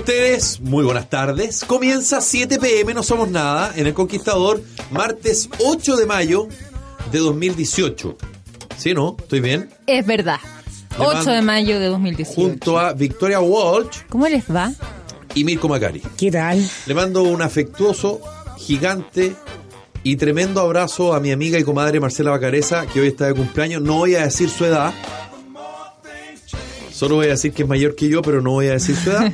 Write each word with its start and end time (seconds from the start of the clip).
ustedes? 0.00 0.60
Muy 0.60 0.84
buenas 0.84 1.08
tardes. 1.08 1.64
Comienza 1.64 2.20
7 2.20 2.58
pm, 2.58 2.94
no 2.94 3.02
somos 3.02 3.30
nada, 3.30 3.72
en 3.76 3.86
El 3.86 3.94
Conquistador, 3.94 4.62
martes 4.90 5.48
8 5.58 5.96
de 5.96 6.06
mayo 6.06 6.48
de 7.12 7.18
2018. 7.18 8.16
¿Sí, 8.76 8.94
no? 8.94 9.16
¿Estoy 9.18 9.40
bien? 9.40 9.70
Es 9.86 10.06
verdad. 10.06 10.38
Le 10.98 11.04
8 11.04 11.14
mando- 11.16 11.32
de 11.32 11.42
mayo 11.42 11.78
de 11.80 11.86
2018. 11.86 12.34
Junto 12.40 12.78
a 12.78 12.92
Victoria 12.94 13.40
Walsh 13.40 13.98
¿Cómo 14.08 14.26
les 14.26 14.44
va? 14.50 14.72
y 15.34 15.44
Mirko 15.44 15.68
Macari. 15.68 16.02
¿Qué 16.18 16.30
tal? 16.30 16.66
Le 16.86 16.94
mando 16.94 17.22
un 17.22 17.42
afectuoso, 17.42 18.20
gigante 18.58 19.34
y 20.02 20.16
tremendo 20.16 20.60
abrazo 20.62 21.12
a 21.14 21.20
mi 21.20 21.30
amiga 21.30 21.58
y 21.58 21.62
comadre 21.64 22.00
Marcela 22.00 22.30
Bacareza, 22.30 22.86
que 22.86 23.00
hoy 23.00 23.08
está 23.08 23.26
de 23.26 23.34
cumpleaños. 23.34 23.82
No 23.82 23.98
voy 23.98 24.14
a 24.14 24.22
decir 24.24 24.48
su 24.48 24.64
edad. 24.64 24.92
Solo 27.00 27.14
voy 27.14 27.28
a 27.28 27.30
decir 27.30 27.54
que 27.54 27.62
es 27.62 27.68
mayor 27.68 27.94
que 27.96 28.10
yo, 28.10 28.20
pero 28.20 28.42
no 28.42 28.50
voy 28.50 28.66
a 28.66 28.72
decir 28.72 28.94
su 28.94 29.10
edad. 29.10 29.32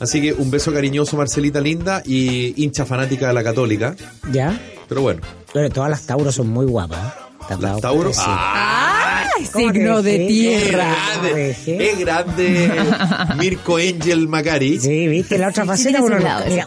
Así 0.00 0.20
que 0.20 0.32
un 0.32 0.50
beso 0.50 0.72
cariñoso, 0.72 1.16
Marcelita 1.16 1.60
linda 1.60 2.02
y 2.04 2.60
hincha 2.60 2.84
fanática 2.84 3.28
de 3.28 3.34
la 3.34 3.44
católica. 3.44 3.94
¿Ya? 4.32 4.60
Pero 4.88 5.02
bueno, 5.02 5.20
Bueno, 5.54 5.70
todas 5.70 5.90
las 5.90 6.04
Tauros 6.06 6.34
son 6.34 6.48
muy 6.48 6.66
guapas. 6.66 6.98
¿eh? 6.98 7.16
¿Te 7.46 7.54
has 7.54 7.60
las 7.60 7.70
dado 7.70 7.80
Tauro. 7.80 8.02
cuenta? 8.10 8.20
Sí. 8.20 8.26
¡Ah! 8.26 8.93
¡Ay, 9.36 9.46
¿Cómo 9.52 9.66
te 9.72 9.78
signo 9.78 10.02
de 10.02 10.18
dejé? 10.18 10.24
¡Es 10.56 10.62
tierra! 10.62 10.96
grande! 11.22 11.56
¡Es 11.66 11.98
grande! 11.98 12.70
Mirko 13.38 13.76
Angel 13.76 14.28
Macari. 14.28 14.78
Sí, 14.78 15.08
viste, 15.08 15.38
la 15.38 15.48
otra 15.48 15.64
faceta 15.64 16.02
uno, 16.02 16.16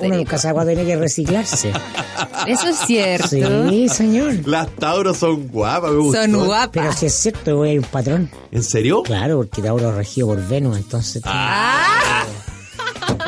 nunca 0.02 0.38
sabe 0.38 0.54
cuándo 0.54 0.74
tiene 0.74 0.86
que 0.88 0.98
reciclarse. 0.98 1.72
Eso 2.48 2.68
es 2.70 2.78
cierto. 2.86 3.70
Sí, 3.70 3.90
señor. 3.90 4.48
Las 4.48 4.70
Tauro 4.76 5.14
son 5.14 5.48
guapas, 5.48 5.92
me 5.92 5.98
gustó. 5.98 6.22
Son 6.22 6.32
Pero 6.32 6.46
guapas. 6.46 7.00
si 7.00 7.06
es 7.08 7.14
cierto, 7.14 7.66
ir 7.66 7.80
un 7.80 7.86
patrón. 7.86 8.30
¿En 8.52 8.64
serio? 8.64 9.04
Claro, 9.04 9.38
porque 9.38 9.62
Tauro 9.62 9.90
es 9.90 9.96
regido 9.96 10.28
por 10.28 10.48
Venus, 10.48 10.78
entonces. 10.78 11.22
Ah, 11.26 11.87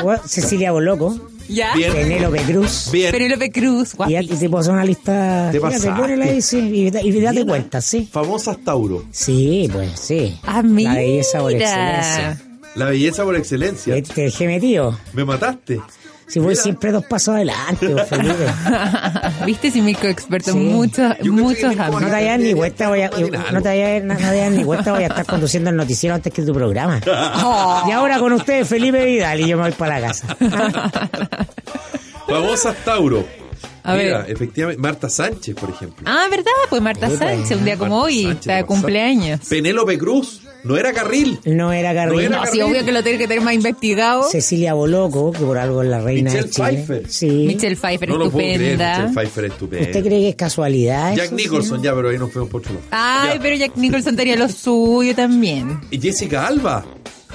Bueno, 0.02 0.20
Cecilia 0.26 0.72
Boloco, 0.72 1.18
¿Ya? 1.48 1.74
Bien. 1.74 1.92
Penélope 1.92 2.38
Cruz. 2.42 2.90
Bien. 2.92 3.10
Penélope 3.10 3.50
Cruz, 3.50 3.94
Y 3.94 3.96
guapi. 3.96 4.26
te 4.28 4.48
puedo 4.48 4.58
hacer 4.60 4.72
una 4.72 4.84
lista. 4.84 5.48
Te 5.50 5.60
Fíjate, 5.60 5.90
ponela 6.00 6.24
ahí, 6.26 6.40
sí, 6.42 6.58
y, 6.58 6.90
da- 6.90 7.02
y 7.02 7.10
date 7.20 7.36
Bien. 7.38 7.48
cuenta, 7.48 7.80
sí. 7.80 8.08
Famosas 8.10 8.58
Tauro. 8.64 9.04
Sí, 9.10 9.68
pues 9.72 9.98
sí. 9.98 10.38
Ah, 10.44 10.62
mira. 10.62 10.92
La 10.94 11.00
belleza 11.00 11.40
por 11.40 11.52
excelencia. 11.52 12.40
La 12.76 12.84
belleza 12.86 13.24
por 13.24 13.34
excelencia. 13.36 13.94
Te, 13.94 14.02
te 14.02 14.20
dejé 14.22 14.46
metido. 14.46 14.96
Me 15.12 15.24
mataste. 15.24 15.80
Si 16.30 16.38
voy 16.38 16.50
Mira. 16.50 16.62
siempre 16.62 16.92
dos 16.92 17.04
pasos 17.04 17.34
adelante, 17.34 17.88
Felipe. 18.08 18.46
¿Viste 19.46 19.70
si 19.70 19.82
Mirko 19.82 20.06
experto 20.06 20.52
Sí. 20.52 20.58
muchos, 20.58 21.12
muchos? 21.24 21.74
No 21.76 21.98
te 21.98 22.04
vayas 22.10 22.38
ni 22.38 22.54
vuelta, 22.54 22.88
voy 22.88 23.00
a, 23.02 23.10
no 23.10 23.60
te 23.62 23.68
vayas, 23.68 24.04
no 24.04 24.16
te 24.16 24.22
vayas 24.24 24.52
ni 24.52 24.62
vuelta, 24.64 24.92
voy 24.92 25.02
a 25.02 25.08
estar 25.08 25.26
conduciendo 25.26 25.70
el 25.70 25.76
noticiero 25.76 26.14
antes 26.14 26.32
que 26.32 26.42
tu 26.42 26.52
programa. 26.54 27.00
Oh. 27.44 27.82
Y 27.88 27.92
ahora 27.92 28.18
con 28.20 28.32
ustedes, 28.32 28.68
Felipe 28.68 29.04
Vidal, 29.04 29.40
y 29.40 29.48
yo 29.48 29.56
me 29.56 29.64
voy 29.64 29.72
para 29.72 29.98
la 29.98 30.06
casa. 30.08 30.36
Famosas 32.28 32.76
Tauro. 32.84 33.24
A 33.82 33.94
Mira, 33.94 34.18
ver. 34.18 34.30
efectivamente, 34.30 34.80
Marta 34.80 35.08
Sánchez, 35.08 35.54
por 35.56 35.70
ejemplo. 35.70 36.04
Ah, 36.08 36.26
¿verdad? 36.30 36.52
Pues 36.68 36.82
Marta. 36.82 37.08
Sánchez, 37.10 37.56
un 37.58 37.64
día 37.64 37.76
como 37.78 37.96
Marta 37.96 38.04
hoy, 38.06 38.22
Sánchez, 38.22 38.40
está 38.40 38.56
de 38.56 38.64
cumpleaños. 38.64 39.40
Penélope 39.48 39.98
Cruz. 39.98 40.42
No 40.64 40.76
era 40.76 40.92
Carril. 40.92 41.38
No 41.44 41.72
era 41.72 41.92
No 42.06 42.20
era 42.20 42.28
No, 42.30 42.42
sí, 42.42 42.58
Carril. 42.58 42.62
obvio 42.62 42.84
que 42.84 42.92
lo 42.92 43.02
tiene 43.02 43.18
que 43.18 43.26
tener 43.28 43.42
más 43.42 43.54
investigado. 43.54 44.24
Cecilia 44.24 44.74
Boloco, 44.74 45.32
que 45.32 45.38
por 45.40 45.56
algo 45.58 45.82
es 45.82 45.88
la 45.88 46.00
reina 46.00 46.30
Michelle 46.30 46.44
de 46.48 46.50
Chile. 46.50 46.68
Pfeiffer. 46.68 47.10
Sí. 47.10 47.28
Michelle 47.46 47.76
Pfeiffer, 47.76 48.08
No 48.08 48.16
lo 48.18 48.30
puedo 48.30 48.44
creer. 48.44 48.60
estupenda. 48.62 48.98
Michelle 48.98 49.14
Pfeiffer 49.14 49.44
es 49.46 49.52
estupenda. 49.52 49.86
¿Usted 49.86 50.00
cree 50.04 50.20
que 50.20 50.28
es 50.30 50.36
casualidad? 50.36 51.14
Jack 51.16 51.26
eso, 51.26 51.34
Nicholson, 51.36 51.78
sí? 51.78 51.84
ya, 51.84 51.94
pero 51.94 52.08
ahí 52.10 52.18
nos 52.18 52.32
fuimos 52.32 52.50
por 52.50 52.60
otro 52.60 52.74
lado. 52.74 52.86
Ay, 52.90 53.34
Ya. 53.34 53.40
pero 53.42 53.56
Jack 53.56 53.76
Nicholson 53.76 54.16
tenía 54.16 54.36
lo 54.36 54.48
suyo 54.48 55.14
también. 55.14 55.80
Y 55.90 55.98
Jessica 56.00 56.46
Alba. 56.46 56.84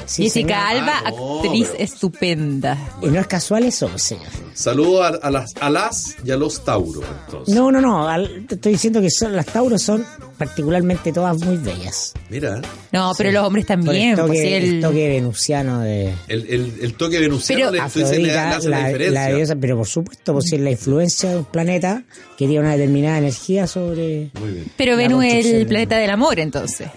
Sí, 0.05 0.23
Jessica 0.23 0.67
señor. 0.69 0.83
Alba, 0.83 1.01
Ah, 1.05 1.11
no, 1.11 1.41
actriz 1.43 1.67
pero- 1.71 1.83
estupenda. 1.83 2.77
Y 3.01 3.07
no 3.07 3.19
es 3.19 3.27
casual 3.27 3.63
eso, 3.63 3.89
señor. 3.97 4.27
Saludo 4.53 5.03
a, 5.03 5.07
a 5.09 5.31
las, 5.31 5.53
a 5.59 5.69
las 5.69 6.15
y 6.23 6.31
a 6.31 6.37
los 6.37 6.63
Tauro, 6.63 7.01
entonces. 7.25 7.53
No, 7.55 7.71
no, 7.71 7.81
no. 7.81 8.07
al- 8.07 8.45
te 8.47 8.55
estoy 8.55 8.73
diciendo 8.73 9.01
que 9.01 9.09
son, 9.09 9.35
las 9.35 9.45
Tauros 9.47 9.81
son 9.81 10.05
particularmente 10.37 11.11
todas 11.11 11.37
muy 11.43 11.57
bellas. 11.57 12.13
Mira, 12.29 12.61
No, 12.91 13.11
pero 13.17 13.31
los 13.31 13.43
hombres 13.45 13.65
Por 13.65 13.75
también. 13.75 14.11
el 14.11 14.15
toque, 14.15 14.27
pues, 14.27 14.39
sí, 14.41 14.53
el 14.53 14.63
el- 14.75 14.81
toque 14.81 15.07
venusiano 15.09 15.79
de 15.81 16.13
el, 16.27 16.45
el, 16.49 16.73
el 16.81 16.93
toque 16.93 17.19
venusiano 17.19 17.59
Pero- 17.59 17.71
le, 17.71 17.77
le, 17.77 17.77
le 17.77 17.85
Afrodita, 17.85 18.55
hace 18.57 18.69
la, 18.69 18.79
la, 18.79 18.87
diferencia. 18.87 19.29
la 19.29 19.35
diosa, 19.35 19.55
pero 19.55 19.77
por 19.77 19.87
supuesto, 19.87 20.33
pues 20.33 20.53
es 20.53 20.59
la 20.59 20.71
influencia 20.71 21.29
de 21.31 21.37
un 21.37 21.45
planeta 21.45 22.03
que 22.37 22.45
tiene 22.47 22.59
una 22.59 22.71
determinada 22.73 23.17
energía 23.17 23.67
sobre 23.67 24.31
Muy 24.39 24.51
bien. 24.51 24.71
Pero 24.77 24.97
Venus 24.97 25.25
es 25.25 25.45
el 25.47 25.65
planeta 25.67 25.97
del 25.97 26.09
amor, 26.11 26.39
entonces. 26.39 26.87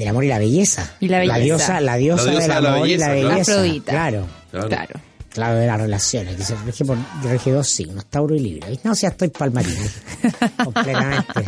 Del 0.00 0.08
amor 0.08 0.24
y 0.24 0.28
la 0.28 0.38
belleza. 0.38 0.94
Y 1.00 1.08
la 1.08 1.18
belleza. 1.20 1.38
diosa, 1.38 1.80
la 1.80 1.96
diosa, 1.96 2.24
La 2.26 2.30
diosa 2.32 2.46
del 2.54 2.56
de 2.56 2.62
la 2.62 2.74
amor 2.74 2.88
y 2.88 2.96
la 2.96 3.08
belleza, 3.08 3.20
claro. 3.26 3.32
belleza. 3.34 3.52
Afrodita. 3.52 3.92
Claro. 3.92 4.26
Claro. 4.50 4.68
Claro. 4.68 5.00
Claro, 5.32 5.54
de 5.54 5.66
las 5.68 5.80
relaciones, 5.80 6.34
que 6.36 6.42
se 6.42 6.56
rige 6.66 6.84
por 6.84 6.98
rige 7.22 7.52
dos 7.52 7.68
signos, 7.68 8.04
Tauro 8.06 8.34
y 8.34 8.40
Libra. 8.40 8.66
No, 8.82 8.90
o 8.90 8.94
sea, 8.96 9.10
estoy 9.10 9.28
palmarino. 9.28 9.78
completamente. 10.64 11.44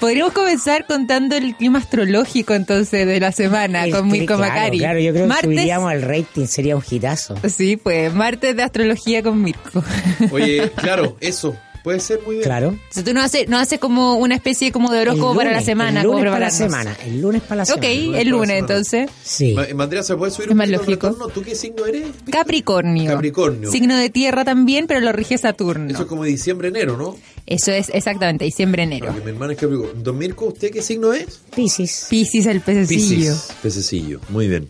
Podríamos 0.00 0.32
comenzar 0.32 0.86
contando 0.86 1.36
el 1.36 1.54
clima 1.54 1.78
astrológico 1.78 2.54
entonces 2.54 3.06
de 3.06 3.20
la 3.20 3.30
semana 3.30 3.84
El 3.84 3.92
con 3.92 4.10
que- 4.10 4.18
Mirko 4.20 4.36
claro, 4.36 4.52
Macari. 4.54 4.78
Claro, 4.78 4.98
yo 4.98 5.12
creo 5.12 5.24
que 5.24 5.28
martes, 5.28 5.44
subiríamos 5.44 5.92
el 5.92 6.02
rating, 6.02 6.46
sería 6.46 6.74
un 6.74 6.82
hitazo. 6.90 7.36
Sí, 7.54 7.76
pues 7.76 8.12
martes 8.12 8.56
de 8.56 8.62
astrología 8.64 9.22
con 9.22 9.40
Mirko. 9.42 9.84
Oye, 10.32 10.72
claro, 10.76 11.16
eso. 11.20 11.54
Puede 11.82 11.98
ser 12.00 12.20
muy 12.24 12.36
bien. 12.36 12.44
Claro. 12.44 12.68
Entonces 12.68 13.04
tú 13.04 13.12
no 13.12 13.20
haces, 13.22 13.48
no 13.48 13.58
haces 13.58 13.78
como 13.80 14.14
una 14.16 14.34
especie 14.36 14.70
como 14.70 14.90
de 14.92 15.02
El 15.02 15.08
horóscopo 15.08 15.34
para 15.36 15.50
la 15.50 15.56
lunes, 15.56 15.66
semana, 15.66 16.00
El 16.02 16.06
lunes 16.06 16.24
para 16.26 16.38
la 16.38 16.50
semana. 16.50 16.96
El 17.04 17.20
lunes 17.20 17.42
para 17.42 17.56
la 17.56 17.62
Ok, 17.64 17.82
semana. 17.82 17.94
el 17.96 18.12
para 18.12 18.24
la 18.24 18.30
lunes 18.30 18.58
entonces. 18.60 19.10
Sí. 19.24 19.54
Ma- 19.54 19.66
Mandrea, 19.74 20.02
¿se 20.02 20.14
puede 20.16 20.30
subir 20.30 20.46
Es 20.48 20.52
un 20.52 20.58
más 20.58 20.66
poquito 20.68 20.80
el 20.82 20.86
lógico. 20.88 21.06
retorno? 21.08 21.28
¿Tú 21.34 21.42
qué 21.42 21.54
signo 21.56 21.84
eres? 21.86 22.06
Capricornio. 22.30 23.10
Capricornio. 23.10 23.70
Signo 23.70 23.96
de 23.96 24.10
tierra 24.10 24.44
también, 24.44 24.86
pero 24.86 25.00
lo 25.00 25.12
rige 25.12 25.38
Saturno. 25.38 25.90
Eso 25.90 26.02
es 26.02 26.08
como 26.08 26.24
diciembre, 26.24 26.68
enero, 26.68 26.96
¿no? 26.96 27.16
Eso 27.46 27.72
es 27.72 27.88
exactamente, 27.92 28.44
diciembre, 28.44 28.84
enero. 28.84 29.06
Porque 29.08 29.22
mi 29.24 29.30
hermana 29.30 29.52
es 29.54 29.58
Capricornio. 29.58 29.94
Don 30.02 30.16
Mirko, 30.18 30.46
¿usted 30.46 30.70
qué 30.70 30.82
signo 30.82 31.12
es? 31.12 31.40
Piscis. 31.54 32.06
Piscis 32.08 32.46
el 32.46 32.60
pececillo. 32.60 33.32
Piscis. 33.32 33.48
Pececillo. 33.60 34.20
Muy 34.28 34.46
bien. 34.46 34.68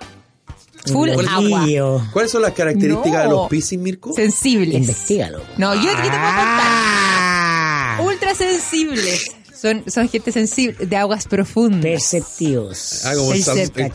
Full 0.86 1.10
Un 1.10 1.28
agua. 1.28 2.08
¿Cuáles 2.12 2.30
son 2.30 2.42
las 2.42 2.52
características 2.52 3.24
de 3.24 3.28
los 3.30 3.48
Piscis, 3.48 3.78
Mirko? 3.78 4.12
Sensibles. 4.12 4.74
Investígalo. 4.74 5.40
No, 5.56 5.74
yo 5.74 5.90
aquí 5.90 6.02
te 6.02 6.08
puedo 6.08 6.34
contar. 6.34 6.66
Ah, 6.66 8.00
Ultra 8.02 8.34
sensibles. 8.34 9.24
Son, 9.62 9.84
son 9.88 10.08
gente 10.08 10.32
sensible, 10.32 10.84
de 10.86 10.96
aguas 10.96 11.26
profundas. 11.28 11.82
Perceptivos. 11.82 13.02
Ah, 13.04 13.12
como 13.14 13.32
el, 13.32 13.44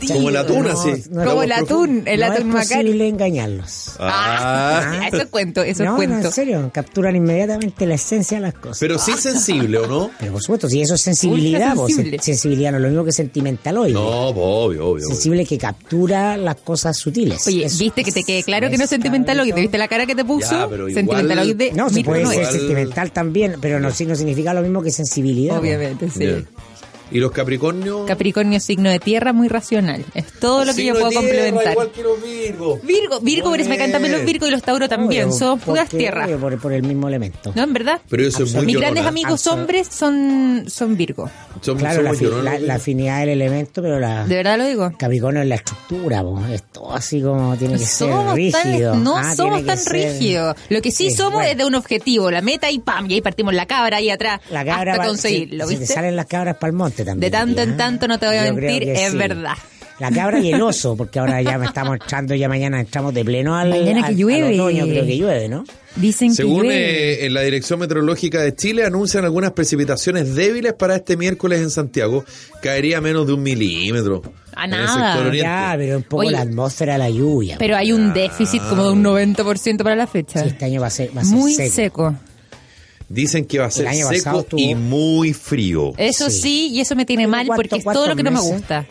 como 0.08 0.28
el 0.30 0.36
atún, 0.38 0.62
No, 0.64 0.70
así. 0.70 1.02
no, 1.10 1.24
Como 1.26 1.42
el 1.42 1.52
atún, 1.52 2.02
el 2.06 2.20
no 2.20 2.26
atún 2.26 2.38
es 2.48 2.54
Macari. 2.54 2.84
posible 2.84 3.08
engañarlos. 3.08 3.90
Ah. 3.98 5.00
eso 5.08 5.18
es 5.22 5.26
cuento, 5.26 5.62
eso 5.62 5.82
es 5.82 5.88
no, 5.90 5.96
cuento. 5.96 6.16
no, 6.16 6.24
en 6.24 6.32
serio, 6.32 6.70
capturan 6.72 7.16
inmediatamente 7.16 7.84
la 7.86 7.96
esencia 7.96 8.38
de 8.38 8.42
las 8.44 8.54
cosas. 8.54 8.78
Pero 8.80 8.98
sí 8.98 9.12
sensible, 9.18 9.76
¿o 9.78 9.86
no? 9.86 10.10
Pero 10.18 10.32
por 10.32 10.42
supuesto, 10.42 10.68
si 10.70 10.80
eso 10.80 10.94
es 10.94 11.02
sensibilidad, 11.02 11.74
sen- 11.76 12.18
sensibilidad 12.20 12.70
no 12.72 12.78
es 12.78 12.82
lo 12.84 12.88
mismo 12.88 13.04
que 13.04 13.12
sentimentaloide. 13.12 13.92
No, 13.92 14.32
pues, 14.32 14.46
obvio, 14.46 14.64
obvio. 14.64 14.86
obvio. 14.86 15.06
Sensible 15.08 15.44
que 15.44 15.58
captura 15.58 16.36
las 16.38 16.56
cosas 16.56 16.96
sutiles. 16.96 17.46
Oye, 17.46 17.66
Eso. 17.66 17.78
viste 17.78 18.04
que 18.04 18.12
te 18.12 18.22
quede 18.24 18.42
claro 18.42 18.70
que 18.70 18.78
no 18.78 18.84
es 18.84 18.90
sentimentaloide. 18.90 19.60
¿Viste 19.60 19.76
la 19.76 19.88
cara 19.88 20.06
que 20.06 20.14
te 20.14 20.24
puso? 20.24 20.50
Ya, 20.50 20.66
pero 20.66 20.88
igual- 20.88 20.94
Sentimentaloide. 20.94 21.72
No, 21.74 21.90
se 21.90 22.02
puede 22.02 22.22
no 22.22 22.30
ser 22.30 22.46
sentimental 22.46 23.12
también, 23.12 23.56
pero 23.60 23.80
no, 23.80 23.90
sí- 23.90 24.06
no 24.06 24.14
significa 24.16 24.54
lo 24.54 24.62
mismo 24.62 24.82
que 24.82 24.90
sensibilidad. 24.90 25.57
Obviamente, 25.58 26.10
sí. 26.10 26.46
¿Y 27.10 27.18
los 27.18 27.30
Capricornios? 27.32 28.06
Capricornio, 28.06 28.60
signo 28.60 28.90
de 28.90 28.98
tierra, 28.98 29.32
muy 29.32 29.48
racional. 29.48 30.04
Es 30.14 30.26
todo 30.40 30.64
lo 30.64 30.74
que 30.74 30.84
yo 30.84 30.92
puedo 30.94 31.06
de 31.08 31.10
tierra, 31.10 31.26
complementar. 31.26 31.72
Igual 31.72 31.90
que 31.90 32.02
los 32.02 32.22
Virgos. 32.22 32.82
Virgo, 32.82 33.20
Virgo, 33.20 33.50
por 33.50 33.60
eso 33.60 33.68
me 33.68 33.74
encantan 33.76 34.12
los 34.12 34.24
Virgo 34.24 34.46
y 34.46 34.50
los 34.50 34.62
Tauro 34.62 34.88
también. 34.88 35.24
Obvio, 35.28 35.38
Son 35.38 35.58
puras 35.58 35.88
tierras. 35.88 36.28
Por, 36.30 36.58
por 36.60 36.72
el 36.72 36.82
mismo 36.82 37.08
elemento. 37.08 37.52
¿No? 37.54 37.62
¿En 37.64 37.72
verdad? 37.72 38.00
Pero 38.08 38.26
eso 38.26 38.42
es 38.44 38.54
muy 38.54 38.66
Mis 38.66 38.74
llorona. 38.74 38.90
grandes 38.92 39.06
amigos 39.06 39.40
Absolut- 39.46 39.52
hombres 39.60 39.88
son, 39.90 40.64
son 40.68 40.96
Virgo. 40.96 41.30
Claro, 41.78 42.02
la, 42.02 42.14
fi- 42.14 42.70
afinidad 42.70 43.20
del 43.20 43.30
elemento, 43.30 43.82
pero 43.82 43.98
la 43.98 44.24
¿De 44.26 44.36
verdad 44.36 44.58
lo 44.58 44.64
digo? 44.66 44.92
Capricornio 44.96 45.42
es 45.42 45.48
la 45.48 45.56
estructura, 45.56 46.22
po, 46.22 46.40
es 46.52 46.62
todo 46.70 46.92
así 46.94 47.20
como 47.20 47.56
tiene 47.56 47.74
que 47.78 47.86
somos 47.86 48.26
ser 48.26 48.34
rígido. 48.36 48.92
tan, 48.92 49.02
no 49.04 49.16
Ah, 49.16 49.34
somos 49.34 49.64
tan 49.66 49.76
ser- 49.78 49.92
rígidos. 49.92 50.56
Lo 50.68 50.80
que 50.80 50.92
sí, 50.92 51.10
Sí, 51.10 51.16
somos 51.16 51.32
bueno. 51.34 51.50
es 51.50 51.56
de 51.56 51.64
un 51.64 51.74
objetivo, 51.74 52.30
la 52.30 52.42
meta 52.42 52.70
y 52.70 52.78
pam, 52.78 53.10
y 53.10 53.14
ahí 53.14 53.20
partimos 53.22 53.54
la 53.54 53.66
cabra 53.66 53.96
ahí 53.96 54.08
atrás 54.10 54.40
La 54.50 54.64
cabra 54.64 54.92
hasta 54.92 55.02
va- 55.02 55.08
conseguirlo, 55.08 55.64
se- 55.64 55.70
se 55.70 55.74
te 55.74 55.80
¿viste? 55.80 55.94
salen 55.94 56.14
las 56.16 56.26
cabras 56.26 56.56
para 56.58 56.70
el 56.70 56.76
monte 56.76 56.97
también. 57.04 57.20
De 57.20 57.30
tanto 57.30 57.60
en 57.62 57.70
¿ah? 57.72 57.76
tanto, 57.76 58.08
no 58.08 58.18
te 58.18 58.26
voy 58.26 58.36
a 58.36 58.46
Yo 58.48 58.54
mentir, 58.54 58.88
es 58.90 59.10
sí. 59.12 59.16
verdad. 59.16 59.54
La 59.98 60.12
cabra 60.12 60.38
y 60.38 60.52
el 60.52 60.62
oso, 60.62 60.96
porque 60.96 61.18
ahora 61.18 61.42
ya 61.42 61.58
me 61.58 61.66
estamos 61.66 61.94
entrando, 62.00 62.32
ya 62.36 62.48
mañana 62.48 62.78
entramos 62.78 63.12
de 63.12 63.24
pleno 63.24 63.56
al, 63.56 63.70
Mañana 63.70 63.94
que 63.94 63.98
al- 63.98 64.04
al 64.12 64.16
llueve. 64.16 64.54
otoño, 64.60 64.84
creo 64.86 65.04
que 65.04 65.16
llueve, 65.18 65.48
¿no? 65.48 65.64
Dicen 65.96 66.32
Según 66.32 66.62
que 66.62 66.68
llueve. 66.68 67.12
eh, 67.14 67.26
en 67.26 67.34
la 67.34 67.40
Dirección 67.40 67.80
Meteorológica 67.80 68.40
de 68.40 68.54
Chile, 68.54 68.84
anuncian 68.84 69.24
algunas 69.24 69.50
precipitaciones 69.50 70.36
débiles 70.36 70.74
para 70.74 70.94
este 70.94 71.16
miércoles 71.16 71.60
en 71.62 71.70
Santiago. 71.70 72.24
Caería 72.62 73.00
menos 73.00 73.26
de 73.26 73.32
un 73.32 73.42
milímetro. 73.42 74.22
A 74.54 74.66
en 74.66 74.70
nada. 74.70 75.34
Ya, 75.34 75.74
pero 75.76 75.96
un 75.96 76.02
poco 76.04 76.20
Oye, 76.22 76.30
la 76.30 76.42
atmósfera 76.42 76.92
de 76.92 76.98
la 77.00 77.10
lluvia. 77.10 77.56
Pero 77.58 77.76
hay 77.76 77.90
un 77.90 78.12
déficit 78.14 78.62
como 78.70 78.84
de 78.84 78.90
un 78.92 79.02
90% 79.02 79.82
para 79.82 79.96
la 79.96 80.06
fecha. 80.06 80.42
Sí, 80.44 80.48
este 80.50 80.64
año 80.64 80.80
va 80.80 80.86
a 80.86 80.90
ser, 80.90 81.10
va 81.16 81.22
a 81.22 81.24
ser 81.24 81.34
Muy 81.36 81.54
seco. 81.54 81.74
seco. 81.74 82.14
Dicen 83.08 83.46
que 83.46 83.58
va 83.58 83.66
a 83.66 83.70
ser 83.70 83.88
seco 83.94 84.44
y 84.56 84.74
muy 84.74 85.32
frío. 85.32 85.92
Eso 85.96 86.28
sí. 86.30 86.40
Sí. 86.40 86.68
y 86.72 86.80
eso 86.80 86.94
me 86.94 87.06
tiene 87.06 87.26
mal 87.26 87.46
¿Cuánto- 87.46 87.62
porque 87.62 87.76
es 87.76 87.84
todo 87.84 88.06
lo 88.06 88.14
que 88.16 88.22
no 88.22 88.30
me 88.30 88.36
meses? 88.38 88.52
gusta. 88.52 88.86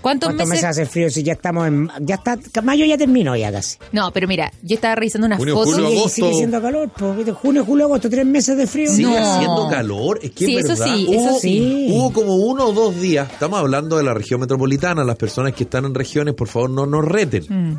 ¿Cuántos 0.00 0.28
¿Cuántos 0.28 0.48
meses? 0.48 0.62
meses 0.64 0.78
hace 0.78 0.86
frío 0.90 1.10
si 1.10 1.22
ya 1.22 1.34
estamos 1.34 1.68
en... 1.68 1.90
Ya 2.00 2.14
está... 2.14 2.38
Mayo 2.62 2.86
ya 2.86 2.96
terminó 2.96 3.36
ya 3.36 3.52
casi. 3.52 3.76
No, 3.92 4.10
pero 4.14 4.26
mira, 4.26 4.50
yo 4.62 4.76
estaba 4.76 4.94
revisando 4.94 5.26
unas 5.26 5.36
Junio, 5.38 5.54
fotos. 5.56 5.74
julio, 5.74 5.88
Sigue, 5.88 5.98
agosto. 6.00 6.14
sigue 6.24 6.34
siendo 6.36 6.62
calor, 6.62 6.88
pues, 6.96 7.36
junio, 7.36 7.64
julio, 7.66 7.84
agosto, 7.84 8.08
tres 8.08 8.24
meses 8.24 8.56
de 8.56 8.66
frío. 8.66 8.90
Sigue 8.90 9.10
No. 9.10 9.18
haciendo 9.34 9.68
calor, 9.68 10.18
es 10.22 10.30
que 10.30 10.46
Sí, 10.46 10.56
es 10.56 10.64
eso 10.64 10.68
verdad. 10.82 10.96
sí, 10.96 11.06
hubo, 11.06 11.28
eso 11.28 11.38
sí. 11.40 11.86
Hubo 11.90 12.12
como 12.14 12.36
uno 12.36 12.68
o 12.68 12.72
dos 12.72 12.98
días, 12.98 13.30
estamos 13.30 13.58
hablando 13.58 13.98
de 13.98 14.04
la 14.04 14.14
región 14.14 14.40
metropolitana, 14.40 15.04
las 15.04 15.16
personas 15.16 15.52
que 15.52 15.64
están 15.64 15.84
en 15.84 15.94
regiones, 15.94 16.32
por 16.32 16.48
favor, 16.48 16.70
no 16.70 16.86
nos 16.86 17.04
reten. 17.04 17.44
Mm. 17.74 17.78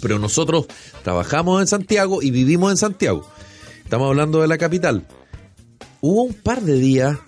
Pero 0.00 0.18
nosotros 0.18 0.64
trabajamos 1.04 1.60
en 1.60 1.66
Santiago 1.66 2.22
y 2.22 2.30
vivimos 2.30 2.70
en 2.70 2.78
Santiago. 2.78 3.26
Estamos 3.92 4.08
hablando 4.08 4.40
de 4.40 4.48
la 4.48 4.56
capital. 4.56 5.04
Hubo 6.00 6.22
un 6.22 6.32
par 6.32 6.62
de 6.62 6.76
días, 6.78 7.18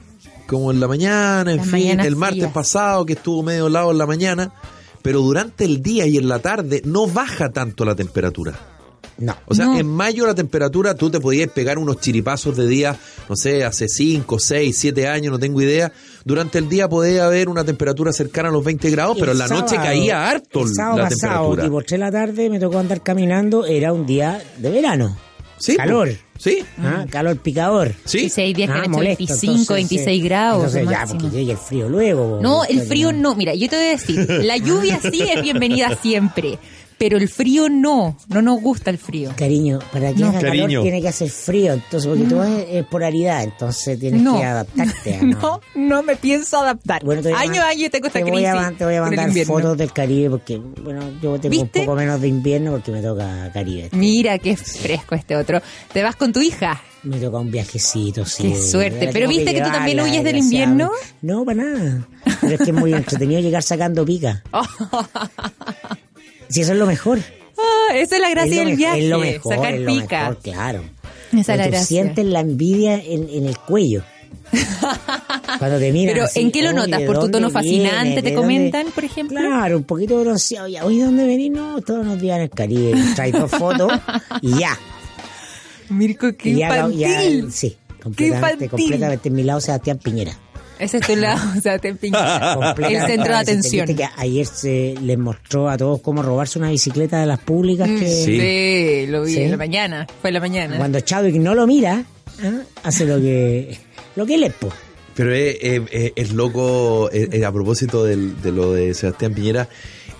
como 0.46 0.70
en 0.70 0.80
la 0.80 0.88
mañana, 0.88 1.50
en 1.50 1.58
Las 1.58 1.66
fin, 1.68 2.00
el 2.00 2.16
martes 2.16 2.48
pasado, 2.52 3.04
que 3.04 3.12
estuvo 3.12 3.42
medio 3.42 3.66
helado 3.66 3.90
en 3.90 3.98
la 3.98 4.06
mañana, 4.06 4.50
pero 5.02 5.20
durante 5.20 5.66
el 5.66 5.82
día 5.82 6.06
y 6.06 6.16
en 6.16 6.26
la 6.26 6.38
tarde 6.38 6.80
no 6.86 7.06
baja 7.06 7.50
tanto 7.50 7.84
la 7.84 7.94
temperatura. 7.94 8.54
No. 9.18 9.36
O 9.44 9.54
sea, 9.54 9.66
No. 9.66 9.78
en 9.78 9.86
mayo 9.86 10.26
la 10.26 10.34
temperatura 10.34 10.94
tú 10.94 11.10
te 11.10 11.20
podías 11.20 11.50
pegar 11.50 11.76
unos 11.76 12.00
chiripazos 12.00 12.56
de 12.56 12.66
día, 12.66 12.96
no 13.28 13.36
sé, 13.36 13.62
hace 13.62 13.86
5, 13.86 14.38
6, 14.38 14.74
7 14.74 15.06
años, 15.06 15.32
no 15.32 15.38
tengo 15.38 15.60
idea. 15.60 15.92
Durante 16.24 16.56
el 16.56 16.70
día 16.70 16.88
podía 16.88 17.26
haber 17.26 17.50
una 17.50 17.62
temperatura 17.64 18.10
cercana 18.14 18.48
a 18.48 18.52
los 18.52 18.64
20 18.64 18.88
grados, 18.90 19.18
pero 19.20 19.32
en 19.32 19.38
la 19.38 19.48
noche 19.48 19.76
caía 19.76 20.30
harto 20.30 20.62
el 20.62 20.74
sábado 20.74 20.96
la 20.96 21.04
pasado, 21.10 21.50
temperatura. 21.50 21.62
tipo 21.64 21.78
3 21.80 21.90
de 21.90 21.98
la 21.98 22.10
tarde, 22.10 22.48
me 22.48 22.58
tocó 22.58 22.78
andar 22.78 23.02
caminando, 23.02 23.66
era 23.66 23.92
un 23.92 24.06
día 24.06 24.42
de 24.56 24.70
verano. 24.70 25.14
Sí, 25.58 25.76
calor. 25.76 26.08
pues, 26.08 26.18
Sí, 26.36 26.64
¿ah? 26.82 27.06
Calor 27.08 27.38
picador. 27.38 27.94
sí. 28.04 28.24
Y 28.24 28.28
si 28.28 28.40
hay 28.40 28.52
días 28.54 28.68
que 28.68 28.72
Ah, 28.74 28.78
han 28.78 28.82
hecho 28.84 28.90
molesto, 28.90 29.18
25, 29.18 29.52
entonces, 29.52 29.76
26 29.76 30.06
eh, 30.20 30.24
grados. 30.24 30.74
Entonces 30.74 30.88
ya, 30.90 31.06
porque 31.06 31.30
llegue 31.36 31.52
el 31.52 31.58
frío 31.58 31.88
luego. 31.88 32.40
No, 32.42 32.64
el 32.64 32.82
frío 32.82 33.12
no. 33.12 33.34
Mira, 33.36 33.54
yo 33.54 33.68
te 33.68 33.76
voy 33.76 33.84
a 33.86 33.90
decir, 33.90 34.28
la 34.44 34.56
lluvia 34.56 34.98
sí 35.00 35.22
es 35.22 35.42
bienvenida 35.42 35.96
siempre, 36.02 36.58
pero 36.98 37.16
el 37.18 37.28
frío 37.28 37.68
no. 37.68 38.16
No 38.28 38.42
nos 38.42 38.60
gusta 38.60 38.90
el 38.90 38.98
frío. 38.98 39.30
Cariño, 39.36 39.78
para 39.92 40.12
que 40.12 40.20
No. 40.20 40.28
haga 40.28 40.40
Cariño. 40.40 40.66
calor 40.66 40.82
tiene 40.82 41.02
que 41.02 41.08
hacer 41.08 41.30
frío, 41.30 41.72
entonces 41.74 42.08
porque 42.08 42.24
tú 42.24 42.42
es, 42.42 42.66
es 42.70 42.84
polaridad, 42.86 43.42
entonces 43.44 43.98
tienes 43.98 44.22
No. 44.22 44.38
que 44.38 44.44
adaptarte. 44.44 45.14
¿a 45.20 45.22
no? 45.22 45.40
No, 45.40 45.60
no 45.74 46.02
me 46.02 46.16
pienso 46.16 46.58
adaptar. 46.60 47.04
Bueno, 47.04 47.22
voy 47.22 47.32
año 47.32 47.62
a 47.62 47.68
año 47.68 47.90
tengo 47.90 48.06
esta 48.06 48.18
te 48.18 48.22
voy 48.24 48.32
crisis. 48.32 48.48
a, 48.48 48.54
man- 48.54 48.76
te 48.76 48.84
voy 48.84 48.94
a 48.94 49.02
mandar 49.02 49.30
fotos 49.44 49.76
del 49.76 49.92
Caribe 49.92 50.30
porque, 50.30 50.58
bueno, 50.58 51.00
yo 51.22 51.38
tengo 51.38 51.50
¿Viste? 51.50 51.80
un 51.80 51.86
poco 51.86 51.96
menos 51.96 52.20
de 52.20 52.28
invierno 52.28 52.72
porque 52.72 52.90
me 52.92 53.02
toca 53.02 53.50
Caribe. 53.52 53.88
Mira 53.92 54.38
qué 54.38 54.56
fresco 54.56 55.14
este 55.14 55.36
otro. 55.36 55.60
Te 55.92 56.02
vas 56.02 56.16
con 56.16 56.32
tu 56.32 56.40
hija. 56.40 56.80
Me 57.02 57.18
toca 57.18 57.38
un 57.38 57.50
viajecito, 57.50 58.24
sí. 58.24 58.44
Qué 58.44 58.62
suerte. 58.62 59.10
Pero 59.12 59.28
¿viste 59.28 59.52
que 59.52 59.60
tú 59.60 59.68
también 59.70 60.00
huyes 60.00 60.24
del 60.24 60.38
invierno? 60.38 60.90
No, 61.20 61.44
para 61.44 61.62
nada. 61.64 62.08
Pero 62.40 62.54
es 62.54 62.60
que 62.62 62.70
es 62.70 62.72
muy 62.76 62.94
entretenido 62.94 63.40
llegar 63.42 63.62
sacando 63.62 64.06
pica. 64.06 64.42
Si 66.48 66.60
eso 66.60 66.72
es 66.72 66.78
lo 66.78 66.86
mejor. 66.86 67.18
Ah, 67.58 67.94
esa 67.94 68.16
es 68.16 68.20
la 68.22 68.30
gracia 68.30 68.60
es 68.62 68.66
del 68.66 68.76
viaje. 68.76 69.04
Es 69.04 69.10
lo 69.10 69.18
mejor, 69.18 69.54
sacar 69.54 69.74
es 69.74 69.80
lo 69.80 69.86
pica. 69.92 70.20
mejor, 70.20 70.38
claro. 70.42 70.82
Esa 71.32 71.40
es 71.52 71.58
la 71.58 71.66
gracia. 71.66 71.84
sientes 71.86 72.24
la 72.26 72.40
envidia 72.40 72.94
en, 72.96 73.28
en 73.30 73.46
el 73.46 73.58
cuello. 73.58 74.02
Cuando 75.58 75.78
te 75.78 75.90
miran 75.92 76.14
Pero 76.14 76.24
así, 76.26 76.40
¿en 76.40 76.52
qué 76.52 76.62
lo 76.62 76.72
notas? 76.72 77.00
¿de 77.00 77.06
¿Por 77.06 77.18
tu 77.20 77.30
tono 77.30 77.50
fascinante 77.50 78.22
te 78.22 78.30
¿De 78.30 78.34
comentan, 78.36 78.82
dónde? 78.82 78.94
por 78.94 79.04
ejemplo? 79.04 79.40
Claro, 79.40 79.76
un 79.78 79.84
poquito 79.84 80.20
bronceado. 80.20 80.68
Ya, 80.68 80.84
oye, 80.84 81.02
¿dónde 81.02 81.24
venís? 81.26 81.50
No, 81.50 81.80
todos 81.80 82.04
los 82.06 82.20
días 82.20 82.36
en 82.36 82.42
el 82.42 82.50
Caribe. 82.50 82.92
Traes 83.16 83.32
dos 83.32 83.50
fotos 83.50 83.92
y 84.42 84.58
ya. 84.58 84.78
Mirko, 85.88 86.28
qué 86.36 86.50
Y 86.50 86.56
ya, 86.56 86.66
infantil. 86.68 87.44
ya- 87.46 87.50
sí, 87.50 87.70
Qué 87.70 88.02
completamente, 88.02 88.68
completamente. 88.68 89.28
En 89.28 89.34
mi 89.34 89.42
lado, 89.42 89.60
Sebastián 89.60 89.98
Piñera. 89.98 90.36
Ese 90.78 90.98
es 90.98 91.06
tu 91.06 91.16
lado, 91.16 91.40
o 91.58 91.60
sea, 91.60 91.78
te 91.78 91.94
pincha. 91.94 92.54
El 92.78 93.06
centro 93.06 93.32
de 93.32 93.38
atención. 93.38 93.86
Que 93.94 94.08
ayer 94.16 94.46
se 94.46 94.94
les 95.00 95.18
mostró 95.18 95.68
a 95.68 95.76
todos 95.76 96.00
cómo 96.00 96.22
robarse 96.22 96.58
una 96.58 96.70
bicicleta 96.70 97.20
de 97.20 97.26
las 97.26 97.38
públicas 97.38 97.88
que 97.88 98.08
Sí. 98.08 98.38
Sí, 99.04 99.06
lo 99.10 99.22
vi 99.22 99.34
¿Sí? 99.34 99.42
en 99.42 99.50
la 99.52 99.56
mañana. 99.56 100.06
Fue 100.20 100.30
en 100.30 100.34
la 100.34 100.40
mañana. 100.40 100.76
cuando 100.76 101.00
Chadwick 101.00 101.36
no 101.36 101.54
lo 101.54 101.66
mira, 101.66 102.04
¿ah? 102.42 102.52
hace 102.82 103.04
lo 103.06 103.18
que 103.18 103.78
lo 104.16 104.26
que 104.26 104.34
él 104.34 104.44
es. 104.44 104.52
Pero 105.14 105.32
es, 105.32 105.56
es- 105.60 105.82
es- 105.92 106.12
es 106.16 106.32
loco, 106.32 107.08
es- 107.12 107.28
es 107.32 107.44
a 107.44 107.52
propósito 107.52 108.04
del- 108.04 108.40
de 108.42 108.50
lo 108.52 108.72
de 108.72 108.94
Sebastián 108.94 109.32
Piñera, 109.34 109.68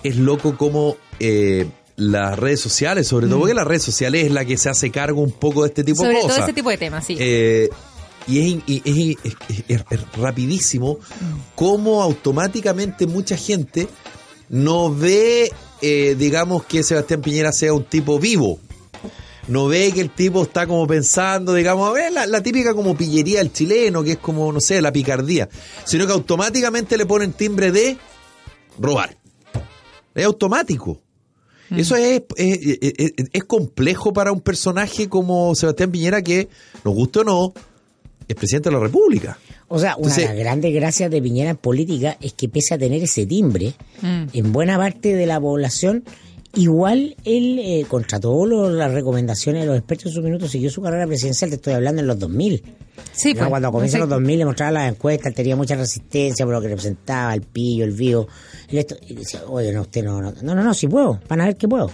es 0.03 0.15
loco 0.17 0.57
como 0.57 0.95
eh, 1.19 1.65
las 1.97 2.37
redes 2.39 2.59
sociales, 2.61 3.07
sobre 3.07 3.27
todo 3.27 3.39
porque 3.39 3.53
las 3.53 3.65
redes 3.67 3.83
sociales 3.83 4.25
es 4.25 4.31
la 4.31 4.43
que 4.45 4.57
se 4.57 4.69
hace 4.69 4.91
cargo 4.91 5.21
un 5.21 5.31
poco 5.31 5.63
de 5.63 5.69
este 5.69 5.83
tipo 5.83 5.97
Sobre 5.97 6.09
de 6.09 6.15
todo 6.15 6.27
cosas. 6.29 6.43
ese 6.43 6.53
tipo 6.53 6.69
de 6.69 6.77
temas, 6.77 7.05
sí. 7.05 7.15
Eh, 7.19 7.69
y 8.27 8.39
es, 8.39 8.45
in- 8.47 8.63
y 8.65 9.17
es- 9.23 9.35
es- 9.49 9.57
es- 9.67 9.85
es 9.89 10.11
rapidísimo 10.17 10.97
cómo 11.55 12.01
automáticamente 12.03 13.05
mucha 13.07 13.37
gente 13.37 13.87
no 14.49 14.93
ve, 14.93 15.51
eh, 15.81 16.15
digamos, 16.17 16.65
que 16.65 16.83
Sebastián 16.83 17.21
Piñera 17.21 17.51
sea 17.51 17.73
un 17.73 17.83
tipo 17.85 18.19
vivo. 18.19 18.59
No 19.47 19.67
ve 19.67 19.91
que 19.93 20.01
el 20.01 20.09
tipo 20.09 20.41
está 20.41 20.65
como 20.65 20.87
pensando, 20.87 21.53
digamos, 21.53 21.87
a 21.87 21.93
ver, 21.93 22.11
la, 22.11 22.25
la 22.25 22.41
típica 22.41 22.73
como 22.73 22.97
pillería 22.97 23.39
del 23.39 23.53
chileno, 23.53 24.03
que 24.03 24.13
es 24.13 24.17
como, 24.17 24.51
no 24.51 24.59
sé, 24.59 24.81
la 24.81 24.91
picardía. 24.91 25.47
Sino 25.83 26.07
que 26.07 26.13
automáticamente 26.13 26.97
le 26.97 27.05
ponen 27.05 27.31
timbre 27.33 27.71
de 27.71 27.95
robar. 28.79 29.15
Es 30.15 30.25
automático. 30.25 30.99
Eso 31.69 31.95
es, 31.95 32.21
es, 32.37 33.13
es- 33.33 33.43
complejo 33.45 34.13
para 34.13 34.31
un 34.31 34.41
personaje 34.41 35.09
como 35.09 35.53
Sebastián 35.55 35.91
Piñera 35.91 36.21
que, 36.21 36.47
nos 36.83 36.93
guste 36.95 37.19
o 37.19 37.23
no, 37.23 37.53
es 38.27 38.35
presidente 38.35 38.69
de 38.69 38.75
la 38.75 38.81
República. 38.81 39.37
O 39.67 39.79
sea, 39.79 39.95
una 39.95 40.07
Entonces- 40.09 40.23
de 40.29 40.35
las 40.35 40.37
grandes 40.43 40.73
gracias 40.73 41.09
de 41.11 41.21
Piñera 41.21 41.49
en 41.51 41.57
política 41.57 42.17
es 42.21 42.33
que 42.33 42.49
pese 42.49 42.73
a 42.73 42.77
tener 42.77 43.01
ese 43.03 43.25
timbre, 43.25 43.73
Mm. 44.01 44.23
en 44.33 44.51
buena 44.53 44.77
parte 44.77 45.15
de 45.15 45.25
la 45.25 45.39
población, 45.39 46.03
igual 46.53 47.15
él, 47.25 47.59
eh, 47.59 47.85
contra 47.89 48.19
todas 48.19 48.71
las 48.73 48.91
recomendaciones 48.93 49.63
de 49.63 49.67
los 49.67 49.77
expertos 49.77 50.07
en 50.07 50.11
su 50.13 50.21
minuto, 50.21 50.47
siguió 50.47 50.69
su 50.69 50.81
carrera 50.81 51.05
presidencial, 51.05 51.49
te 51.49 51.57
estoy 51.57 51.73
hablando 51.73 52.01
en 52.01 52.07
los 52.07 52.17
2000. 52.19 52.63
sí, 53.11 53.33
¿no? 53.33 53.39
pues, 53.39 53.49
Cuando 53.49 53.71
comienzan 53.71 53.99
los 53.99 54.07
exacto. 54.07 54.21
2000 54.21 54.39
le 54.39 54.45
mostraba 54.45 54.71
las 54.71 54.89
encuestas, 54.91 55.27
él 55.27 55.33
tenía 55.35 55.55
mucha 55.57 55.75
resistencia 55.75 56.45
por 56.45 56.53
lo 56.55 56.61
que 56.61 56.69
representaba, 56.69 57.33
el 57.33 57.41
pillo, 57.41 57.83
el 57.83 57.91
vivo. 57.91 58.27
Y, 58.69 58.77
esto, 58.77 58.95
y 59.07 59.15
decía, 59.15 59.41
oye, 59.47 59.71
no, 59.73 59.81
usted 59.81 60.03
no, 60.03 60.21
no, 60.21 60.31
no, 60.41 60.55
no, 60.55 60.63
no, 60.63 60.73
sí 60.73 60.87
puedo, 60.87 61.19
van 61.27 61.41
a 61.41 61.45
ver 61.45 61.57
que 61.57 61.67
puedo. 61.67 61.91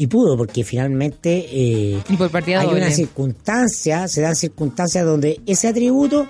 Y 0.00 0.06
pudo, 0.06 0.36
porque 0.36 0.62
finalmente 0.64 1.44
eh, 1.50 2.00
Y 2.08 2.16
por 2.16 2.30
partida 2.30 2.60
hay 2.60 2.66
doble. 2.68 2.82
una 2.82 2.90
circunstancia, 2.92 4.08
se 4.08 4.20
dan 4.22 4.36
circunstancias 4.36 5.04
donde 5.04 5.40
ese 5.44 5.68
atributo 5.68 6.26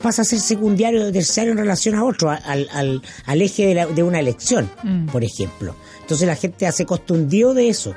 pasa 0.00 0.22
a 0.22 0.24
ser 0.24 0.38
secundario 0.38 1.04
o 1.08 1.12
terciario 1.12 1.50
en 1.52 1.58
relación 1.58 1.96
a 1.96 2.04
otro, 2.04 2.30
al, 2.30 2.68
al, 2.72 3.02
al 3.26 3.42
eje 3.42 3.66
de, 3.66 3.74
la- 3.74 3.86
de 3.86 4.02
una 4.04 4.20
elección, 4.20 4.70
Mm. 4.84 5.06
por 5.06 5.24
ejemplo. 5.24 5.74
Entonces 6.00 6.26
la 6.28 6.36
gente 6.36 6.70
se 6.72 6.86
costundió 6.86 7.52
de 7.54 7.68
eso. 7.68 7.92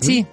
Sí, 0.00 0.26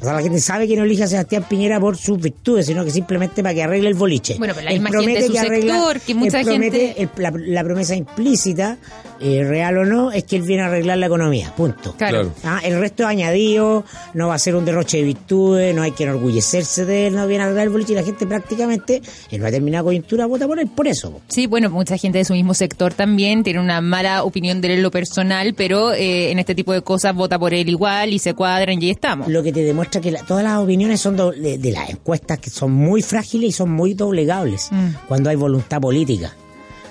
O 0.00 0.04
sea, 0.04 0.14
la 0.14 0.22
gente 0.22 0.40
sabe 0.40 0.66
que 0.66 0.76
no 0.76 0.84
elige 0.84 1.04
a 1.04 1.06
Sebastián 1.06 1.44
Piñera 1.48 1.78
por 1.78 1.96
sus 1.96 2.18
virtudes, 2.20 2.66
sino 2.66 2.84
que 2.84 2.90
simplemente 2.90 3.42
para 3.42 3.54
que 3.54 3.62
arregle 3.62 3.88
el 3.88 3.94
boliche. 3.94 4.36
Bueno, 4.38 4.54
pero 4.54 4.64
la 4.64 4.72
Él 4.72 4.82
gente 4.86 5.12
de 5.20 5.26
su 5.26 5.32
sector, 5.34 6.00
que 6.00 6.12
él 6.12 6.18
mucha 6.18 6.40
promete- 6.40 6.94
gente- 6.94 7.02
el- 7.02 7.10
la, 7.16 7.32
la 7.34 7.64
promesa 7.64 7.94
implícita, 7.94 8.78
eh, 9.20 9.44
real 9.44 9.76
o 9.78 9.84
no, 9.84 10.10
es 10.12 10.24
que 10.24 10.36
él 10.36 10.42
viene 10.42 10.62
a 10.62 10.66
arreglar 10.66 10.96
la 10.98 11.06
economía. 11.06 11.52
Punto. 11.54 11.94
claro. 11.98 12.32
Claro. 12.32 12.32
Ah, 12.44 12.60
el 12.64 12.78
resto 12.80 13.02
es 13.02 13.08
añadido, 13.10 13.84
no 14.14 14.28
va 14.28 14.34
a 14.34 14.38
ser 14.38 14.56
un 14.56 14.64
derroche 14.64 14.96
de 14.98 15.02
virtudes, 15.04 15.74
no 15.74 15.82
hay 15.82 15.90
que 15.92 16.04
enorgullecerse 16.04 16.84
de 16.86 17.08
él, 17.08 17.14
no 17.14 17.26
viene 17.26 17.42
a 17.42 17.46
arreglar 17.46 17.64
el 17.66 17.70
boliche 17.70 17.92
y 17.92 17.96
la 17.96 18.02
gente 18.02 18.26
prácticamente 18.26 19.02
en 19.30 19.40
una 19.40 19.50
determinada 19.50 19.84
coyuntura 19.84 20.24
vota 20.26 20.46
por 20.46 20.58
él 20.58 20.68
por 20.68 20.86
eso. 20.88 21.10
po. 21.12 21.20
Sí, 21.28 21.46
bueno, 21.46 21.68
mucha 21.68 21.96
gente 21.98 22.18
de 22.18 22.24
su 22.24 22.32
mismo 22.32 22.54
sector 22.54 22.94
también 22.94 23.42
tiene 23.42 23.60
una 23.60 23.80
mala 23.82 24.24
opinión 24.24 24.60
de 24.62 24.68
él 24.68 24.74
en 24.78 24.82
lo 24.82 24.90
personal, 24.90 25.52
pero 25.54 25.92
eh, 25.92 26.30
en 26.30 26.38
este 26.38 26.54
tipo 26.54 26.72
de 26.72 26.80
cosas 26.82 27.14
vota 27.14 27.38
por 27.38 27.52
él 27.52 27.68
igual 27.68 28.14
y 28.14 28.18
se 28.18 28.32
cuadran 28.34 28.80
y 28.80 28.86
ahí 28.86 28.90
estamos. 28.90 29.28
Lo 29.28 29.42
que 29.42 29.52
te 29.52 29.62
demuestra 29.62 29.89
que 29.98 30.10
la- 30.10 30.22
todas 30.22 30.44
las 30.44 30.58
opiniones 30.58 31.00
son 31.00 31.16
do- 31.16 31.32
de, 31.32 31.56
de 31.58 31.72
las 31.72 31.88
encuestas 31.90 32.38
que 32.38 32.50
son 32.50 32.70
muy 32.72 33.00
frágiles 33.02 33.48
y 33.48 33.52
son 33.52 33.70
muy 33.70 33.94
doblegables 33.94 34.68
Mm. 34.70 34.88
cuando 35.08 35.30
hay 35.30 35.36
voluntad 35.36 35.80
política. 35.80 36.34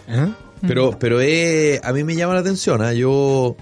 ¿Ah? 0.10 0.30
Pero, 0.68 0.98
pero 1.00 1.22
eh, 1.22 1.80
a 1.84 1.94
mí 1.94 2.04
me 2.04 2.16
llama 2.16 2.34
la 2.34 2.40
atención, 2.42 2.82
¿ah? 2.82 2.92
yo 2.94 3.56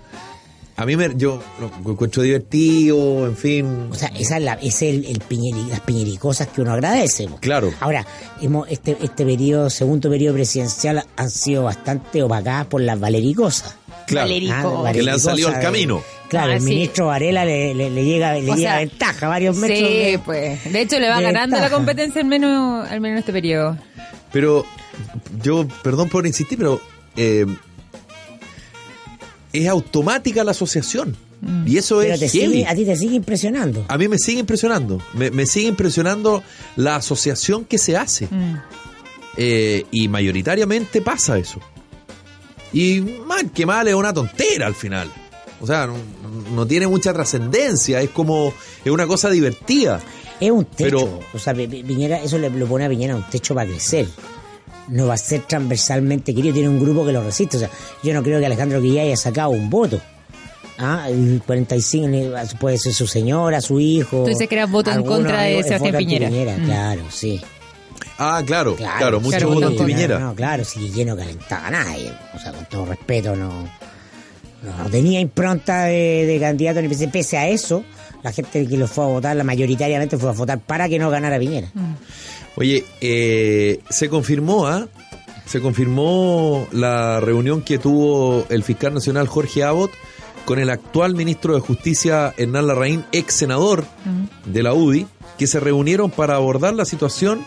a 0.77 0.85
mí 0.85 0.95
me, 0.95 1.09
yo 1.15 1.41
lo 1.59 1.91
encuentro 1.91 2.21
divertido, 2.23 3.25
en 3.25 3.35
fin. 3.35 3.87
O 3.91 3.95
sea, 3.95 4.09
esa 4.17 4.37
es, 4.37 4.43
la, 4.43 4.53
es 4.53 4.81
el, 4.83 5.05
el 5.05 5.19
piñeri- 5.19 5.67
las 5.69 5.79
piñericosas 5.81 6.47
que 6.49 6.61
uno 6.61 6.73
agradece. 6.73 7.27
Claro. 7.39 7.73
Ahora, 7.79 8.05
hemos, 8.41 8.69
este, 8.69 8.95
este 9.01 9.25
periodo, 9.25 9.69
segundo 9.71 10.09
periodo 10.09 10.35
presidencial, 10.35 11.03
han 11.15 11.29
sido 11.31 11.63
bastante 11.63 12.21
opacadas 12.23 12.67
por 12.67 12.81
las 12.81 12.99
valericosas. 12.99 13.75
Claro. 14.05 14.27
Valerico. 14.29 14.83
Ah, 14.87 14.91
Que 14.93 15.03
le 15.03 15.11
han 15.11 15.19
salido 15.19 15.49
al 15.49 15.59
camino. 15.59 16.01
Claro, 16.29 16.51
Ah, 16.51 16.55
el 16.55 16.61
sí. 16.61 16.67
ministro 16.69 17.07
Varela 17.07 17.43
le, 17.43 17.73
le- 17.73 17.89
le 17.89 18.05
llega, 18.05 18.33
le 18.33 18.41
llega 18.41 18.55
sea, 18.55 18.77
ventaja, 18.77 19.27
varios 19.27 19.55
metros. 19.57 19.79
Sí, 19.79 19.83
de- 19.95 20.19
pues. 20.19 20.71
De 20.71 20.81
hecho, 20.81 20.99
le 20.99 21.09
va 21.09 21.19
ganando 21.21 21.57
la 21.59 21.69
competencia 21.69 22.21
al 22.21 22.27
menos, 22.27 22.87
al 22.89 23.01
menos 23.01 23.15
en 23.15 23.19
este 23.19 23.33
periodo. 23.33 23.77
Pero 24.31 24.65
yo, 25.41 25.67
perdón 25.83 26.09
por 26.09 26.27
insistir, 26.27 26.57
pero 26.57 26.79
eh, 27.15 27.45
es 29.63 29.67
automática 29.67 30.43
la 30.43 30.51
asociación. 30.51 31.15
Y 31.67 31.77
eso 31.77 31.99
Pero 31.99 32.15
es 32.15 32.19
te 32.19 32.29
sigue, 32.29 32.65
a 32.65 32.73
ti 32.73 32.83
te 32.83 32.95
sigue 32.95 33.15
impresionando. 33.15 33.85
A 33.89 33.97
mí 33.99 34.07
me 34.07 34.17
sigue 34.17 34.39
impresionando. 34.39 34.99
Me, 35.13 35.29
me 35.29 35.45
sigue 35.45 35.67
impresionando 35.67 36.41
la 36.75 36.95
asociación 36.95 37.63
que 37.65 37.77
se 37.77 37.95
hace. 37.95 38.25
Mm. 38.25 38.55
Eh, 39.37 39.85
y 39.91 40.07
mayoritariamente 40.07 41.01
pasa 41.01 41.37
eso. 41.37 41.59
Y 42.73 43.01
mal 43.01 43.51
que 43.51 43.65
mal 43.67 43.87
es 43.87 43.93
una 43.93 44.11
tontera 44.13 44.65
al 44.65 44.73
final. 44.75 45.11
O 45.61 45.67
sea, 45.67 45.85
no, 45.87 45.95
no 46.55 46.65
tiene 46.65 46.87
mucha 46.87 47.13
trascendencia, 47.13 48.01
es 48.01 48.09
como, 48.09 48.51
es 48.83 48.91
una 48.91 49.05
cosa 49.05 49.29
divertida. 49.29 49.99
Es 50.39 50.49
un 50.51 50.65
techo. 50.65 50.83
Pero- 50.97 51.19
o 51.33 51.39
sea, 51.39 51.53
Pi- 51.53 51.67
Pi- 51.67 51.83
Piñera, 51.83 52.21
eso 52.21 52.37
le, 52.39 52.49
lo 52.49 52.65
pone 52.67 52.85
a 52.85 52.89
Piñera 52.89 53.15
un 53.15 53.23
techo 53.29 53.53
para 53.55 53.69
crecer. 53.69 54.07
No 54.89 55.07
va 55.07 55.15
a 55.15 55.17
ser 55.17 55.41
transversalmente 55.41 56.33
querido. 56.33 56.53
Tiene 56.53 56.69
un 56.69 56.79
grupo 56.79 57.05
que 57.05 57.11
lo 57.11 57.23
resiste. 57.23 57.57
O 57.57 57.59
sea, 57.59 57.69
yo 58.03 58.13
no 58.13 58.23
creo 58.23 58.39
que 58.39 58.45
Alejandro 58.45 58.81
Guillá 58.81 59.01
haya 59.03 59.17
sacado 59.17 59.49
un 59.49 59.69
voto. 59.69 59.99
Ah, 60.79 61.07
el 61.09 61.41
45 61.45 62.07
ni- 62.07 62.29
puede 62.59 62.77
ser 62.77 62.93
su 62.93 63.07
señora, 63.07 63.59
su 63.61 63.79
hijo. 63.79 64.23
Tú 64.23 64.29
dices 64.29 64.47
que 64.47 64.55
era 64.55 64.65
voto 64.67 64.91
en 64.91 65.03
contra 65.03 65.41
de 65.43 65.63
Sebastián 65.63 65.93
voto 65.93 65.97
Piñera. 65.97 66.57
Mm. 66.57 66.65
Claro, 66.65 67.01
sí. 67.09 67.41
Ah, 68.19 68.41
claro, 68.45 68.75
claro, 68.75 68.97
Claro, 68.97 69.19
mucho 69.19 69.37
claro, 69.37 69.53
voto 69.53 69.69
en 69.71 69.85
Piñera. 69.85 70.19
No, 70.19 70.35
claro, 70.35 70.63
si 70.63 70.79
Guillén 70.79 71.07
no 71.09 71.17
calentaba 71.17 71.67
a 71.67 71.71
nadie. 71.71 72.11
O 72.35 72.39
sea, 72.39 72.51
con 72.53 72.65
todo 72.65 72.85
respeto, 72.85 73.35
no, 73.35 73.49
no, 74.63 74.77
no 74.83 74.89
tenía 74.89 75.19
impronta 75.19 75.83
de, 75.85 76.25
de 76.25 76.39
candidato 76.39 76.81
ni 76.81 76.87
pese, 76.89 77.07
pese 77.07 77.37
a 77.37 77.47
eso. 77.47 77.83
La 78.23 78.31
gente 78.31 78.67
que 78.67 78.77
lo 78.77 78.87
fue 78.87 79.03
a 79.03 79.07
votar, 79.07 79.35
la 79.35 79.43
mayoritariamente 79.43 80.17
fue 80.17 80.29
a 80.29 80.33
votar 80.33 80.59
para 80.59 80.89
que 80.89 80.97
no 80.99 81.09
ganara 81.09 81.37
Piñera. 81.39 81.67
Oye, 82.57 82.85
eh, 83.01 83.81
se 83.87 84.09
confirmó, 84.09 84.65
¿ah? 84.65 84.87
Se 85.45 85.61
confirmó 85.61 86.67
la 86.71 87.19
reunión 87.19 87.61
que 87.61 87.77
tuvo 87.77 88.45
el 88.49 88.63
fiscal 88.63 88.95
nacional 88.95 89.27
Jorge 89.27 89.63
Abbott 89.63 89.91
con 90.43 90.57
el 90.57 90.71
actual 90.71 91.13
ministro 91.13 91.53
de 91.53 91.59
Justicia 91.59 92.33
Hernán 92.35 92.65
Larraín, 92.65 93.05
ex 93.11 93.35
senador 93.35 93.85
de 94.45 94.63
la 94.63 94.73
UDI, 94.73 95.05
que 95.37 95.45
se 95.45 95.59
reunieron 95.59 96.09
para 96.09 96.35
abordar 96.35 96.73
la 96.73 96.85
situación 96.85 97.45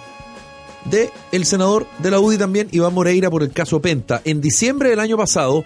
de 0.84 1.10
el 1.32 1.44
senador 1.44 1.88
de 1.98 2.12
la 2.12 2.20
UDI 2.20 2.38
también, 2.38 2.68
Iván 2.70 2.94
Moreira, 2.94 3.30
por 3.30 3.42
el 3.42 3.50
caso 3.50 3.82
Penta. 3.82 4.22
En 4.24 4.40
diciembre 4.40 4.90
del 4.90 5.00
año 5.00 5.16
pasado, 5.16 5.64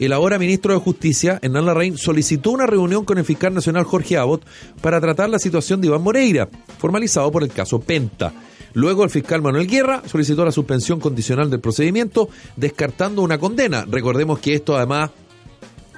el 0.00 0.12
ahora 0.12 0.40
ministro 0.40 0.74
de 0.74 0.80
Justicia, 0.80 1.38
Hernán 1.40 1.66
Larraín, 1.66 1.96
solicitó 1.96 2.50
una 2.50 2.66
reunión 2.66 3.04
con 3.04 3.16
el 3.18 3.24
fiscal 3.24 3.54
nacional 3.54 3.84
Jorge 3.84 4.16
Abbott 4.16 4.44
para 4.80 5.00
tratar 5.00 5.30
la 5.30 5.38
situación 5.38 5.80
de 5.80 5.86
Iván 5.86 6.02
Moreira, 6.02 6.48
formalizado 6.78 7.30
por 7.30 7.44
el 7.44 7.52
caso 7.52 7.78
Penta. 7.80 8.32
Luego 8.74 9.04
el 9.04 9.10
fiscal 9.10 9.42
Manuel 9.42 9.66
Guerra 9.66 10.02
solicitó 10.06 10.44
la 10.44 10.52
suspensión 10.52 11.00
condicional 11.00 11.50
del 11.50 11.60
procedimiento, 11.60 12.28
descartando 12.56 13.22
una 13.22 13.38
condena. 13.38 13.84
Recordemos 13.88 14.38
que 14.38 14.54
esto 14.54 14.76
además 14.76 15.10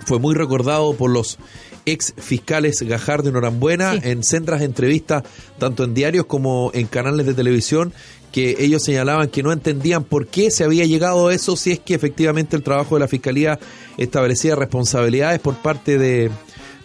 fue 0.06 0.18
muy 0.18 0.34
recordado 0.34 0.94
por 0.94 1.10
los 1.10 1.38
ex 1.86 2.14
fiscales 2.16 2.82
Gajardo 2.82 3.28
y 3.28 3.32
Norambuena 3.32 3.92
Sí. 3.92 4.00
en 4.04 4.22
centras 4.22 4.60
de 4.60 4.66
entrevistas, 4.66 5.22
tanto 5.58 5.84
en 5.84 5.94
diarios 5.94 6.26
como 6.26 6.70
en 6.74 6.86
canales 6.86 7.26
de 7.26 7.34
televisión, 7.34 7.92
que 8.32 8.56
ellos 8.58 8.82
señalaban 8.82 9.28
que 9.28 9.42
no 9.42 9.52
entendían 9.52 10.02
por 10.02 10.26
qué 10.26 10.50
se 10.50 10.64
había 10.64 10.84
llegado 10.86 11.28
a 11.28 11.34
eso 11.34 11.56
si 11.56 11.70
es 11.72 11.78
que 11.78 11.94
efectivamente 11.94 12.56
el 12.56 12.62
trabajo 12.64 12.96
de 12.96 13.00
la 13.00 13.08
fiscalía 13.08 13.58
establecía 13.96 14.56
responsabilidades 14.56 15.38
por 15.40 15.54
parte 15.56 15.98
de, 15.98 16.30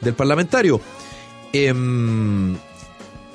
del 0.01 0.13
parlamentario. 0.13 0.79
Em, 1.53 2.55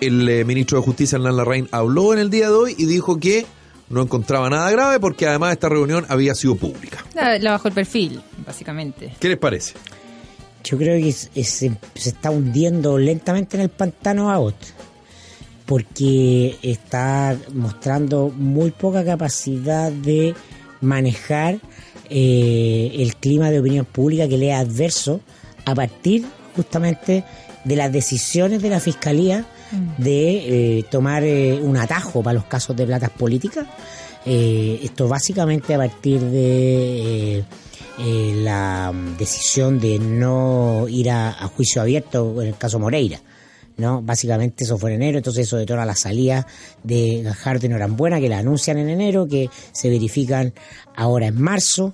el 0.06 0.28
eh, 0.28 0.44
ministro 0.44 0.78
de 0.78 0.84
Justicia, 0.84 1.16
Hernán 1.16 1.36
Larraín, 1.36 1.68
habló 1.72 2.12
en 2.12 2.18
el 2.20 2.30
día 2.30 2.48
de 2.48 2.54
hoy 2.54 2.74
y 2.78 2.86
dijo 2.86 3.18
que 3.18 3.46
no 3.90 4.00
encontraba 4.02 4.48
nada 4.50 4.70
grave 4.70 4.98
porque 5.00 5.26
además 5.26 5.52
esta 5.52 5.68
reunión 5.68 6.06
había 6.08 6.34
sido 6.34 6.56
pública. 6.56 7.04
La, 7.14 7.38
la 7.38 7.50
bajó 7.52 7.68
el 7.68 7.74
perfil, 7.74 8.20
básicamente. 8.46 9.12
¿Qué 9.20 9.28
les 9.28 9.38
parece? 9.38 9.74
Yo 10.64 10.78
creo 10.78 10.98
que 10.98 11.08
es- 11.10 11.30
es- 11.34 11.48
se 11.94 12.08
está 12.08 12.30
hundiendo 12.30 12.96
lentamente 12.98 13.56
en 13.56 13.62
el 13.64 13.68
pantano 13.68 14.30
Abbott, 14.30 14.56
porque 15.66 16.56
está 16.62 17.36
mostrando 17.52 18.30
muy 18.36 18.70
poca 18.70 19.04
capacidad 19.04 19.90
de 19.90 20.34
manejar 20.80 21.58
eh, 22.10 22.92
el 22.98 23.16
clima 23.16 23.50
de 23.50 23.60
opinión 23.60 23.86
pública 23.86 24.28
que 24.28 24.36
le 24.36 24.50
es 24.50 24.56
adverso 24.56 25.20
a 25.64 25.74
partir 25.74 26.26
justamente 26.54 27.24
de 27.64 27.76
las 27.76 27.90
decisiones 27.90 28.60
de 28.60 28.68
la 28.68 28.78
Fiscalía 28.80 29.46
de 29.98 30.78
eh, 30.78 30.82
tomar 30.90 31.24
eh, 31.24 31.58
un 31.60 31.76
atajo 31.76 32.22
para 32.22 32.34
los 32.34 32.44
casos 32.44 32.76
de 32.76 32.86
platas 32.86 33.10
políticas. 33.10 33.66
Eh, 34.26 34.80
esto 34.82 35.06
básicamente 35.06 35.74
a 35.74 35.78
partir 35.78 36.20
de 36.20 37.44
eh, 37.98 38.32
la 38.42 38.90
mm, 38.92 39.16
decisión 39.16 39.78
de 39.78 39.98
no 39.98 40.86
ir 40.88 41.10
a, 41.10 41.30
a 41.30 41.48
juicio 41.48 41.82
abierto 41.82 42.40
en 42.42 42.48
el 42.48 42.56
caso 42.56 42.78
Moreira. 42.78 43.20
¿No? 43.76 44.02
Básicamente 44.02 44.64
eso 44.64 44.78
fue 44.78 44.90
en 44.94 45.02
enero, 45.02 45.18
entonces 45.18 45.46
eso 45.46 45.56
detona 45.56 45.84
la 45.84 45.94
salida 45.96 46.46
de 46.82 47.22
Gajardo 47.22 47.66
y 47.66 47.68
Norambuena, 47.70 48.20
que 48.20 48.28
la 48.28 48.38
anuncian 48.38 48.78
en 48.78 48.88
enero, 48.88 49.26
que 49.26 49.50
se 49.72 49.88
verifican 49.90 50.52
ahora 50.96 51.26
en 51.26 51.40
marzo, 51.40 51.92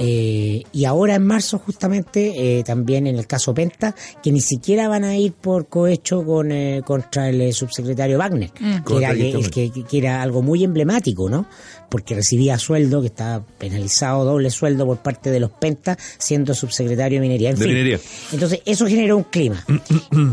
eh, 0.00 0.62
y 0.72 0.84
ahora 0.84 1.16
en 1.16 1.26
marzo 1.26 1.58
justamente 1.58 2.58
eh, 2.58 2.62
también 2.64 3.06
en 3.06 3.16
el 3.16 3.26
caso 3.26 3.52
Penta, 3.54 3.94
que 4.22 4.30
ni 4.30 4.40
siquiera 4.40 4.88
van 4.88 5.04
a 5.04 5.16
ir 5.16 5.32
por 5.32 5.66
cohecho 5.68 6.24
con, 6.24 6.52
eh, 6.52 6.82
contra 6.84 7.28
el 7.28 7.40
eh, 7.40 7.52
subsecretario 7.52 8.18
Wagner, 8.18 8.50
que, 8.86 8.96
era, 8.96 9.14
que, 9.14 9.70
que, 9.72 9.84
que 9.84 9.98
era 9.98 10.22
algo 10.22 10.42
muy 10.42 10.62
emblemático, 10.62 11.28
¿no? 11.28 11.46
Porque 11.88 12.14
recibía 12.14 12.58
sueldo, 12.58 13.00
que 13.00 13.06
estaba 13.08 13.44
penalizado, 13.58 14.24
doble 14.24 14.50
sueldo 14.50 14.86
por 14.86 14.98
parte 14.98 15.30
de 15.30 15.40
los 15.40 15.50
Pentas, 15.50 15.96
siendo 16.18 16.52
subsecretario 16.54 17.20
de 17.20 17.26
minería. 17.26 17.50
En 17.50 17.56
De 17.56 17.64
fin. 17.64 17.72
minería. 17.72 18.00
Entonces, 18.32 18.60
eso 18.64 18.86
generó 18.86 19.16
un 19.16 19.22
clima. 19.24 19.64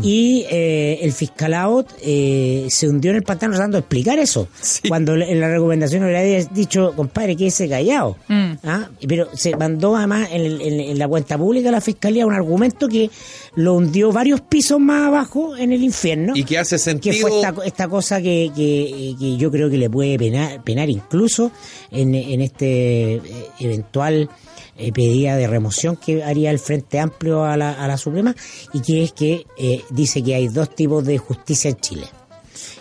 y 0.02 0.44
eh, 0.92 0.98
el 1.02 1.12
fiscal 1.12 1.54
Abbott 1.54 1.92
eh, 2.02 2.66
se 2.68 2.88
hundió 2.88 3.10
en 3.10 3.16
el 3.18 3.22
pantano 3.22 3.54
tratando 3.54 3.76
de 3.76 3.80
explicar 3.80 4.18
eso. 4.18 4.48
Sí. 4.60 4.88
Cuando 4.88 5.14
en 5.14 5.40
la 5.40 5.48
recomendación 5.48 6.06
le 6.06 6.18
había 6.18 6.44
dicho, 6.46 6.92
compadre, 6.96 7.36
quédese 7.36 7.68
callado. 7.68 8.16
Mm. 8.28 8.52
¿Ah? 8.64 8.88
Pero 9.06 9.28
se 9.34 9.56
mandó 9.56 9.96
además 9.96 10.28
en, 10.32 10.42
el- 10.42 10.60
en- 10.60 10.80
en 10.80 10.98
la 10.98 11.08
cuenta 11.08 11.38
pública 11.38 11.68
de 11.68 11.72
la 11.72 11.80
fiscalía 11.80 12.26
un 12.26 12.34
argumento 12.34 12.88
que 12.88 13.10
lo 13.56 13.74
hundió 13.74 14.12
varios 14.12 14.40
pisos 14.40 14.80
más 14.80 15.08
abajo 15.08 15.56
en 15.56 15.72
el 15.72 15.82
infierno 15.82 16.32
Y 16.36 16.44
que 16.44 16.58
hace 16.58 16.76
que 16.76 16.78
sentido. 16.80 17.28
fue 17.28 17.36
esta, 17.40 17.54
esta 17.64 17.88
cosa 17.88 18.20
que, 18.20 18.50
que, 18.54 19.14
que 19.18 19.36
yo 19.36 19.50
creo 19.50 19.70
que 19.70 19.78
le 19.78 19.88
puede 19.90 20.18
penar, 20.18 20.62
penar 20.64 20.90
incluso 20.90 21.50
en, 21.90 22.14
en 22.14 22.40
este 22.40 23.14
eh, 23.14 23.22
eventual 23.60 24.28
eh, 24.76 24.90
pedida 24.92 25.36
de 25.36 25.46
remoción 25.46 25.96
que 25.96 26.24
haría 26.24 26.50
el 26.50 26.58
Frente 26.58 26.98
Amplio 26.98 27.44
a 27.44 27.56
la, 27.56 27.72
a 27.72 27.86
la 27.86 27.96
Suprema 27.96 28.34
y 28.72 28.80
que 28.80 29.04
es 29.04 29.12
que 29.12 29.46
eh, 29.56 29.82
dice 29.90 30.20
que 30.22 30.34
hay 30.34 30.48
dos 30.48 30.73
tipos 30.74 31.04
de 31.04 31.18
justicia 31.18 31.70
en 31.70 31.76
Chile. 31.76 32.06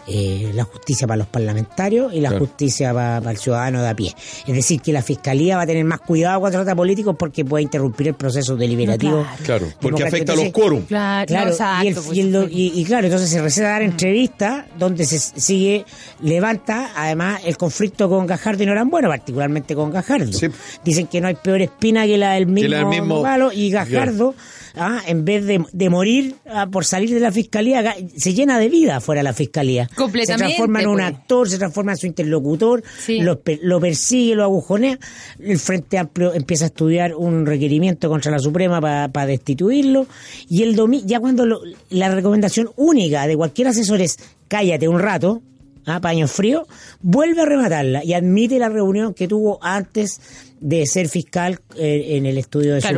Eh, 0.05 0.51
la 0.53 0.65
justicia 0.65 1.07
para 1.07 1.19
los 1.19 1.27
parlamentarios 1.27 2.13
y 2.13 2.19
la 2.19 2.27
Claro. 2.29 2.45
justicia 2.45 2.93
para, 2.93 3.19
para 3.21 3.31
el 3.31 3.37
ciudadano 3.37 3.81
de 3.81 3.87
a 3.87 3.95
pie. 3.95 4.13
Es 4.45 4.53
decir, 4.53 4.81
que 4.81 4.91
la 4.91 5.01
fiscalía 5.01 5.55
va 5.55 5.63
a 5.63 5.65
tener 5.65 5.85
más 5.85 6.01
cuidado 6.01 6.41
cuando 6.41 6.57
trata 6.59 6.75
políticos 6.75 7.15
porque 7.17 7.45
puede 7.45 7.63
interrumpir 7.63 8.09
el 8.09 8.13
proceso 8.13 8.57
deliberativo. 8.57 9.21
claro. 9.45 9.65
Claro, 9.65 9.67
porque 9.79 10.03
afecta 10.03 10.33
a 10.33 10.35
los 10.35 10.49
quórum. 10.49 10.81
Claro, 10.83 11.25
Claro, 11.25 11.45
no, 11.45 11.51
exacto, 11.53 11.85
y, 11.85 11.87
el- 11.87 11.95
pues, 11.95 12.17
y 12.17 12.19
el 12.19 12.47
y- 12.51 12.81
y 12.81 12.83
claro, 12.83 13.05
entonces 13.07 13.29
se 13.29 13.41
receta 13.41 13.69
dar 13.69 13.81
entrevistas 13.81 14.65
donde 14.77 15.05
se 15.05 15.19
sigue, 15.19 15.85
levanta 16.21 16.91
además 16.97 17.41
el 17.45 17.55
conflicto 17.57 18.09
con 18.09 18.27
Gajardo 18.27 18.61
y 18.61 18.65
Norambuena, 18.65 19.07
particularmente 19.07 19.73
con 19.73 19.89
Gajardo. 19.89 20.33
Sí. 20.33 20.47
Dicen 20.83 21.07
que 21.07 21.21
no 21.21 21.29
hay 21.29 21.35
peor 21.35 21.61
espina 21.61 22.05
que 22.05 22.17
la 22.17 22.33
del 22.33 22.45
mismo, 22.47 22.69
la 22.69 22.77
del 22.79 22.87
mismo- 22.87 23.21
palo, 23.21 23.53
y 23.53 23.69
Gajardo, 23.71 24.35
ah, 24.75 25.01
en 25.07 25.25
vez 25.25 25.45
de, 25.45 25.63
de 25.71 25.89
morir 25.89 26.35
ah, 26.49 26.67
por 26.71 26.85
salir 26.85 27.13
de 27.13 27.19
la 27.19 27.31
fiscalía, 27.31 27.95
se 28.15 28.33
llena 28.33 28.59
de 28.59 28.69
vida 28.69 28.99
fuera 29.01 29.19
de 29.19 29.23
la 29.23 29.33
fiscalía. 29.33 29.89
Completamente, 29.95 30.43
Se 30.53 30.57
transforma 30.57 30.81
en 30.81 30.87
un 30.87 30.95
pues. 30.97 31.07
actor, 31.07 31.49
se 31.49 31.57
transforma 31.57 31.91
en 31.93 31.97
su 31.97 32.07
interlocutor, 32.07 32.83
Sí. 32.99 33.19
lo, 33.21 33.39
pe- 33.39 33.59
lo 33.61 33.79
persigue, 33.79 34.35
lo 34.35 34.43
agujonea. 34.43 34.99
El 35.39 35.59
Frente 35.59 35.97
Amplio 35.97 36.33
empieza 36.33 36.65
a 36.65 36.67
estudiar 36.67 37.15
un 37.15 37.45
requerimiento 37.45 38.09
contra 38.09 38.31
la 38.31 38.39
Suprema 38.39 38.79
para 38.81 39.25
destituirlo. 39.25 40.07
Y 40.49 40.63
el 40.63 40.75
ya 41.05 41.19
cuando 41.19 41.45
lo- 41.45 41.61
la 41.89 42.09
recomendación 42.13 42.69
única 42.75 43.25
de 43.27 43.35
cualquier 43.37 43.67
asesor 43.69 44.01
es 44.01 44.17
cállate 44.47 44.87
un 44.87 44.99
rato, 44.99 45.41
a 45.85 45.99
paño 45.99 46.27
frío, 46.27 46.67
vuelve 47.01 47.41
a 47.41 47.45
rematarla 47.45 48.03
y 48.03 48.13
admite 48.13 48.59
la 48.59 48.69
reunión 48.69 49.13
que 49.13 49.27
tuvo 49.27 49.59
antes 49.61 50.19
de 50.63 50.85
ser 50.85 51.09
fiscal 51.09 51.59
eh, 51.75 52.15
en 52.15 52.25
el 52.25 52.37
estudio 52.37 52.73
de 52.75 52.79
Claro, 52.79 52.97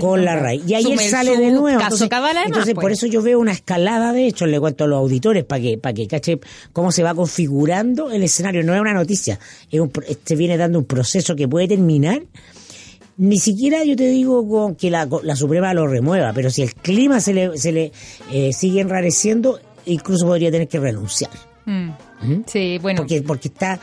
con 0.00 0.24
la 0.24 0.34
RAI. 0.34 0.60
Y 0.66 0.74
ayer 0.74 0.90
Sumelsú, 0.90 1.10
sale 1.10 1.36
de 1.36 1.52
nuevo. 1.52 1.78
caso 1.78 1.84
Entonces, 1.84 2.08
Cabal, 2.08 2.30
además, 2.30 2.46
entonces, 2.46 2.74
pues. 2.74 2.82
por 2.82 2.92
eso 2.92 3.06
yo 3.06 3.22
veo 3.22 3.38
una 3.38 3.52
escalada, 3.52 4.12
de 4.12 4.26
hecho, 4.26 4.44
le 4.44 4.58
cuento 4.58 4.82
a 4.82 4.86
los 4.88 4.98
auditores 4.98 5.44
para 5.44 5.62
que, 5.62 5.78
para 5.78 5.94
que 5.94 6.08
cache 6.08 6.40
cómo 6.72 6.90
se 6.90 7.04
va 7.04 7.14
configurando 7.14 8.10
el 8.10 8.24
escenario. 8.24 8.64
No 8.64 8.74
es 8.74 8.80
una 8.80 8.92
noticia, 8.92 9.38
es 9.70 9.80
un, 9.80 9.92
se 10.24 10.34
viene 10.34 10.56
dando 10.56 10.80
un 10.80 10.84
proceso 10.84 11.36
que 11.36 11.46
puede 11.46 11.68
terminar. 11.68 12.22
Ni 13.18 13.38
siquiera 13.38 13.84
yo 13.84 13.94
te 13.94 14.08
digo 14.08 14.48
con 14.48 14.74
que 14.74 14.90
la, 14.90 15.08
la 15.22 15.36
Suprema 15.36 15.72
lo 15.74 15.86
remueva, 15.86 16.32
pero 16.32 16.50
si 16.50 16.62
el 16.62 16.74
clima 16.74 17.20
se 17.20 17.34
le, 17.34 17.56
se 17.56 17.70
le 17.70 17.92
eh, 18.32 18.52
sigue 18.52 18.80
enrareciendo, 18.80 19.60
incluso 19.86 20.26
podría 20.26 20.50
tener 20.50 20.66
que 20.66 20.80
renunciar. 20.80 21.30
Mm. 21.70 21.90
¿Mm? 22.22 22.44
Sí, 22.46 22.78
bueno. 22.80 22.98
Porque, 23.02 23.22
porque 23.22 23.48
está, 23.48 23.78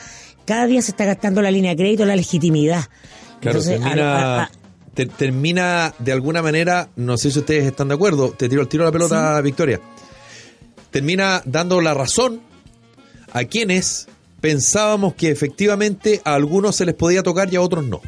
cada 0.46 0.66
día 0.66 0.82
se 0.82 0.92
está 0.92 1.06
gastando 1.06 1.42
la 1.42 1.52
línea 1.52 1.72
de 1.72 1.78
crédito, 1.78 2.04
la 2.06 2.16
legitimidad. 2.16 2.86
Claro, 3.42 3.60
Entonces, 3.60 3.80
termina, 3.80 4.16
a- 4.16 4.44
a- 4.44 4.52
te- 4.94 5.06
termina 5.06 5.94
de 6.00 6.12
alguna 6.12 6.42
manera, 6.42 6.90
no 6.96 7.18
sé 7.18 7.30
si 7.32 7.40
ustedes 7.40 7.66
están 7.66 7.88
de 7.90 7.94
acuerdo, 7.96 8.32
te 8.32 8.50
tiro 8.50 8.62
el 8.62 8.68
tiro 8.68 8.84
a 8.84 8.88
la 8.88 8.92
pelota, 8.92 9.40
Victoria. 9.42 9.80
Termina 10.92 11.42
dando 11.46 11.82
la 11.82 11.94
razón 11.94 12.42
a 13.34 13.44
quienes 13.44 14.08
pensábamos 14.42 15.14
que 15.16 15.30
efectivamente 15.30 16.22
a 16.24 16.34
algunos 16.36 16.76
se 16.76 16.86
les 16.86 16.96
podía 16.96 17.22
tocar 17.24 17.52
y 17.52 17.58
a 17.58 17.62
otros 17.62 17.84
no. 17.86 18.02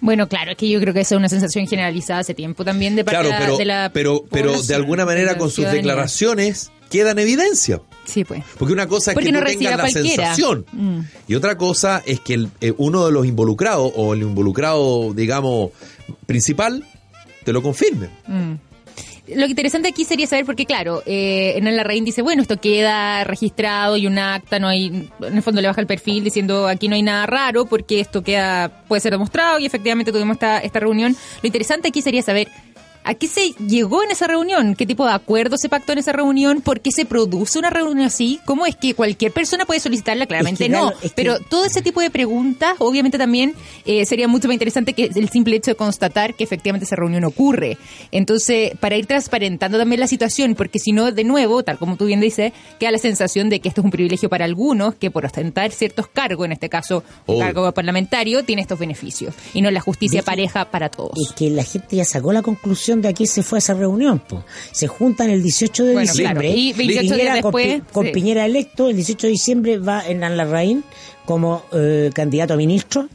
Bueno, 0.00 0.28
claro, 0.28 0.52
es 0.52 0.56
que 0.56 0.68
yo 0.68 0.80
creo 0.80 0.94
que 0.94 1.00
esa 1.00 1.14
es 1.14 1.18
una 1.18 1.28
sensación 1.28 1.66
generalizada 1.66 2.20
hace 2.20 2.34
tiempo 2.34 2.64
también 2.64 2.94
de 2.96 3.04
parte 3.04 3.20
Claro, 3.20 3.36
pero, 3.44 3.56
de 3.58 3.64
la 3.64 3.90
pero, 3.92 4.24
pero 4.30 4.62
de 4.62 4.74
alguna 4.74 5.04
manera 5.04 5.36
con 5.36 5.48
sus 5.48 5.56
ciudadanía. 5.56 5.82
declaraciones 5.82 6.70
queda 6.90 7.10
en 7.12 7.18
evidencia. 7.18 7.80
Sí, 8.04 8.24
pues. 8.24 8.42
Porque 8.58 8.72
una 8.72 8.86
cosa 8.88 9.10
es 9.10 9.14
Porque 9.14 9.26
que 9.26 9.32
no 9.32 9.40
tú 9.40 9.46
tengas 9.46 9.76
la 9.76 9.82
cualquiera. 9.82 10.34
sensación 10.34 10.64
Mm. 10.72 11.00
y 11.28 11.34
otra 11.34 11.56
cosa 11.58 12.02
es 12.06 12.20
que 12.20 12.34
el, 12.34 12.48
eh, 12.60 12.72
uno 12.78 13.04
de 13.04 13.12
los 13.12 13.26
involucrados 13.26 13.92
o 13.96 14.14
el 14.14 14.22
involucrado, 14.22 15.12
digamos, 15.12 15.70
principal, 16.26 16.84
te 17.44 17.52
lo 17.52 17.62
confirme. 17.62 18.08
Mm. 18.26 18.54
Lo 19.36 19.44
interesante 19.44 19.88
aquí 19.88 20.06
sería 20.06 20.26
saber, 20.26 20.46
porque 20.46 20.64
claro, 20.64 21.02
eh, 21.04 21.52
Hernán 21.56 21.76
Larraín 21.76 22.02
dice, 22.02 22.22
bueno, 22.22 22.40
esto 22.40 22.58
queda 22.58 23.24
registrado 23.24 23.98
y 23.98 24.06
un 24.06 24.18
acta, 24.18 24.58
no 24.58 24.68
hay, 24.68 24.86
en 25.20 25.36
el 25.36 25.42
fondo 25.42 25.60
le 25.60 25.68
baja 25.68 25.82
el 25.82 25.86
perfil 25.86 26.24
diciendo 26.24 26.66
aquí 26.66 26.88
no 26.88 26.94
hay 26.94 27.02
nada 27.02 27.26
raro 27.26 27.66
porque 27.66 28.00
esto 28.00 28.22
queda, 28.22 28.84
puede 28.88 29.00
ser 29.02 29.12
demostrado 29.12 29.58
y 29.58 29.66
efectivamente 29.66 30.12
tuvimos 30.12 30.36
esta, 30.36 30.60
esta 30.60 30.80
reunión. 30.80 31.14
Lo 31.42 31.46
interesante 31.46 31.88
aquí 31.88 32.00
sería 32.00 32.22
saber 32.22 32.48
¿A 33.08 33.14
qué 33.14 33.26
se 33.26 33.52
llegó 33.66 34.02
en 34.04 34.10
esa 34.10 34.26
reunión? 34.26 34.74
¿Qué 34.74 34.84
tipo 34.84 35.06
de 35.06 35.12
acuerdo 35.12 35.56
se 35.56 35.70
pactó 35.70 35.92
en 35.92 35.98
esa 35.98 36.12
reunión? 36.12 36.60
¿Por 36.60 36.80
qué 36.80 36.90
se 36.92 37.06
produce 37.06 37.58
una 37.58 37.70
reunión 37.70 38.00
así? 38.06 38.38
¿Cómo 38.44 38.66
es 38.66 38.76
que 38.76 38.92
cualquier 38.92 39.32
persona 39.32 39.64
puede 39.64 39.80
solicitarla? 39.80 40.26
Claramente 40.26 40.64
Es 40.64 40.68
que, 40.68 40.74
no. 40.76 40.80
claro, 40.88 40.96
es 41.02 41.12
que- 41.12 41.16
Pero 41.16 41.38
todo 41.40 41.64
ese 41.64 41.80
tipo 41.80 42.02
de 42.02 42.10
preguntas, 42.10 42.74
obviamente 42.80 43.16
también 43.16 43.54
eh, 43.86 44.04
sería 44.04 44.28
mucho 44.28 44.46
más 44.48 44.52
interesante 44.56 44.92
que 44.92 45.10
el 45.14 45.30
simple 45.30 45.56
hecho 45.56 45.70
de 45.70 45.74
constatar 45.76 46.34
que 46.34 46.44
efectivamente 46.44 46.84
esa 46.84 46.96
reunión 46.96 47.24
ocurre. 47.24 47.78
Entonces, 48.12 48.72
para 48.78 48.96
ir 48.96 49.06
transparentando 49.06 49.78
también 49.78 50.00
la 50.00 50.06
situación, 50.06 50.54
porque 50.54 50.78
si 50.78 50.92
no, 50.92 51.10
de 51.10 51.24
nuevo, 51.24 51.62
tal 51.62 51.78
como 51.78 51.96
tú 51.96 52.04
bien 52.04 52.20
dices, 52.20 52.52
queda 52.78 52.90
la 52.90 52.98
sensación 52.98 53.48
de 53.48 53.60
que 53.60 53.68
esto 53.70 53.80
es 53.80 53.86
un 53.86 53.90
privilegio 53.90 54.28
para 54.28 54.44
algunos, 54.44 54.94
que 54.96 55.10
por 55.10 55.24
ostentar 55.24 55.70
ciertos 55.72 56.08
cargos, 56.08 56.44
en 56.44 56.52
este 56.52 56.68
caso 56.68 57.02
un 57.26 57.38
cargo 57.38 57.72
parlamentario, 57.72 58.44
tiene 58.44 58.60
estos 58.60 58.78
beneficios. 58.78 59.34
Y 59.54 59.62
no 59.62 59.70
la 59.70 59.80
justicia 59.80 60.20
De 60.20 60.24
pareja 60.24 60.66
para 60.70 60.90
todos. 60.90 61.12
Es 61.16 61.32
que 61.32 61.48
la 61.48 61.64
gente 61.64 61.96
ya 61.96 62.04
sacó 62.04 62.32
la 62.34 62.42
conclusión 62.42 62.97
de 63.00 63.08
a 63.08 63.12
qué 63.12 63.26
se 63.26 63.42
fue 63.42 63.58
a 63.58 63.60
esa 63.60 63.74
reunión. 63.74 64.18
po. 64.20 64.44
Se 64.72 64.86
juntan 64.86 65.30
el 65.30 65.42
18 65.42 65.84
de 65.84 65.92
Bueno, 65.92 66.10
diciembre. 66.12 66.46
claro. 66.48 66.58
Y 66.58 66.72
28 66.72 67.02
días 67.02 67.10
Piñera 67.16 67.42
con, 67.42 67.52
después, 67.52 67.82
con 67.92 68.06
sí. 68.06 68.12
Piñera 68.12 68.46
electo, 68.46 68.88
el 68.88 68.96
18 68.96 69.26
de 69.26 69.30
diciembre 69.32 69.78
va 69.78 70.00
Hernán 70.06 70.36
Larraín 70.36 70.84
como 71.24 71.62
eh, 71.72 72.10
candidato 72.14 72.54
a 72.54 72.56
ministro. 72.56 73.08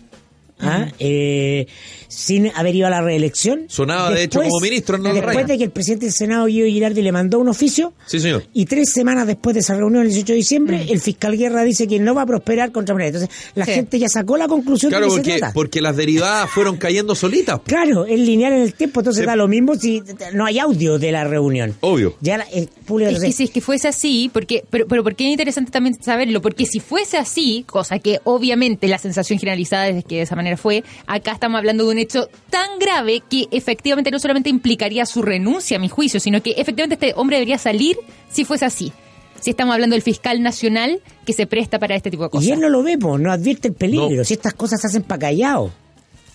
¿ah? 0.59 0.87
Eh, 0.99 1.67
sin 2.13 2.51
haber 2.55 2.75
ido 2.75 2.88
a 2.88 2.89
la 2.89 3.01
reelección. 3.01 3.65
Sonaba, 3.67 4.12
de 4.12 4.24
hecho, 4.24 4.39
como 4.41 4.60
ministro 4.60 4.96
Hernán 4.96 5.13
Después 5.15 5.48
de 5.48 5.58
que 5.58 5.63
el 5.63 5.72
presidente 5.72 6.05
del 6.05 6.13
Senado, 6.13 6.46
Guido 6.46 6.67
Girardi, 6.67 7.01
le 7.01 7.12
mandó 7.12 7.39
un 7.39 7.48
oficio, 7.50 7.93
Sí, 8.05 8.20
señor. 8.20 8.43
y 8.53 8.65
tres 8.65 8.91
semanas 8.93 9.27
después 9.27 9.53
de 9.53 9.62
esa 9.62 9.75
reunión, 9.75 10.03
el 10.03 10.10
18 10.10 10.34
de 10.34 10.38
diciembre, 10.38 10.77
Mm. 10.86 10.91
el 10.91 11.00
fiscal 11.00 11.38
Guerra 11.38 11.63
dice 11.63 11.88
que 11.88 12.00
no 12.00 12.13
va 12.15 12.24
a 12.24 12.25
prosperar 12.25 12.72
contra 12.72 12.93
Moreno. 12.96 13.17
Entonces, 13.17 13.51
la 13.55 13.65
Sí. 13.65 13.72
gente 13.74 14.00
ya 14.00 14.08
sacó 14.10 14.38
la 14.38 14.48
conclusión 14.48 14.89
Claro, 14.91 15.05
de 15.05 15.10
que 15.10 15.15
se 15.15 15.22
porque, 15.22 15.38
trata. 15.39 15.53
porque 15.53 15.82
las 15.82 15.96
derivadas 15.98 16.50
fueron 16.50 16.77
cayendo 16.77 17.15
solitas. 17.15 17.60
Claro, 17.65 18.05
es 18.05 18.20
lineal 18.20 18.53
en 18.53 18.62
el 18.62 18.74
tiempo, 18.74 19.00
entonces 19.01 19.22
Sí. 19.22 19.25
da 19.27 19.36
lo 19.36 19.48
mismo 19.48 19.75
si 19.75 20.01
no 20.34 20.46
hay 20.46 20.60
audio 20.60 21.00
de 21.00 21.12
la 21.12 21.24
reunión. 21.24 21.75
Obvio. 21.82 22.15
Ya 22.22 22.38
la- 22.38 22.43
el 22.46 22.67
público 22.86 23.12
Es 23.12 23.20
que 23.22 23.32
si 23.32 23.43
es 23.46 23.51
que 23.51 23.62
fuese 23.62 23.88
así, 23.88 24.29
porque, 24.34 24.63
pero, 24.70 24.88
pero 24.88 25.03
porque 25.03 25.25
es 25.25 25.32
interesante 25.32 25.72
también 25.72 25.96
saberlo, 26.01 26.41
porque 26.41 26.65
si 26.65 26.79
fuese 26.79 27.17
así, 27.17 27.63
cosa 27.67 28.00
que 28.00 28.20
obviamente 28.24 28.88
la 28.88 28.98
sensación 28.98 29.39
generalizada 29.39 29.88
es 29.89 30.03
que 30.05 30.15
de 30.17 30.22
esa 30.24 30.36
manera 30.36 30.58
fue, 30.58 30.84
acá 31.08 31.32
estamos 31.34 31.58
hablando 31.58 31.86
de 31.86 31.91
un 31.91 32.00
hecho 32.03 32.29
tan 32.50 32.79
grave 32.79 33.22
que 33.29 33.48
efectivamente 33.51 34.12
no 34.12 34.19
solamente 34.19 34.50
implicaría 34.50 35.05
su 35.05 35.22
renuncia 35.22 35.77
a 35.77 35.79
mi 35.79 35.89
juicio, 35.89 36.19
sino 36.19 36.41
que 36.41 36.51
efectivamente 36.51 36.93
este 37.07 37.19
hombre 37.19 37.38
debería 37.38 37.57
salir 37.57 37.98
si 38.29 38.45
fuese 38.45 38.65
así. 38.65 38.93
Si 39.41 39.50
estamos 39.50 39.74
hablando 39.74 39.95
del 39.95 40.03
fiscal 40.03 40.41
nacional 40.41 41.01
que 41.25 41.33
se 41.33 41.48
presta 41.48 41.77
para 41.79 41.95
este 41.95 42.10
tipo 42.10 42.24
de 42.24 42.29
cosas. 42.29 42.48
Y 42.48 42.51
él 42.51 42.62
no 42.62 42.69
lo 42.69 42.81
ve, 42.81 42.98
po, 42.98 43.17
no 43.17 43.31
advierte 43.31 43.67
el 43.67 43.74
peligro. 43.74 44.10
No. 44.10 44.24
Si 44.24 44.33
estas 44.36 44.54
cosas 44.54 44.80
se 44.80 44.88
hacen 44.88 45.04
pa' 45.04 45.17
callado. 45.17 45.71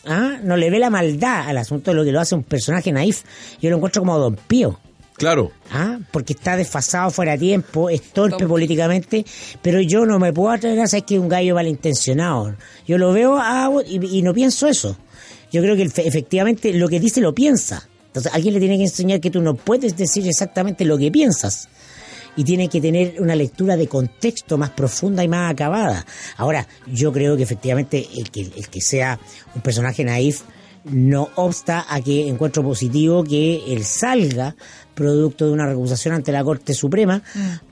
¿Ah? 0.04 0.38
No 0.42 0.56
le 0.56 0.70
ve 0.70 0.78
la 0.78 0.90
maldad 0.90 1.48
al 1.48 1.56
asunto 1.58 1.90
de 1.90 1.96
lo 1.96 2.04
que 2.04 2.12
lo 2.12 2.20
hace 2.20 2.34
un 2.34 2.42
personaje 2.44 2.92
naif. 2.92 3.22
Yo 3.60 3.70
lo 3.70 3.76
encuentro 3.76 4.02
como 4.02 4.18
Don 4.18 4.36
Pío. 4.36 4.78
Claro. 5.14 5.50
¿Ah? 5.72 5.98
Porque 6.12 6.32
está 6.34 6.56
desfasado 6.56 7.10
fuera 7.10 7.32
de 7.32 7.38
tiempo, 7.38 7.90
es 7.90 8.02
torpe 8.12 8.36
Don- 8.44 8.48
políticamente, 8.48 9.24
pero 9.62 9.80
yo 9.80 10.06
no 10.06 10.18
me 10.18 10.32
puedo 10.32 10.50
atrever 10.50 10.80
a 10.80 10.86
saber 10.86 11.04
que 11.06 11.14
es 11.16 11.20
un 11.20 11.28
gallo 11.28 11.54
malintencionado. 11.56 12.54
Yo 12.86 12.98
lo 12.98 13.12
veo 13.12 13.36
a, 13.38 13.68
y, 13.86 14.18
y 14.18 14.22
no 14.22 14.32
pienso 14.32 14.68
eso. 14.68 14.96
Yo 15.50 15.62
creo 15.62 15.76
que 15.76 15.82
efectivamente 15.82 16.72
lo 16.72 16.88
que 16.88 17.00
dice 17.00 17.20
lo 17.20 17.34
piensa. 17.34 17.88
Entonces 18.08 18.32
alguien 18.32 18.54
le 18.54 18.60
tiene 18.60 18.76
que 18.76 18.84
enseñar 18.84 19.20
que 19.20 19.30
tú 19.30 19.40
no 19.40 19.54
puedes 19.54 19.96
decir 19.96 20.26
exactamente 20.26 20.84
lo 20.84 20.98
que 20.98 21.10
piensas. 21.10 21.68
Y 22.36 22.44
tiene 22.44 22.68
que 22.68 22.80
tener 22.80 23.20
una 23.20 23.34
lectura 23.34 23.76
de 23.76 23.88
contexto 23.88 24.58
más 24.58 24.70
profunda 24.70 25.24
y 25.24 25.28
más 25.28 25.50
acabada. 25.50 26.06
Ahora, 26.36 26.68
yo 26.86 27.12
creo 27.12 27.36
que 27.36 27.42
efectivamente 27.42 28.06
el 28.16 28.30
que, 28.30 28.42
el 28.42 28.68
que 28.68 28.80
sea 28.80 29.18
un 29.54 29.62
personaje 29.62 30.04
naif 30.04 30.42
no 30.84 31.28
obsta 31.34 31.86
a 31.88 32.00
que 32.00 32.28
encuentro 32.28 32.62
positivo 32.62 33.24
que 33.24 33.62
él 33.66 33.84
salga 33.84 34.54
producto 34.94 35.46
de 35.46 35.52
una 35.52 35.66
recusación 35.66 36.14
ante 36.14 36.32
la 36.32 36.42
Corte 36.42 36.74
Suprema, 36.74 37.22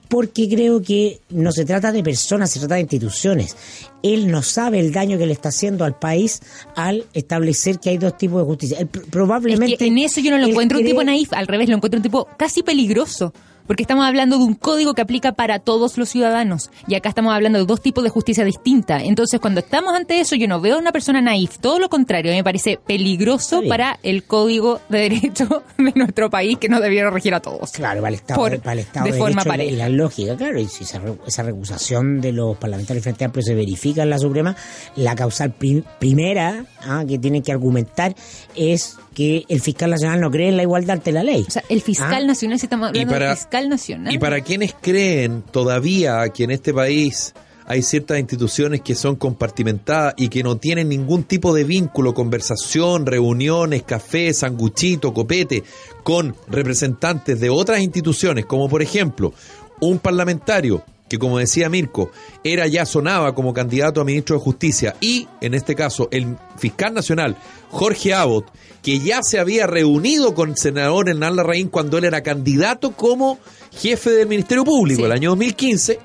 porque 0.08 0.48
creo 0.48 0.82
que 0.82 1.20
no 1.30 1.52
se 1.52 1.64
trata 1.64 1.92
de 1.92 2.02
personas, 2.02 2.50
se 2.50 2.58
trata 2.58 2.74
de 2.76 2.82
instituciones. 2.82 3.56
Él 4.02 4.30
no 4.30 4.42
sabe 4.42 4.78
el 4.78 4.92
daño 4.92 5.18
que 5.18 5.26
le 5.26 5.32
está 5.32 5.48
haciendo 5.48 5.84
al 5.84 5.98
país 5.98 6.40
al 6.74 7.06
establecer 7.12 7.78
que 7.80 7.90
hay 7.90 7.98
dos 7.98 8.16
tipos 8.16 8.40
de 8.40 8.44
justicia. 8.44 8.78
Él 8.78 8.88
Es 8.92 9.00
probablemente 9.10 9.76
que 9.76 9.86
en 9.86 9.98
eso 9.98 10.20
yo 10.20 10.30
no 10.30 10.38
lo 10.38 10.46
encuentro 10.46 10.78
un 10.78 10.84
tipo 10.84 11.02
naif, 11.02 11.32
al 11.32 11.46
revés, 11.46 11.68
lo 11.68 11.76
encuentro 11.76 11.98
un 11.98 12.02
tipo 12.02 12.28
casi 12.36 12.62
peligroso. 12.62 13.32
Porque 13.66 13.82
estamos 13.82 14.04
hablando 14.06 14.38
de 14.38 14.44
un 14.44 14.54
código 14.54 14.94
que 14.94 15.02
aplica 15.02 15.32
para 15.32 15.58
todos 15.58 15.98
los 15.98 16.08
ciudadanos. 16.08 16.70
Y 16.88 16.94
acá 16.94 17.08
estamos 17.08 17.32
hablando 17.34 17.58
de 17.58 17.66
dos 17.66 17.80
tipos 17.80 18.04
de 18.04 18.10
justicia 18.10 18.44
distinta. 18.44 19.02
Entonces, 19.02 19.40
cuando 19.40 19.60
estamos 19.60 19.94
ante 19.94 20.20
eso, 20.20 20.36
yo 20.36 20.46
no 20.48 20.60
veo 20.60 20.76
a 20.76 20.78
una 20.78 20.92
persona 20.92 21.20
naif. 21.20 21.58
Todo 21.58 21.78
lo 21.78 21.88
contrario, 21.88 22.32
me 22.32 22.44
parece 22.44 22.78
peligroso 22.86 23.62
para 23.68 23.98
el 24.02 24.24
código 24.24 24.80
de 24.88 24.98
derecho 25.00 25.62
de 25.78 25.92
nuestro 25.94 26.30
país 26.30 26.58
que 26.58 26.68
nos 26.68 26.80
debiera 26.80 27.10
regir 27.10 27.34
a 27.34 27.40
todos. 27.40 27.70
Claro, 27.72 28.00
para 28.00 28.08
el 28.10 28.14
Estado, 28.14 28.40
Por- 28.40 28.60
para 28.60 28.72
el 28.74 28.78
estado 28.80 29.06
de 29.06 29.12
de, 29.12 29.18
forma 29.18 29.42
Derecho 29.44 29.72
y 29.74 29.76
la- 29.76 29.88
lógica, 29.88 30.36
claro, 30.36 30.60
y 30.60 30.66
si 30.66 30.84
esa, 30.84 31.00
esa 31.26 31.42
recusación 31.42 32.20
de 32.20 32.32
los 32.32 32.56
parlamentarios 32.56 33.02
Frente 33.02 33.24
Amplio 33.24 33.42
se 33.42 33.54
verifica 33.54 34.02
en 34.02 34.10
la 34.10 34.18
Suprema, 34.18 34.56
la 34.96 35.14
causal 35.14 35.52
prim- 35.52 35.82
primera 35.98 36.64
ah, 36.82 37.04
que 37.06 37.18
tienen 37.18 37.42
que 37.42 37.52
argumentar 37.52 38.14
es 38.54 38.96
que 39.16 39.46
el 39.48 39.62
fiscal 39.62 39.88
nacional 39.90 40.20
no 40.20 40.30
cree 40.30 40.50
en 40.50 40.58
la 40.58 40.62
igualdad 40.62 40.98
ante 40.98 41.10
la 41.10 41.22
ley. 41.22 41.42
O 41.48 41.50
sea, 41.50 41.64
el 41.70 41.80
fiscal 41.80 42.24
Ah. 42.24 42.26
nacional, 42.26 42.58
si 42.60 42.66
estamos 42.66 42.88
Y 42.88 42.88
hablando 42.90 43.12
para- 43.14 43.28
del 43.28 43.36
fiscal 43.38 43.68
nacional. 43.70 44.12
Y 44.14 44.18
para 44.18 44.42
quienes 44.42 44.74
creen 44.78 45.42
todavía 45.50 46.28
que 46.28 46.44
en 46.44 46.50
este 46.50 46.74
país 46.74 47.32
hay 47.66 47.80
ciertas 47.82 48.18
instituciones 48.20 48.82
que 48.82 48.94
son 48.94 49.16
compartimentadas 49.16 50.12
y 50.18 50.28
que 50.28 50.42
no 50.42 50.58
tienen 50.58 50.90
ningún 50.90 51.24
tipo 51.24 51.54
de 51.54 51.64
vínculo, 51.64 52.12
conversación, 52.12 53.06
reuniones, 53.06 53.84
café, 53.84 54.34
sanguchito, 54.34 55.14
copete, 55.14 55.64
con 56.02 56.36
representantes 56.48 57.40
de 57.40 57.48
otras 57.48 57.80
instituciones, 57.80 58.44
como 58.44 58.68
por 58.68 58.82
ejemplo 58.82 59.32
un 59.80 59.98
parlamentario 59.98 60.84
que 61.08 61.18
como 61.18 61.38
decía 61.38 61.68
Mirko, 61.68 62.10
era 62.42 62.66
ya 62.66 62.84
sonaba 62.86 63.34
como 63.34 63.54
candidato 63.54 64.00
a 64.00 64.04
ministro 64.04 64.36
de 64.36 64.42
Justicia 64.42 64.96
y, 65.00 65.28
en 65.40 65.54
este 65.54 65.74
caso, 65.74 66.08
el 66.10 66.36
fiscal 66.58 66.94
nacional, 66.94 67.36
Jorge 67.70 68.12
Abbott, 68.14 68.46
que 68.82 68.98
ya 68.98 69.22
se 69.22 69.38
había 69.38 69.66
reunido 69.66 70.34
con 70.34 70.50
el 70.50 70.56
senador 70.56 71.08
Hernán 71.08 71.36
Larraín 71.36 71.68
cuando 71.68 71.98
él 71.98 72.04
era 72.04 72.22
candidato 72.22 72.92
como 72.92 73.38
jefe 73.72 74.10
del 74.10 74.28
Ministerio 74.28 74.64
Público, 74.64 75.00
Sí. 75.00 75.04
el 75.06 75.12
año 75.12 75.30
2015, 75.30 75.98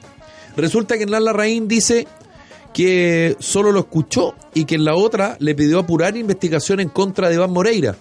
resulta 0.58 0.98
que 0.98 1.04
Hernán 1.04 1.26
Larraín 1.26 1.68
dice 1.68 2.08
que 2.74 3.36
solo 3.40 3.72
lo 3.72 3.80
escuchó 3.82 4.34
y 4.54 4.66
que 4.66 4.76
en 4.76 4.86
la 4.86 4.96
otra 4.96 5.36
le 5.40 5.56
pidió 5.56 5.80
apurar 5.80 6.16
investigación 6.16 6.80
en 6.80 6.90
contra 6.90 7.28
de 7.28 7.36
Iván 7.36 7.52
Moreira. 7.52 7.96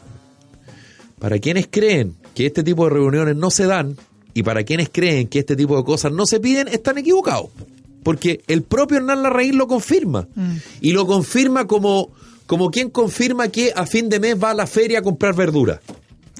Para 1.18 1.38
quienes 1.38 1.66
creen 1.68 2.16
que 2.34 2.46
este 2.46 2.62
tipo 2.62 2.84
de 2.84 2.90
reuniones 2.90 3.36
no 3.36 3.50
se 3.50 3.66
dan 3.66 3.96
y 4.34 4.42
para 4.42 4.64
quienes 4.64 4.88
creen 4.90 5.28
que 5.28 5.40
este 5.40 5.56
tipo 5.56 5.76
de 5.76 5.84
cosas 5.84 6.12
no 6.12 6.26
se 6.26 6.40
piden, 6.40 6.68
están 6.68 6.98
equivocados. 6.98 7.50
Porque 8.02 8.40
el 8.46 8.62
propio 8.62 8.98
Hernán 8.98 9.22
Larraín 9.22 9.58
lo 9.58 9.66
confirma. 9.66 10.26
Y 10.80 10.92
lo 10.92 11.06
confirma 11.06 11.66
como, 11.66 12.10
como 12.46 12.70
quien 12.70 12.90
confirma 12.90 13.48
que 13.48 13.72
a 13.74 13.86
fin 13.86 14.08
de 14.08 14.20
mes 14.20 14.36
va 14.42 14.50
a 14.50 14.54
la 14.54 14.66
feria 14.66 15.00
a 15.00 15.02
comprar 15.02 15.34
verdura. 15.34 15.80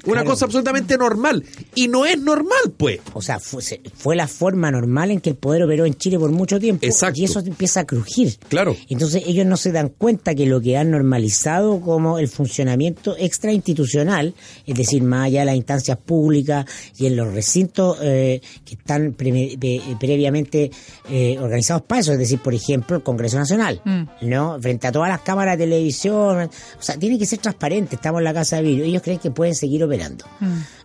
Una 0.05 0.13
Claro. 0.21 0.29
cosa 0.31 0.45
absolutamente 0.45 0.97
normal. 0.97 1.43
Y 1.75 1.87
no 1.87 2.05
es 2.05 2.19
normal, 2.19 2.73
pues. 2.77 2.99
O 3.13 3.21
sea, 3.21 3.39
fue, 3.39 3.61
se- 3.61 3.81
fue 3.95 4.15
la 4.15 4.27
forma 4.27 4.71
normal 4.71 5.11
en 5.11 5.21
que 5.21 5.29
el 5.31 5.35
poder 5.35 5.63
operó 5.63 5.85
en 5.85 5.93
Chile 5.95 6.17
por 6.17 6.31
mucho 6.31 6.59
tiempo. 6.59 6.85
Exacto. 6.85 7.19
Y 7.19 7.25
eso 7.25 7.39
empieza 7.39 7.81
a 7.81 7.85
crujir. 7.85 8.37
Claro. 8.49 8.75
Entonces 8.89 9.23
ellos 9.27 9.45
no 9.45 9.57
se 9.57 9.71
dan 9.71 9.89
cuenta 9.89 10.33
que 10.35 10.45
lo 10.45 10.59
que 10.61 10.77
han 10.77 10.91
normalizado 10.91 11.79
como 11.81 12.17
el 12.19 12.27
funcionamiento 12.27 13.15
extrainstitucional, 13.17 14.33
es 14.65 14.75
decir, 14.75 15.03
más 15.03 15.27
allá 15.27 15.41
de 15.41 15.45
las 15.47 15.55
instancias 15.55 15.97
públicas 15.97 16.65
y 16.97 17.05
en 17.05 17.15
los 17.15 17.33
recintos 17.33 17.97
eh, 18.01 18.41
que 18.65 18.73
están 18.75 19.13
pre- 19.13 19.57
pre- 19.59 19.81
previamente 19.99 20.71
eh, 21.09 21.37
organizados 21.39 21.83
para 21.83 22.01
eso, 22.01 22.13
es 22.13 22.19
decir, 22.19 22.39
por 22.39 22.53
ejemplo, 22.53 22.95
el 22.97 23.03
Congreso 23.03 23.37
Nacional, 23.37 23.81
¿no? 24.21 24.59
Frente 24.59 24.87
a 24.87 24.91
todas 24.91 25.09
las 25.09 25.21
cámaras 25.21 25.57
de 25.57 25.65
televisión, 25.65 26.49
o 26.49 26.81
sea, 26.81 26.97
tiene 26.97 27.19
que 27.19 27.25
ser 27.25 27.39
transparente, 27.39 27.95
estamos 27.95 28.19
en 28.19 28.23
la 28.25 28.33
casa 28.33 28.57
de 28.57 28.63
vidrio, 28.63 28.85
ellos 28.85 29.01
creen 29.03 29.19
que 29.19 29.31
pueden 29.31 29.53
seguir 29.55 29.83
operando. 29.83 29.90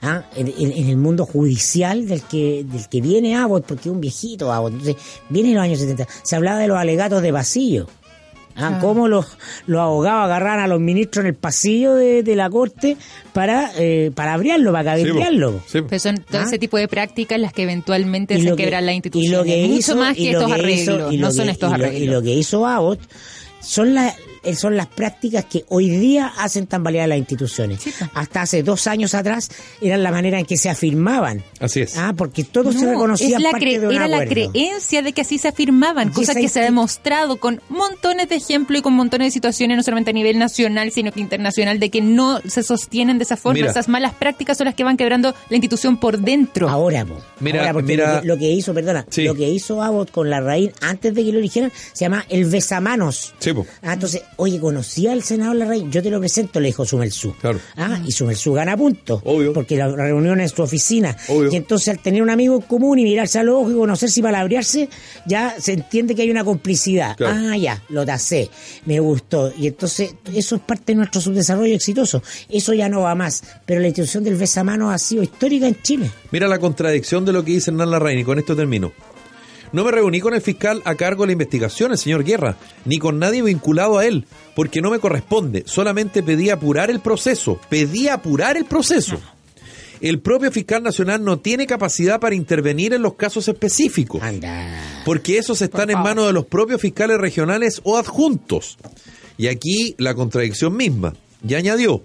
¿Ah? 0.02 0.24
En, 0.36 0.48
en- 0.48 0.72
en 0.72 0.88
el 0.88 0.96
mundo 0.96 1.26
judicial 1.26 2.06
del 2.08 2.22
que, 2.22 2.64
del 2.70 2.88
que 2.88 3.00
viene 3.00 3.36
Abbott, 3.36 3.64
porque 3.66 3.88
es 3.88 3.94
un 3.94 4.00
viejito 4.00 4.52
Abbott, 4.52 4.72
entonces 4.72 4.96
viene 5.28 5.50
en 5.50 5.54
los 5.56 5.64
años 5.64 5.78
70, 5.80 6.06
se 6.22 6.36
hablaba 6.36 6.58
de 6.58 6.68
los 6.68 6.76
alegatos 6.78 7.22
de 7.22 7.32
pasillo. 7.32 7.86
Ah, 8.58 8.78
Cómo 8.80 9.06
los, 9.06 9.26
los 9.66 9.82
abogados 9.82 10.24
agarraban 10.24 10.60
a 10.60 10.66
los 10.66 10.80
ministros 10.80 11.24
en 11.24 11.26
el 11.28 11.34
pasillo 11.34 11.94
de, 11.94 12.22
de 12.22 12.36
la 12.36 12.48
corte 12.48 12.96
para, 13.34 13.70
eh, 13.76 14.10
para 14.14 14.32
abrirlo, 14.32 14.72
para 14.72 14.92
cabildearlo. 14.92 15.60
Sí, 15.66 15.82
Pero 15.86 15.98
son 16.00 16.16
todo 16.22 16.40
¿Ah? 16.40 16.44
ese 16.46 16.58
tipo 16.58 16.78
de 16.78 16.88
prácticas 16.88 17.38
las 17.38 17.52
que 17.52 17.64
eventualmente 17.64 18.34
Y 18.34 18.40
se 18.42 18.48
que- 18.50 18.56
quebran 18.56 18.86
la 18.86 18.92
y 18.92 18.96
institución. 18.96 19.30
lo 19.32 19.44
que 19.44 19.60
Mucho 19.66 19.74
hizo- 19.78 19.96
más 19.96 20.16
y 20.16 20.22
que 20.22 20.30
estos 20.30 20.44
que 20.54 20.72
hizo- 20.72 20.92
arreglos. 20.94 21.12
y 21.12 21.18
lo 21.18 21.26
no 21.26 21.32
son 21.34 21.44
que- 21.44 21.50
estos 21.50 21.68
y 21.68 21.70
lo- 21.70 21.74
arreglos. 21.84 22.02
Y 22.02 22.06
lo 22.06 22.22
que 22.22 22.32
hizo 22.34 22.66
Abbott 22.66 23.00
son 23.60 23.94
las 23.94 24.14
son 24.54 24.76
las 24.76 24.86
prácticas 24.86 25.44
que 25.46 25.64
hoy 25.68 25.88
día 25.90 26.32
hacen 26.38 26.66
tambalear 26.66 27.08
las 27.08 27.18
instituciones. 27.18 27.80
Sí, 27.82 27.92
po. 27.98 28.06
Hasta 28.14 28.42
hace 28.42 28.62
dos 28.62 28.86
años 28.86 29.14
atrás 29.14 29.50
eran 29.80 30.02
la 30.02 30.10
manera 30.10 30.38
en 30.38 30.46
que 30.46 30.56
se 30.56 30.68
afirmaban. 30.70 31.42
Así 31.60 31.80
es. 31.80 31.96
Ah, 31.96 32.14
porque 32.16 32.44
todo 32.44 32.72
se 32.72 32.84
No, 32.84 32.90
reconocía 32.92 33.38
parte 33.50 33.78
de 33.80 33.86
un 33.88 33.94
era 33.94 34.08
la 34.08 34.24
creencia 34.26 35.02
de 35.02 35.12
que 35.12 35.22
así 35.22 35.38
se 35.38 35.48
afirmaban, 35.48 36.08
Y 36.08 36.12
cosa 36.12 36.34
que 36.34 36.48
se 36.48 36.60
ha 36.60 36.64
demostrado 36.64 37.36
con 37.38 37.60
montones 37.68 38.28
de 38.28 38.36
ejemplos 38.36 38.80
y 38.80 38.82
con 38.82 38.92
montones 38.92 39.28
de 39.28 39.30
situaciones, 39.32 39.76
no 39.76 39.82
solamente 39.82 40.10
a 40.10 40.14
nivel 40.14 40.38
nacional, 40.38 40.90
sino 40.92 41.12
que 41.12 41.20
internacional, 41.20 41.78
de 41.80 41.90
que 41.90 42.00
no 42.02 42.40
se 42.46 42.62
sostienen 42.62 43.18
de 43.18 43.24
esa 43.24 43.36
forma. 43.36 43.54
Mira. 43.60 43.70
Esas 43.70 43.88
malas 43.88 44.14
prácticas 44.14 44.58
son 44.58 44.66
las 44.66 44.74
que 44.74 44.84
van 44.84 44.96
quebrando 44.96 45.34
la 45.48 45.56
institución 45.56 45.96
por 45.96 46.18
dentro. 46.18 46.68
Ahora, 46.68 47.04
po. 47.04 47.16
Mira, 47.40 47.60
Ahora, 47.60 47.72
porque 47.72 47.86
mira- 47.88 48.14
Lo, 48.16 48.20
que, 48.20 48.26
lo 48.28 48.38
que 48.38 48.50
hizo, 48.52 48.74
perdona, 48.74 49.06
Sí. 49.10 49.24
lo 49.24 49.34
que 49.34 49.48
hizo 49.48 49.82
Abbott 49.82 50.10
con 50.10 50.30
la 50.30 50.40
raíz 50.40 50.72
antes 50.80 51.14
de 51.14 51.24
que 51.24 51.32
lo 51.32 51.38
eligieran 51.38 51.72
se 51.92 52.04
llama 52.04 52.24
el 52.28 52.44
besamanos. 52.46 53.34
Sí, 53.38 53.52
po. 53.52 53.66
Ah, 53.82 53.94
entonces, 53.94 54.22
oye, 54.36 54.60
conocía 54.60 55.12
al 55.12 55.22
senador 55.22 55.56
Larraín, 55.56 55.90
yo 55.90 56.02
te 56.02 56.10
lo 56.10 56.18
presento, 56.18 56.60
le 56.60 56.68
dijo 56.68 56.84
Sumelsu. 56.84 57.34
Claro. 57.40 57.60
Ah, 57.76 58.00
y 58.04 58.12
Sumelsu 58.12 58.52
gana 58.52 58.76
puntos. 58.76 59.20
Obvio. 59.24 59.52
Porque 59.52 59.76
la 59.76 59.88
reunión 59.88 60.40
es 60.40 60.52
su 60.52 60.62
oficina. 60.62 61.16
Obvio. 61.28 61.52
Y 61.52 61.56
entonces, 61.56 61.88
al 61.88 61.98
tener 61.98 62.22
un 62.22 62.30
amigo 62.30 62.56
en 62.56 62.62
común 62.62 62.98
y 62.98 63.04
mirarse 63.04 63.38
al 63.38 63.48
ojo 63.48 63.70
y 63.70 63.74
conocerse 63.74 64.20
y 64.20 64.22
palabrearse, 64.22 64.88
ya 65.26 65.56
se 65.58 65.72
entiende 65.72 66.14
que 66.14 66.22
hay 66.22 66.30
una 66.30 66.44
complicidad. 66.44 67.16
Claro. 67.16 67.36
Ah, 67.36 67.56
ya, 67.56 67.82
lo 67.88 68.04
tasé, 68.04 68.50
me 68.84 69.00
gustó. 69.00 69.52
Y 69.56 69.66
entonces, 69.68 70.14
eso 70.34 70.56
es 70.56 70.62
parte 70.62 70.92
de 70.92 70.96
nuestro 70.96 71.20
subdesarrollo 71.20 71.74
exitoso. 71.74 72.22
Eso 72.48 72.74
ya 72.74 72.88
no 72.88 73.02
va 73.02 73.14
más. 73.14 73.42
Pero 73.64 73.80
la 73.80 73.88
institución 73.88 74.24
del 74.24 74.36
besamanos 74.36 74.92
ha 74.92 74.98
sido 74.98 75.22
histórica 75.22 75.66
en 75.66 75.80
Chile. 75.82 76.10
Mira 76.30 76.48
la 76.48 76.58
contradicción 76.58 77.24
de 77.24 77.32
lo 77.32 77.44
que 77.44 77.52
dice 77.52 77.70
Hernán 77.70 77.90
Larraín 77.90 78.18
y 78.18 78.24
con 78.24 78.38
esto 78.38 78.54
termino. 78.54 78.92
No 79.72 79.84
me 79.84 79.90
reuní 79.90 80.20
con 80.20 80.34
el 80.34 80.40
fiscal 80.40 80.82
a 80.84 80.94
cargo 80.94 81.22
de 81.22 81.28
la 81.28 81.32
investigación, 81.32 81.92
el 81.92 81.98
señor 81.98 82.24
Guerra, 82.24 82.56
ni 82.84 82.98
con 82.98 83.18
nadie 83.18 83.42
vinculado 83.42 83.98
a 83.98 84.06
él, 84.06 84.26
porque 84.54 84.80
no 84.80 84.90
me 84.90 84.98
corresponde. 84.98 85.64
Solamente 85.66 86.22
pedí 86.22 86.50
apurar 86.50 86.90
el 86.90 87.00
proceso. 87.00 87.60
Pedí 87.68 88.08
apurar 88.08 88.56
el 88.56 88.64
proceso. 88.64 89.20
El 90.00 90.20
propio 90.20 90.52
fiscal 90.52 90.82
nacional 90.82 91.24
no 91.24 91.38
tiene 91.38 91.66
capacidad 91.66 92.20
para 92.20 92.34
intervenir 92.34 92.92
en 92.92 93.02
los 93.02 93.14
casos 93.14 93.48
específicos, 93.48 94.22
Anda. 94.22 95.02
porque 95.04 95.38
esos 95.38 95.62
están 95.62 95.90
en 95.90 95.98
manos 96.00 96.26
de 96.26 96.34
los 96.34 96.44
propios 96.44 96.80
fiscales 96.80 97.18
regionales 97.18 97.80
o 97.82 97.96
adjuntos. 97.96 98.76
Y 99.38 99.48
aquí 99.48 99.94
la 99.98 100.14
contradicción 100.14 100.76
misma. 100.76 101.14
Y 101.46 101.54
añadió, 101.54 102.02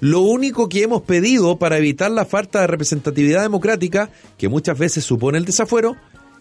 lo 0.00 0.20
único 0.20 0.68
que 0.68 0.82
hemos 0.82 1.02
pedido 1.02 1.58
para 1.58 1.78
evitar 1.78 2.10
la 2.10 2.24
falta 2.24 2.60
de 2.60 2.66
representatividad 2.66 3.42
democrática, 3.42 4.10
que 4.38 4.48
muchas 4.48 4.78
veces 4.78 5.04
supone 5.04 5.38
el 5.38 5.44
desafuero, 5.44 5.96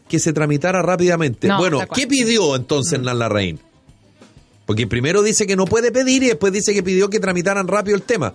que 0.10 0.20
se 0.20 0.34
tramitara 0.34 0.82
rápidamente. 0.82 1.48
No, 1.48 1.58
bueno. 1.58 1.80
¿qué 1.94 2.08
pidió 2.08 2.56
entonces 2.56 2.94
Hernán 2.94 3.20
Larraín? 3.20 3.60
Porque 4.66 4.86
primero 4.88 5.24
dice 5.24 5.48
que 5.48 5.56
no 5.56 5.66
puede 5.66 5.92
pedir 5.92 6.24
y 6.24 6.28
después 6.28 6.52
dice 6.52 6.74
que 6.74 6.84
pidió 6.84 7.10
que 7.10 7.20
tramitaran 7.20 7.68
rápido 7.68 7.96
el 7.96 8.04
tema. 8.04 8.34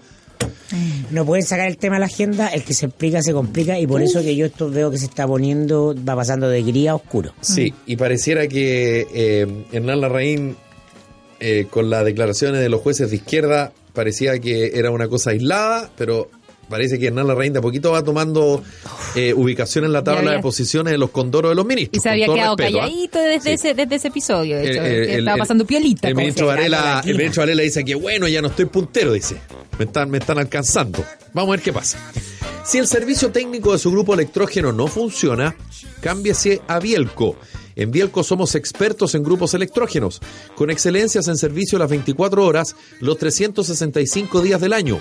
No 1.10 1.24
pueden 1.24 1.44
sacar 1.44 1.68
el 1.68 1.76
tema 1.76 1.96
a 1.96 1.98
la 1.98 2.06
agenda, 2.06 2.48
el 2.48 2.64
que 2.64 2.74
se 2.74 2.86
explica 2.86 3.22
se 3.22 3.32
complica 3.32 3.78
y 3.78 3.86
por 3.86 4.02
eso 4.02 4.22
que 4.22 4.34
yo 4.34 4.46
esto 4.46 4.70
veo 4.70 4.90
que 4.90 4.98
se 4.98 5.04
está 5.04 5.26
poniendo, 5.26 5.94
va 6.08 6.16
pasando 6.16 6.48
de 6.48 6.62
gris 6.62 6.88
a 6.88 6.94
oscuro. 6.94 7.32
Sí, 7.40 7.72
y 7.86 7.96
pareciera 7.96 8.48
que 8.48 9.06
eh, 9.14 9.64
Hernán 9.70 10.00
Larraín, 10.00 10.56
eh, 11.38 11.66
con 11.70 11.90
las 11.90 12.04
declaraciones 12.04 12.60
de 12.60 12.68
los 12.68 12.80
jueces 12.80 13.10
de 13.10 13.16
izquierda, 13.16 13.72
parecía 13.92 14.38
que 14.40 14.72
era 14.74 14.90
una 14.90 15.08
cosa 15.08 15.30
aislada, 15.30 15.90
pero 15.96 16.30
parece 16.68 16.98
que 16.98 17.06
Hernán 17.08 17.26
Larraín 17.26 17.52
de 17.52 17.58
a 17.58 17.62
poquito 17.62 17.92
va 17.92 18.02
tomando 18.02 18.62
eh, 19.14 19.32
ubicación 19.34 19.84
en 19.84 19.92
la 19.92 20.02
tabla 20.02 20.20
había- 20.20 20.32
de 20.34 20.38
posiciones 20.40 20.90
de 20.92 20.98
los 20.98 21.10
condoros 21.10 21.50
de 21.50 21.54
los 21.54 21.64
ministros. 21.66 21.98
Y 21.98 22.00
se 22.02 22.08
había 22.10 22.26
quedado 22.26 22.56
respeto, 22.56 22.78
¿ah? 22.78 22.82
calladito 22.82 23.18
desde, 23.20 23.40
Sí. 23.50 23.50
ese, 23.68 23.74
desde 23.74 23.94
ese 23.96 24.08
episodio, 24.08 24.56
de 24.56 24.70
hecho, 24.70 24.80
El- 24.80 24.86
el- 24.86 25.06
que 25.06 25.12
el- 25.14 25.18
estaba 25.20 25.34
el- 25.36 25.38
pasando 25.40 25.64
piolita. 25.66 26.08
El 26.08 26.14
ministro, 26.14 26.46
Varela, 26.46 27.02
el 27.04 27.16
ministro 27.16 27.42
Varela 27.42 27.62
dice 27.62 27.84
que 27.84 27.94
bueno, 27.94 28.26
ya 28.28 28.40
no 28.42 28.48
estoy 28.48 28.64
puntero, 28.66 29.12
dice. 29.12 29.36
Me 29.78 29.84
están, 29.86 30.10
me 30.10 30.18
están 30.18 30.38
alcanzando. 30.38 31.04
Vamos 31.32 31.48
a 31.48 31.52
ver 31.52 31.60
qué 31.62 31.72
pasa. 31.72 31.98
Si 32.64 32.78
el 32.78 32.86
servicio 32.86 33.30
técnico 33.30 33.72
de 33.72 33.78
su 33.78 33.90
grupo 33.90 34.14
electrógeno 34.14 34.72
no 34.72 34.86
funciona, 34.86 35.54
cámbiese 36.00 36.62
a 36.66 36.78
Bielco. 36.78 37.36
En 37.76 37.90
Bielco 37.90 38.22
somos 38.22 38.54
expertos 38.54 39.16
en 39.16 39.24
grupos 39.24 39.52
electrógenos, 39.52 40.20
con 40.54 40.70
excelencias 40.70 41.26
en 41.26 41.36
servicio 41.36 41.76
las 41.78 41.90
24 41.90 42.46
horas, 42.46 42.76
los 43.00 43.18
365 43.18 44.40
días 44.42 44.60
del 44.60 44.72
año. 44.72 45.00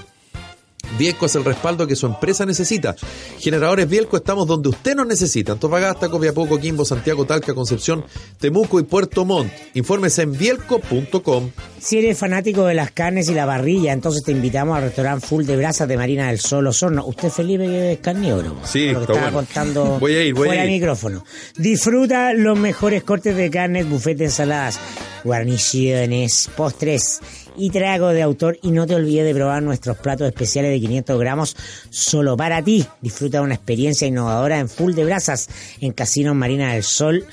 Bielco 0.97 1.25
es 1.25 1.33
el 1.35 1.43
respaldo 1.43 1.87
que 1.87 1.95
su 1.95 2.05
empresa 2.05 2.45
necesita. 2.45 2.95
Generadores 3.39 3.89
Bielco 3.89 4.15
estamos 4.15 4.45
donde 4.45 4.69
usted 4.69 4.95
nos 4.95 5.07
necesita. 5.07 5.53
Antofagasta, 5.53 6.07
Copiapó, 6.09 6.47
Coquimbo, 6.47 6.85
Santiago, 6.85 7.25
Talca, 7.25 7.55
Concepción, 7.55 8.05
Temuco 8.39 8.79
y 8.79 8.83
Puerto 8.83 9.25
Montt. 9.25 9.51
Infórmese 9.73 10.21
en 10.21 10.33
bielco.com. 10.37 11.49
Si 11.79 11.97
eres 11.97 12.17
fanático 12.17 12.65
de 12.65 12.75
las 12.75 12.91
carnes 12.91 13.27
y 13.29 13.33
la 13.33 13.45
parrilla, 13.47 13.91
entonces 13.91 14.23
te 14.23 14.31
invitamos 14.33 14.77
al 14.77 14.83
restaurante 14.83 15.25
Full 15.25 15.45
de 15.45 15.57
Brasas 15.57 15.87
de 15.87 15.97
Marina 15.97 16.27
del 16.27 16.39
Sol 16.39 16.67
Osorno. 16.67 17.05
Usted, 17.07 17.29
Felipe, 17.29 17.93
es 17.93 17.99
carnívoro. 17.99 18.55
Sí, 18.63 18.91
lo 18.91 18.99
que 18.99 19.01
está 19.05 19.13
estaba 19.13 19.31
bueno. 19.31 19.47
contando 19.47 19.85
Voy 19.99 20.13
a 20.15 20.23
ir, 20.23 20.33
voy 20.35 20.49
a 20.49 20.63
ir. 20.63 20.71
micrófono. 20.71 21.25
Disfruta 21.57 22.33
los 22.33 22.57
mejores 22.59 23.03
cortes 23.03 23.35
de 23.35 23.49
carnes, 23.49 23.89
buffet 23.89 24.17
de 24.17 24.25
ensaladas, 24.25 24.79
guarniciones, 25.23 26.49
postres 26.55 27.19
y 27.57 27.69
trago 27.69 28.09
de 28.09 28.21
autor. 28.21 28.57
Y 28.61 28.71
no 28.71 28.87
te 28.87 28.95
olvides 28.95 29.25
de 29.25 29.33
probar 29.33 29.63
nuestros 29.63 29.97
platos 29.97 30.27
especiales 30.27 30.71
de 30.71 30.79
500 30.79 31.19
gramos 31.19 31.57
solo 31.89 32.37
para 32.37 32.61
ti. 32.63 32.85
Disfruta 33.01 33.39
de 33.39 33.43
una 33.43 33.55
experiencia 33.55 34.07
innovadora 34.07 34.59
en 34.59 34.69
Full 34.69 34.93
de 34.93 35.05
Brasas 35.05 35.49
en 35.81 35.93
Casino 35.93 36.33
Marina 36.33 36.73
del 36.73 36.83
Sol. 36.83 37.25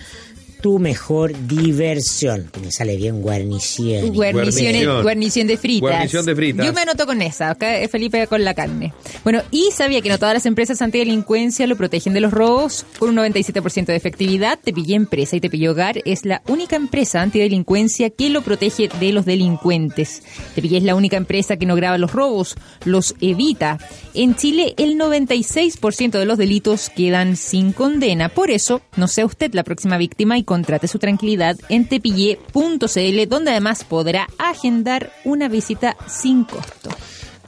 Tu 0.60 0.78
mejor 0.78 1.32
diversión. 1.46 2.50
Que 2.52 2.60
me 2.60 2.72
sale 2.72 2.96
bien 2.96 3.22
guarnición. 3.22 4.12
Guarnición. 4.12 5.02
guarnición 5.02 5.46
de 5.46 5.56
fritas. 5.56 5.90
Guarnición 5.90 6.26
de 6.26 6.36
fritas. 6.36 6.66
Yo 6.66 6.72
me 6.72 6.82
anoto 6.82 7.06
con 7.06 7.22
esa, 7.22 7.50
acá 7.50 7.76
Felipe 7.90 8.26
con 8.26 8.44
la 8.44 8.54
carne. 8.54 8.92
Bueno, 9.24 9.42
y 9.50 9.70
sabía 9.72 10.00
que 10.00 10.08
no 10.08 10.18
todas 10.18 10.34
las 10.34 10.46
empresas 10.46 10.82
antidelincuencia 10.82 11.66
lo 11.66 11.76
protegen 11.76 12.12
de 12.12 12.20
los 12.20 12.32
robos. 12.32 12.84
Con 12.98 13.10
un 13.10 13.16
97% 13.16 13.86
de 13.86 13.96
efectividad, 13.96 14.58
Tepillé 14.62 14.94
Empresa 14.94 15.36
y 15.36 15.40
Tepillé 15.40 15.68
Hogar 15.68 16.00
es 16.04 16.24
la 16.24 16.42
única 16.48 16.76
empresa 16.76 17.22
antidelincuencia 17.22 18.10
que 18.10 18.30
lo 18.30 18.42
protege 18.42 18.88
de 19.00 19.12
los 19.12 19.24
delincuentes. 19.24 20.22
Tepillé 20.54 20.78
es 20.78 20.84
la 20.84 20.94
única 20.94 21.16
empresa 21.16 21.56
que 21.56 21.66
no 21.66 21.76
graba 21.76 21.98
los 21.98 22.12
robos, 22.12 22.56
los 22.84 23.14
evita. 23.20 23.78
En 24.14 24.34
Chile, 24.34 24.74
el 24.76 24.98
96% 24.98 26.18
de 26.18 26.24
los 26.24 26.38
delitos 26.38 26.90
quedan 26.90 27.36
sin 27.36 27.72
condena. 27.72 28.28
Por 28.28 28.50
eso, 28.50 28.82
no 28.96 29.08
sea 29.08 29.26
usted 29.26 29.54
la 29.54 29.64
próxima 29.64 29.98
víctima 29.98 30.38
y 30.38 30.44
contrate 30.50 30.88
su 30.88 30.98
tranquilidad 30.98 31.56
en 31.68 31.86
tepillé.cl, 31.86 33.28
donde 33.28 33.52
además 33.52 33.84
podrá 33.84 34.26
agendar 34.36 35.12
una 35.24 35.48
visita 35.48 35.96
sin 36.08 36.42
costo. 36.42 36.90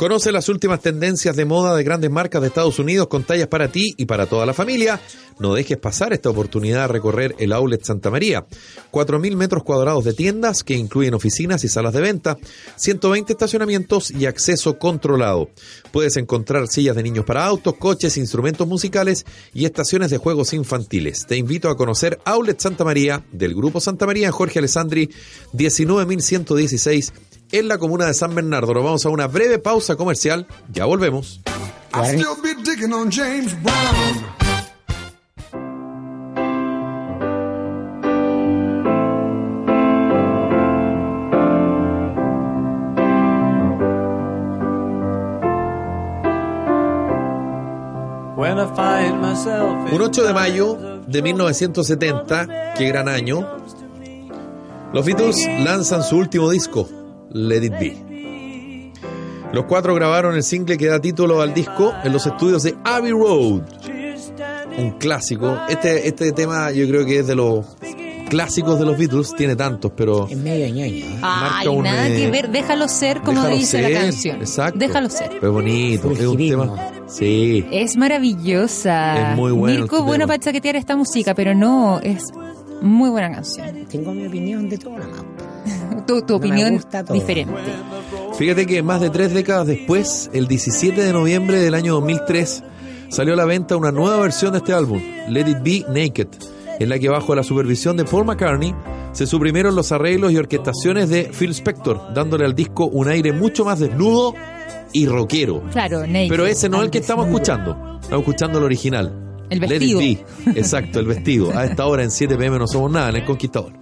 Conoce 0.02 0.32
las 0.32 0.48
últimas 0.48 0.80
tendencias 0.80 1.36
de 1.36 1.44
moda 1.44 1.76
de 1.76 1.84
grandes 1.84 2.10
marcas 2.10 2.42
de 2.42 2.48
Estados 2.48 2.80
Unidos 2.80 3.06
con 3.06 3.22
tallas 3.22 3.46
para 3.46 3.68
ti 3.68 3.94
y 3.96 4.06
para 4.06 4.26
toda 4.26 4.44
la 4.44 4.52
familia. 4.52 5.00
No 5.38 5.54
dejes 5.54 5.78
pasar 5.78 6.12
esta 6.12 6.28
oportunidad 6.28 6.88
de 6.88 6.92
recorrer 6.94 7.36
el 7.38 7.52
Outlet 7.52 7.84
Santa 7.84 8.10
María. 8.10 8.44
4.000 8.90 9.36
metros 9.36 9.62
cuadrados 9.62 10.02
de 10.04 10.12
tiendas 10.12 10.64
que 10.64 10.74
incluyen 10.74 11.14
oficinas 11.14 11.62
y 11.62 11.68
salas 11.68 11.94
de 11.94 12.00
venta, 12.00 12.36
120 12.74 13.32
estacionamientos 13.32 14.10
y 14.10 14.26
acceso 14.26 14.76
controlado. 14.76 15.50
Puedes 15.92 16.16
encontrar 16.16 16.66
sillas 16.66 16.96
de 16.96 17.04
niños 17.04 17.24
para 17.24 17.46
autos, 17.46 17.74
coches, 17.76 18.16
instrumentos 18.16 18.66
musicales 18.66 19.24
y 19.54 19.66
estaciones 19.66 20.10
de 20.10 20.18
juegos 20.18 20.52
infantiles. 20.52 21.26
Te 21.28 21.36
invito 21.36 21.70
a 21.70 21.76
conocer 21.76 22.18
Outlet 22.24 22.58
Santa 22.58 22.82
María 22.82 23.24
del 23.30 23.54
Grupo 23.54 23.80
Santa 23.80 24.04
María 24.06 24.32
Jorge 24.32 24.58
Alessandri, 24.58 25.10
19.116 25.52 27.12
en 27.52 27.68
la 27.68 27.78
comuna 27.78 28.06
de 28.06 28.14
San 28.14 28.34
Bernardo. 28.34 28.74
Nos 28.74 28.84
vamos 28.84 29.06
a 29.06 29.10
una 29.10 29.28
breve 29.28 29.58
pausa 29.58 29.96
comercial. 29.96 30.46
Ya 30.72 30.86
volvemos. 30.86 31.40
Un 49.92 50.00
8 50.00 50.24
de 50.24 50.32
mayo 50.32 50.78
de 51.06 51.22
1970, 51.22 52.74
qué 52.74 52.86
gran 52.86 53.08
año, 53.08 53.46
los 54.92 55.04
Beatles 55.04 55.46
lanzan 55.64 56.02
su 56.02 56.16
último 56.16 56.50
disco, 56.50 56.88
Let 57.32 57.64
It 57.64 57.72
Be. 57.72 58.92
Los 59.52 59.66
cuatro 59.66 59.94
grabaron 59.94 60.34
el 60.34 60.42
single 60.42 60.78
que 60.78 60.86
da 60.86 60.98
título 61.00 61.42
al 61.42 61.52
disco 61.52 61.92
en 62.04 62.12
los 62.12 62.26
estudios 62.26 62.62
de 62.62 62.74
Abbey 62.84 63.12
Road. 63.12 63.62
Un 64.78 64.92
clásico. 64.98 65.58
Este, 65.68 66.08
este 66.08 66.32
tema 66.32 66.70
yo 66.72 66.88
creo 66.88 67.04
que 67.04 67.18
es 67.18 67.26
de 67.26 67.34
los 67.34 67.66
clásicos 68.32 68.78
de 68.78 68.86
los 68.86 68.96
Beatles, 68.96 69.34
tiene 69.36 69.54
tantos, 69.54 69.92
pero 69.94 70.26
Es 70.26 70.38
medio 70.38 70.66
ñoño. 70.68 71.04
¿eh? 71.04 71.18
Ay, 71.20 71.68
un, 71.68 71.84
nada 71.84 72.08
eh, 72.08 72.16
que 72.16 72.30
ver, 72.30 72.50
déjalo 72.50 72.88
ser 72.88 73.20
como 73.20 73.42
déjalo 73.42 73.56
dice 73.56 73.82
ser, 73.82 73.92
la 73.92 74.00
canción. 74.00 74.36
Exacto. 74.36 74.78
Déjalo 74.78 75.10
ser. 75.10 75.28
Pero 75.32 75.48
es 75.48 75.52
bonito, 75.52 76.10
es 76.12 76.20
un 76.20 76.36
tema. 76.38 76.76
Sí. 77.08 77.66
Es 77.70 77.98
maravillosa. 77.98 79.32
Es 79.32 79.36
muy 79.36 79.52
bueno 79.52 79.80
Mirko, 79.80 79.96
este 79.96 80.06
bueno 80.06 80.22
tema. 80.22 80.26
para 80.28 80.38
chaquetear 80.38 80.76
esta 80.76 80.96
música, 80.96 81.34
pero 81.34 81.54
no, 81.54 82.00
es 82.00 82.32
muy 82.80 83.10
buena 83.10 83.30
canción. 83.32 83.86
Tengo 83.90 84.14
mi 84.14 84.26
opinión 84.26 84.66
de 84.70 84.78
todo 84.78 84.98
nomás. 84.98 85.31
Tu, 86.06 86.20
tu 86.22 86.34
No 86.34 86.38
me 86.40 86.46
opinión 86.46 86.80
diferente. 87.12 87.54
Fíjate 88.36 88.66
que 88.66 88.82
más 88.82 89.00
de 89.00 89.10
tres 89.10 89.32
décadas 89.32 89.66
después, 89.66 90.30
el 90.32 90.48
17 90.48 91.00
de 91.00 91.12
noviembre 91.12 91.60
del 91.60 91.74
año 91.74 91.94
2003, 91.94 92.64
salió 93.08 93.34
a 93.34 93.36
la 93.36 93.44
venta 93.44 93.76
una 93.76 93.92
nueva 93.92 94.16
versión 94.18 94.52
de 94.52 94.58
este 94.58 94.72
álbum, 94.72 95.00
Let 95.28 95.48
It 95.48 95.58
Be 95.62 95.84
Naked, 95.88 96.28
en 96.80 96.88
la 96.88 96.98
que 96.98 97.08
bajo 97.08 97.34
la 97.34 97.44
supervisión 97.44 97.96
de 97.96 98.04
Paul 98.04 98.24
McCartney 98.24 98.74
se 99.12 99.26
suprimieron 99.26 99.76
los 99.76 99.92
arreglos 99.92 100.32
y 100.32 100.38
orquestaciones 100.38 101.08
de 101.08 101.30
Phil 101.38 101.50
Spector, 101.50 102.14
dándole 102.14 102.46
al 102.46 102.54
disco 102.54 102.86
un 102.86 103.08
aire 103.08 103.32
mucho 103.32 103.64
más 103.64 103.78
desnudo 103.78 104.34
y 104.92 105.06
rockero. 105.06 105.62
Claro, 105.70 106.00
Naked. 106.06 106.28
Pero 106.28 106.46
ese 106.46 106.68
no 106.68 106.78
es 106.78 106.84
el 106.84 106.90
que 106.90 106.98
estamos 106.98 107.26
desnudo. 107.26 107.42
escuchando, 107.42 107.98
estamos 108.00 108.22
escuchando 108.22 108.58
el 108.58 108.64
original. 108.64 109.12
El 109.50 109.60
Let 109.60 109.68
vestido. 109.68 110.00
It 110.00 110.26
Be. 110.46 110.52
Exacto, 110.58 110.98
el 110.98 111.06
vestido. 111.06 111.56
A 111.56 111.64
esta 111.66 111.86
hora 111.86 112.02
en 112.02 112.10
7 112.10 112.36
pm 112.36 112.58
no 112.58 112.66
somos 112.66 112.90
nada 112.90 113.10
en 113.10 113.16
El 113.16 113.24
Conquistador. 113.24 113.81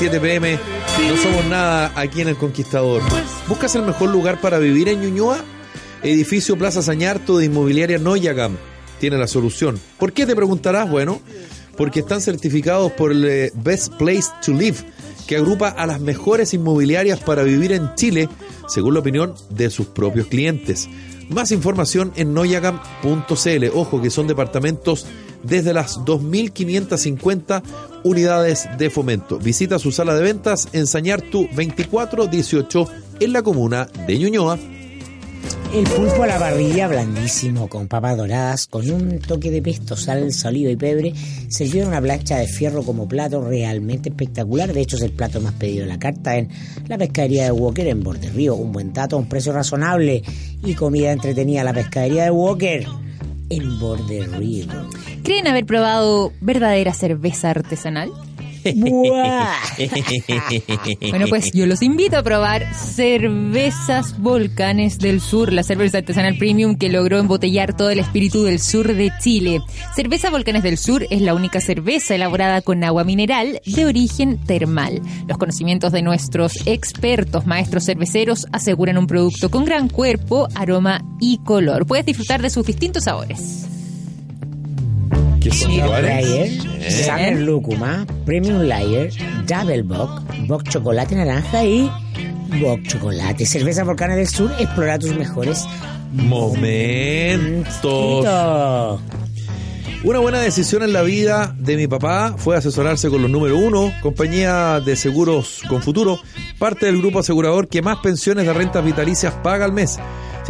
7 0.00 0.18
pm. 0.18 0.58
No 1.10 1.16
somos 1.18 1.44
nada 1.44 1.92
aquí 1.94 2.22
en 2.22 2.28
El 2.28 2.36
Conquistador. 2.36 3.02
¿Buscas 3.46 3.74
el 3.74 3.82
mejor 3.82 4.08
lugar 4.08 4.40
para 4.40 4.58
vivir 4.58 4.88
en 4.88 5.02
Ñuñoa? 5.02 5.44
Edificio 6.02 6.56
Plaza 6.56 6.80
Sañarto 6.80 7.36
de 7.36 7.44
Inmobiliaria 7.44 7.98
Noyagam 7.98 8.56
tiene 8.98 9.18
la 9.18 9.26
solución. 9.26 9.78
¿Por 9.98 10.14
qué 10.14 10.24
te 10.24 10.34
preguntarás? 10.34 10.88
Bueno, 10.88 11.20
porque 11.76 12.00
están 12.00 12.22
certificados 12.22 12.92
por 12.92 13.12
el 13.12 13.26
eh, 13.26 13.52
Best 13.56 13.92
Place 13.96 14.30
to 14.42 14.54
Live, 14.54 14.78
que 15.26 15.36
agrupa 15.36 15.68
a 15.68 15.86
las 15.86 16.00
mejores 16.00 16.54
inmobiliarias 16.54 17.20
para 17.20 17.42
vivir 17.42 17.72
en 17.72 17.94
Chile, 17.94 18.30
según 18.68 18.94
la 18.94 19.00
opinión 19.00 19.34
de 19.50 19.68
sus 19.68 19.88
propios 19.88 20.28
clientes. 20.28 20.88
Más 21.28 21.52
información 21.52 22.10
en 22.16 22.32
noyagam.cl. 22.32 23.64
Ojo 23.74 24.00
que 24.00 24.08
son 24.08 24.26
departamentos 24.26 25.04
desde 25.42 25.72
las 25.72 25.98
2.550 26.00 27.62
unidades 28.04 28.68
de 28.78 28.90
fomento. 28.90 29.38
Visita 29.38 29.78
su 29.78 29.92
sala 29.92 30.14
de 30.14 30.22
ventas 30.22 30.68
en 30.72 30.86
Sañartu 30.86 31.48
2418 31.54 32.86
en 33.20 33.32
la 33.32 33.42
comuna 33.42 33.88
de 34.06 34.18
Ñuñoa. 34.18 34.58
El 35.74 35.84
pulpo 35.84 36.24
a 36.24 36.26
la 36.26 36.38
parrilla, 36.38 36.88
blandísimo, 36.88 37.68
con 37.68 37.86
papas 37.86 38.16
doradas, 38.16 38.66
con 38.66 38.90
un 38.90 39.20
toque 39.20 39.52
de 39.52 39.62
pesto, 39.62 39.96
sal, 39.96 40.32
saliva 40.32 40.68
y 40.68 40.74
pebre, 40.74 41.14
servido 41.48 41.82
en 41.82 41.90
una 41.90 42.00
plancha 42.00 42.38
de 42.38 42.48
fierro 42.48 42.82
como 42.82 43.06
plato 43.06 43.40
realmente 43.40 44.08
espectacular. 44.08 44.72
De 44.72 44.80
hecho, 44.80 44.96
es 44.96 45.02
el 45.02 45.12
plato 45.12 45.40
más 45.40 45.52
pedido 45.54 45.82
de 45.82 45.92
la 45.92 45.98
carta 46.00 46.36
en 46.36 46.48
la 46.88 46.98
pescadería 46.98 47.44
de 47.44 47.52
Walker 47.52 47.86
en 47.86 48.02
Borde 48.02 48.30
Río. 48.30 48.56
Un 48.56 48.72
buen 48.72 48.92
dato, 48.92 49.16
un 49.16 49.28
precio 49.28 49.52
razonable 49.52 50.24
y 50.64 50.74
comida 50.74 51.12
entretenida. 51.12 51.62
La 51.62 51.72
pescadería 51.72 52.24
de 52.24 52.30
Walker 52.32 52.86
en 53.50 53.78
Borde 53.78 54.26
Río. 54.26 54.66
¿Creen 55.22 55.46
haber 55.46 55.66
probado 55.66 56.32
verdadera 56.40 56.94
cerveza 56.94 57.50
artesanal? 57.50 58.10
Bueno, 61.10 61.26
pues 61.28 61.52
yo 61.52 61.66
los 61.66 61.82
invito 61.82 62.18
a 62.18 62.22
probar 62.22 62.74
Cervezas 62.74 64.20
Volcanes 64.20 64.98
del 64.98 65.20
Sur, 65.20 65.52
la 65.52 65.62
cerveza 65.62 65.98
artesanal 65.98 66.36
premium 66.36 66.76
que 66.76 66.88
logró 66.88 67.18
embotellar 67.18 67.76
todo 67.76 67.90
el 67.90 67.98
espíritu 67.98 68.44
del 68.44 68.60
sur 68.60 68.94
de 68.94 69.12
Chile. 69.20 69.60
Cerveza 69.94 70.30
Volcanes 70.30 70.62
del 70.62 70.78
Sur 70.78 71.06
es 71.10 71.22
la 71.22 71.34
única 71.34 71.60
cerveza 71.60 72.14
elaborada 72.14 72.62
con 72.62 72.82
agua 72.84 73.04
mineral 73.04 73.60
de 73.64 73.86
origen 73.86 74.38
termal. 74.38 75.00
Los 75.26 75.38
conocimientos 75.38 75.92
de 75.92 76.02
nuestros 76.02 76.66
expertos 76.66 77.46
maestros 77.46 77.84
cerveceros 77.84 78.46
aseguran 78.52 78.98
un 78.98 79.06
producto 79.06 79.50
con 79.50 79.64
gran 79.64 79.88
cuerpo, 79.88 80.48
aroma 80.54 81.02
y 81.20 81.38
color. 81.38 81.86
Puedes 81.86 82.06
disfrutar 82.06 82.42
de 82.42 82.50
sus 82.50 82.66
distintos 82.66 83.04
sabores. 83.04 83.69
Layer, 85.42 86.60
Summer 86.90 87.40
Lúcuma, 87.40 88.06
Premium 88.26 88.62
Layer, 88.62 89.10
Double 89.46 89.82
Bock, 89.82 90.22
Bock 90.46 90.68
Chocolate 90.68 91.14
Naranja 91.14 91.64
y 91.64 91.90
Bock 92.60 92.82
Chocolate. 92.86 93.46
Cerveza 93.46 93.84
Volcanes 93.84 94.16
del 94.16 94.28
Sur, 94.28 94.52
explora 94.58 94.98
tus 94.98 95.16
mejores 95.16 95.64
momentos. 96.12 98.26
Una 100.02 100.18
buena 100.18 100.40
decisión 100.40 100.82
en 100.82 100.92
la 100.92 101.02
vida 101.02 101.54
de 101.58 101.76
mi 101.76 101.86
papá 101.86 102.34
fue 102.36 102.56
asesorarse 102.56 103.10
con 103.10 103.22
los 103.22 103.30
número 103.30 103.58
uno, 103.58 103.92
compañía 104.02 104.80
de 104.80 104.96
seguros 104.96 105.62
con 105.68 105.82
futuro, 105.82 106.18
parte 106.58 106.86
del 106.86 106.98
grupo 106.98 107.18
asegurador 107.18 107.68
que 107.68 107.82
más 107.82 107.98
pensiones 107.98 108.46
de 108.46 108.52
rentas 108.52 108.84
vitalicias 108.84 109.34
paga 109.42 109.64
al 109.64 109.72
mes. 109.72 109.98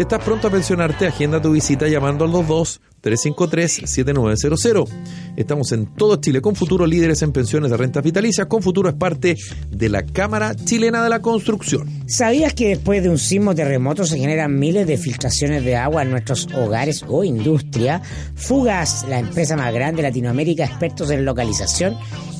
Si 0.00 0.02
estás 0.02 0.24
pronto 0.24 0.48
a 0.48 0.50
pensionarte, 0.50 1.06
agenda 1.06 1.42
tu 1.42 1.52
visita 1.52 1.86
llamando 1.86 2.24
al 2.24 2.30
22 2.30 2.80
353-7900. 3.02 4.88
Estamos 5.36 5.72
en 5.72 5.94
todo 5.94 6.16
Chile 6.16 6.40
con 6.40 6.56
Futuro, 6.56 6.86
líderes 6.86 7.20
en 7.20 7.32
pensiones 7.32 7.70
de 7.70 7.76
rentas 7.76 8.02
vitalicias. 8.02 8.46
Con 8.46 8.62
Futuro 8.62 8.88
es 8.88 8.94
parte 8.94 9.36
de 9.70 9.88
la 9.90 10.02
Cámara 10.02 10.54
Chilena 10.54 11.04
de 11.04 11.10
la 11.10 11.20
Construcción. 11.20 11.86
¿Sabías 12.06 12.54
que 12.54 12.68
después 12.68 13.02
de 13.02 13.10
un 13.10 13.18
sismo 13.18 13.54
terremoto 13.54 14.06
se 14.06 14.16
generan 14.16 14.58
miles 14.58 14.86
de 14.86 14.96
filtraciones 14.96 15.66
de 15.66 15.76
agua 15.76 16.00
en 16.00 16.12
nuestros 16.12 16.48
hogares 16.54 17.04
o 17.06 17.22
industria? 17.22 18.00
Fugas, 18.36 19.04
la 19.06 19.18
empresa 19.18 19.54
más 19.54 19.74
grande 19.74 20.00
de 20.00 20.08
Latinoamérica, 20.08 20.64
expertos 20.64 21.10
en 21.10 21.26
localización 21.26 21.94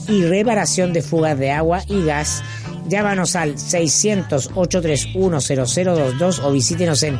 y 0.09 0.25
reparación 0.25 0.95
de 0.95 1.03
fugas 1.03 1.39
de 1.39 1.51
agua 1.51 1.83
y 1.89 2.05
gas. 2.05 2.43
Llámanos 2.89 3.37
al 3.37 3.57
600-831-0022 3.57 6.41
o 6.43 6.53
visítenos 6.53 7.03
en 7.03 7.19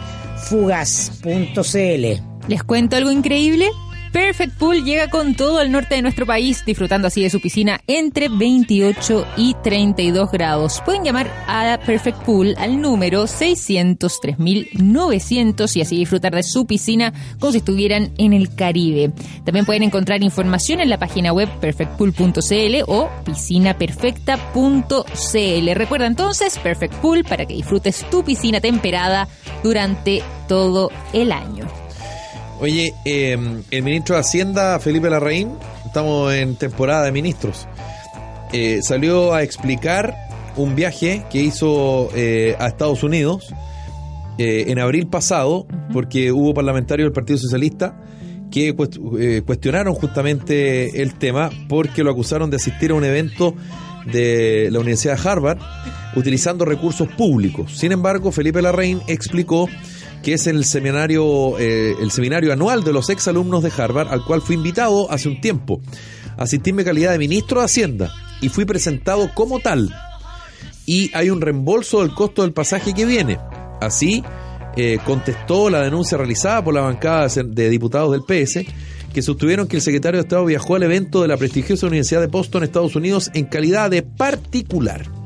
fugas.cl. 0.51 2.23
¿Les 2.49 2.63
cuento 2.65 2.97
algo 2.97 3.13
increíble? 3.13 3.71
Perfect 4.13 4.59
Pool 4.59 4.85
llega 4.85 5.09
con 5.09 5.35
todo 5.37 5.59
al 5.59 5.71
norte 5.71 5.95
de 5.95 6.03
nuestro 6.03 6.27
país, 6.27 6.65
disfrutando 6.67 7.07
así 7.07 7.23
de 7.23 7.31
su 7.31 7.41
piscina 7.41 7.81
entre 7.87 8.29
28 8.29 9.25
y 9.37 9.55
32 9.63 10.33
grados. 10.33 10.83
Pueden 10.85 11.05
llamar 11.05 11.33
a 11.47 11.79
Perfect 11.87 12.19
Pool 12.25 12.57
al 12.59 12.81
número 12.81 13.23
603.900 13.25 15.77
y 15.77 15.83
así 15.83 15.97
disfrutar 15.97 16.35
de 16.35 16.43
su 16.43 16.67
piscina 16.67 17.13
como 17.39 17.53
si 17.53 17.59
estuvieran 17.59 18.11
en 18.19 18.33
el 18.33 18.53
Caribe. 18.55 19.13
También 19.45 19.65
pueden 19.65 19.85
encontrar 19.85 20.25
información 20.25 20.81
en 20.81 20.91
la 20.91 20.99
página 20.99 21.33
web 21.33 21.49
perfectpool.cl 21.61 22.83
o 22.89 23.09
piscinaperfecta.cl. 23.25 25.75
Recuerda 25.75 26.07
entonces 26.07 26.59
Perfect 26.59 26.95
Pool 26.95 27.23
para 27.25 27.47
que 27.47 27.55
disfrutes 27.55 28.05
tu 28.11 28.25
piscina 28.25 28.61
temperada 28.61 29.29
durante 29.63 30.25
todo 30.49 30.91
el 31.13 31.31
año. 31.31 31.69
Oye, 32.61 32.95
eh, 33.05 33.39
el 33.71 33.83
ministro 33.83 34.17
de 34.17 34.21
Hacienda, 34.21 34.79
Felipe 34.81 35.09
Larraín, 35.09 35.53
estamos 35.87 36.33
en 36.35 36.57
temporada 36.57 37.05
de 37.05 37.13
ministros, 37.13 37.67
eh, 38.53 38.81
salió 38.83 39.33
a 39.33 39.43
explicar 39.43 40.15
un 40.57 40.75
viaje 40.75 41.25
que 41.31 41.43
hizo 41.43 42.11
eh, 42.15 42.57
a 42.59 42.67
Estados 42.67 43.03
Unidos 43.03 43.55
eh, 44.37 44.67
en 44.69 44.79
abril 44.79 45.07
pasado, 45.07 45.67
porque 45.93 46.33
hubo 46.33 46.53
parlamentarios 46.53 47.07
del 47.07 47.13
Partido 47.13 47.39
Socialista 47.39 47.97
que 48.51 48.75
eh, 49.19 49.43
cuestionaron 49.47 49.95
justamente 49.95 51.03
el 51.03 51.15
tema 51.15 51.51
porque 51.69 52.03
lo 52.03 52.11
acusaron 52.11 52.51
de 52.51 52.57
asistir 52.57 52.91
a 52.91 52.95
un 52.95 53.05
evento 53.05 53.55
de 54.13 54.69
la 54.73 54.81
Universidad 54.81 55.17
de 55.17 55.29
Harvard 55.29 55.59
utilizando 56.17 56.65
recursos 56.65 57.09
públicos. 57.09 57.77
Sin 57.79 57.93
embargo, 57.93 58.33
Felipe 58.33 58.61
Larraín 58.61 59.01
explicó 59.07 59.69
que 60.23 60.35
es 60.35 60.47
el 60.47 60.65
seminario, 60.65 61.59
eh, 61.59 61.95
el 62.01 62.11
seminario 62.11 62.53
anual 62.53 62.85
de 62.85 62.93
los 62.93 63.09
exalumnos 63.09 63.63
de 63.63 63.73
Harvard, 63.77 64.09
al 64.09 64.25
cual 64.25 64.43
fui 64.43 64.57
invitado 64.57 65.11
hace 65.11 65.29
un 65.29 65.41
tiempo. 65.41 65.81
Asistí 66.37 66.71
en 66.71 66.85
calidad 66.85 67.13
de 67.13 67.19
ministro 67.19 67.61
de 67.61 67.67
Hacienda 67.67 68.13
y 68.41 68.49
fui 68.49 68.65
presentado 68.65 69.31
como 69.35 69.61
tal. 69.61 69.95
Y 70.87 71.11
hay 71.15 71.31
un 71.31 71.41
reembolso 71.41 72.01
del 72.01 72.15
costo 72.15 72.43
del 72.43 72.53
pasaje 72.53 72.95
que 72.95 73.05
viene. 73.05 73.39
Así 73.81 74.23
eh, 74.77 74.99
contestó 75.05 75.71
la 75.71 75.83
denuncia 75.83 76.17
realizada 76.17 76.63
por 76.63 76.75
la 76.75 76.81
bancada 76.83 77.29
de 77.29 77.71
diputados 77.71 78.13
del 78.13 78.23
PS, 78.23 78.65
que 79.13 79.23
sostuvieron 79.23 79.67
que 79.67 79.77
el 79.77 79.83
secretario 79.83 80.19
de 80.19 80.23
Estado 80.23 80.45
viajó 80.45 80.77
al 80.77 80.83
evento 80.83 81.23
de 81.23 81.29
la 81.29 81.37
prestigiosa 81.37 81.87
Universidad 81.87 82.21
de 82.21 82.29
Boston, 82.29 82.63
Estados 82.63 82.97
Unidos, 82.97 83.31
en 83.35 83.47
calidad 83.47 83.91
de 83.91 84.03
particular. 84.03 85.20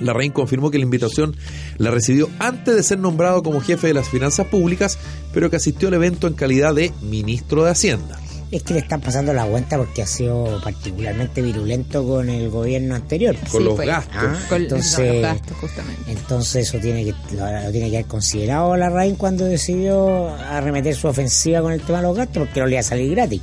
Larraín 0.00 0.32
confirmó 0.32 0.70
que 0.70 0.78
la 0.78 0.84
invitación 0.84 1.36
la 1.78 1.90
recibió 1.90 2.28
antes 2.38 2.74
de 2.74 2.82
ser 2.82 2.98
nombrado 2.98 3.42
como 3.42 3.60
jefe 3.60 3.86
de 3.88 3.94
las 3.94 4.08
finanzas 4.08 4.46
públicas, 4.46 4.98
pero 5.32 5.50
que 5.50 5.56
asistió 5.56 5.88
al 5.88 5.94
evento 5.94 6.26
en 6.26 6.34
calidad 6.34 6.74
de 6.74 6.92
ministro 7.02 7.64
de 7.64 7.70
Hacienda. 7.70 8.18
Es 8.50 8.64
que 8.64 8.74
le 8.74 8.80
están 8.80 9.00
pasando 9.00 9.32
la 9.32 9.44
cuenta 9.46 9.76
porque 9.76 10.02
ha 10.02 10.06
sido 10.08 10.60
particularmente 10.64 11.40
virulento 11.40 12.04
con 12.04 12.28
el 12.28 12.50
gobierno 12.50 12.96
anterior. 12.96 13.36
Con 13.48 13.60
Sí, 13.60 13.64
los 13.64 13.74
pues. 13.76 13.86
gastos. 13.86 14.16
Ah, 14.16 14.36
Con 14.48 14.62
entonces, 14.62 15.12
los 15.12 15.22
gastos, 15.22 15.56
justamente. 15.58 16.10
entonces 16.10 16.68
eso 16.68 16.78
tiene 16.80 17.04
que 17.04 17.14
lo, 17.36 17.46
lo 17.62 17.70
tiene 17.70 17.90
que 17.90 17.98
haber 17.98 18.06
considerado 18.08 18.76
la 18.76 18.90
RAIN 18.90 19.14
cuando 19.14 19.44
decidió 19.44 20.34
arremeter 20.34 20.96
su 20.96 21.06
ofensiva 21.06 21.60
con 21.62 21.70
el 21.72 21.80
tema 21.82 21.98
de 21.98 22.08
los 22.08 22.16
gastos, 22.16 22.38
porque 22.44 22.58
no 22.58 22.66
le 22.66 22.72
iba 22.72 22.80
a 22.80 22.82
salir 22.82 23.10
gratis. 23.12 23.40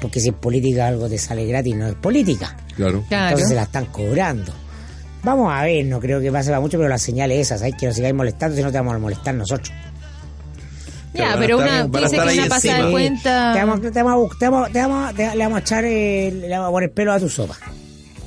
Porque 0.00 0.18
si 0.18 0.30
es 0.30 0.34
política 0.34 0.88
algo 0.88 1.08
te 1.08 1.18
sale 1.18 1.46
gratis, 1.46 1.76
no 1.76 1.86
es 1.86 1.94
política. 1.94 2.56
Claro. 2.74 3.04
Claro. 3.08 3.26
Entonces 3.28 3.48
se 3.50 3.54
la 3.54 3.62
están 3.62 3.86
cobrando. 3.86 4.52
Vamos 5.22 5.52
a 5.52 5.62
ver, 5.64 5.84
no 5.84 6.00
creo 6.00 6.20
que 6.20 6.32
pase 6.32 6.48
para 6.50 6.60
mucho, 6.60 6.78
pero 6.78 6.88
la 6.88 6.98
señal 6.98 7.30
es 7.30 7.40
esa, 7.46 7.58
¿sabes? 7.58 7.74
Que 7.78 7.86
no 7.86 7.92
sigáis 7.92 8.14
molestando, 8.14 8.56
si 8.56 8.62
no 8.62 8.70
te 8.72 8.78
vamos 8.78 8.94
a 8.94 8.98
molestar 8.98 9.34
nosotros. 9.34 9.70
Ya, 11.12 11.34
pero 11.38 11.58
una, 11.58 11.86
dice 11.86 12.16
que 12.16 12.32
una 12.38 12.46
pasada 12.46 12.86
de 12.86 12.90
cuenta. 12.92 13.52
Te 13.52 13.58
vamos, 13.64 13.80
te 13.80 14.02
vamos 14.02 14.38
te 14.38 14.48
vamos- 14.48 14.72
te 14.72 14.78
vamos- 14.80 15.14
te- 15.14 15.34
le 15.36 15.44
vamos 15.44 15.56
a 15.56 15.60
echar, 15.60 15.84
el- 15.84 16.40
le 16.42 16.48
vamos 16.50 16.68
a 16.68 16.70
poner 16.70 16.92
pelo 16.92 17.12
a 17.12 17.18
tu 17.20 17.28
sopa. 17.28 17.56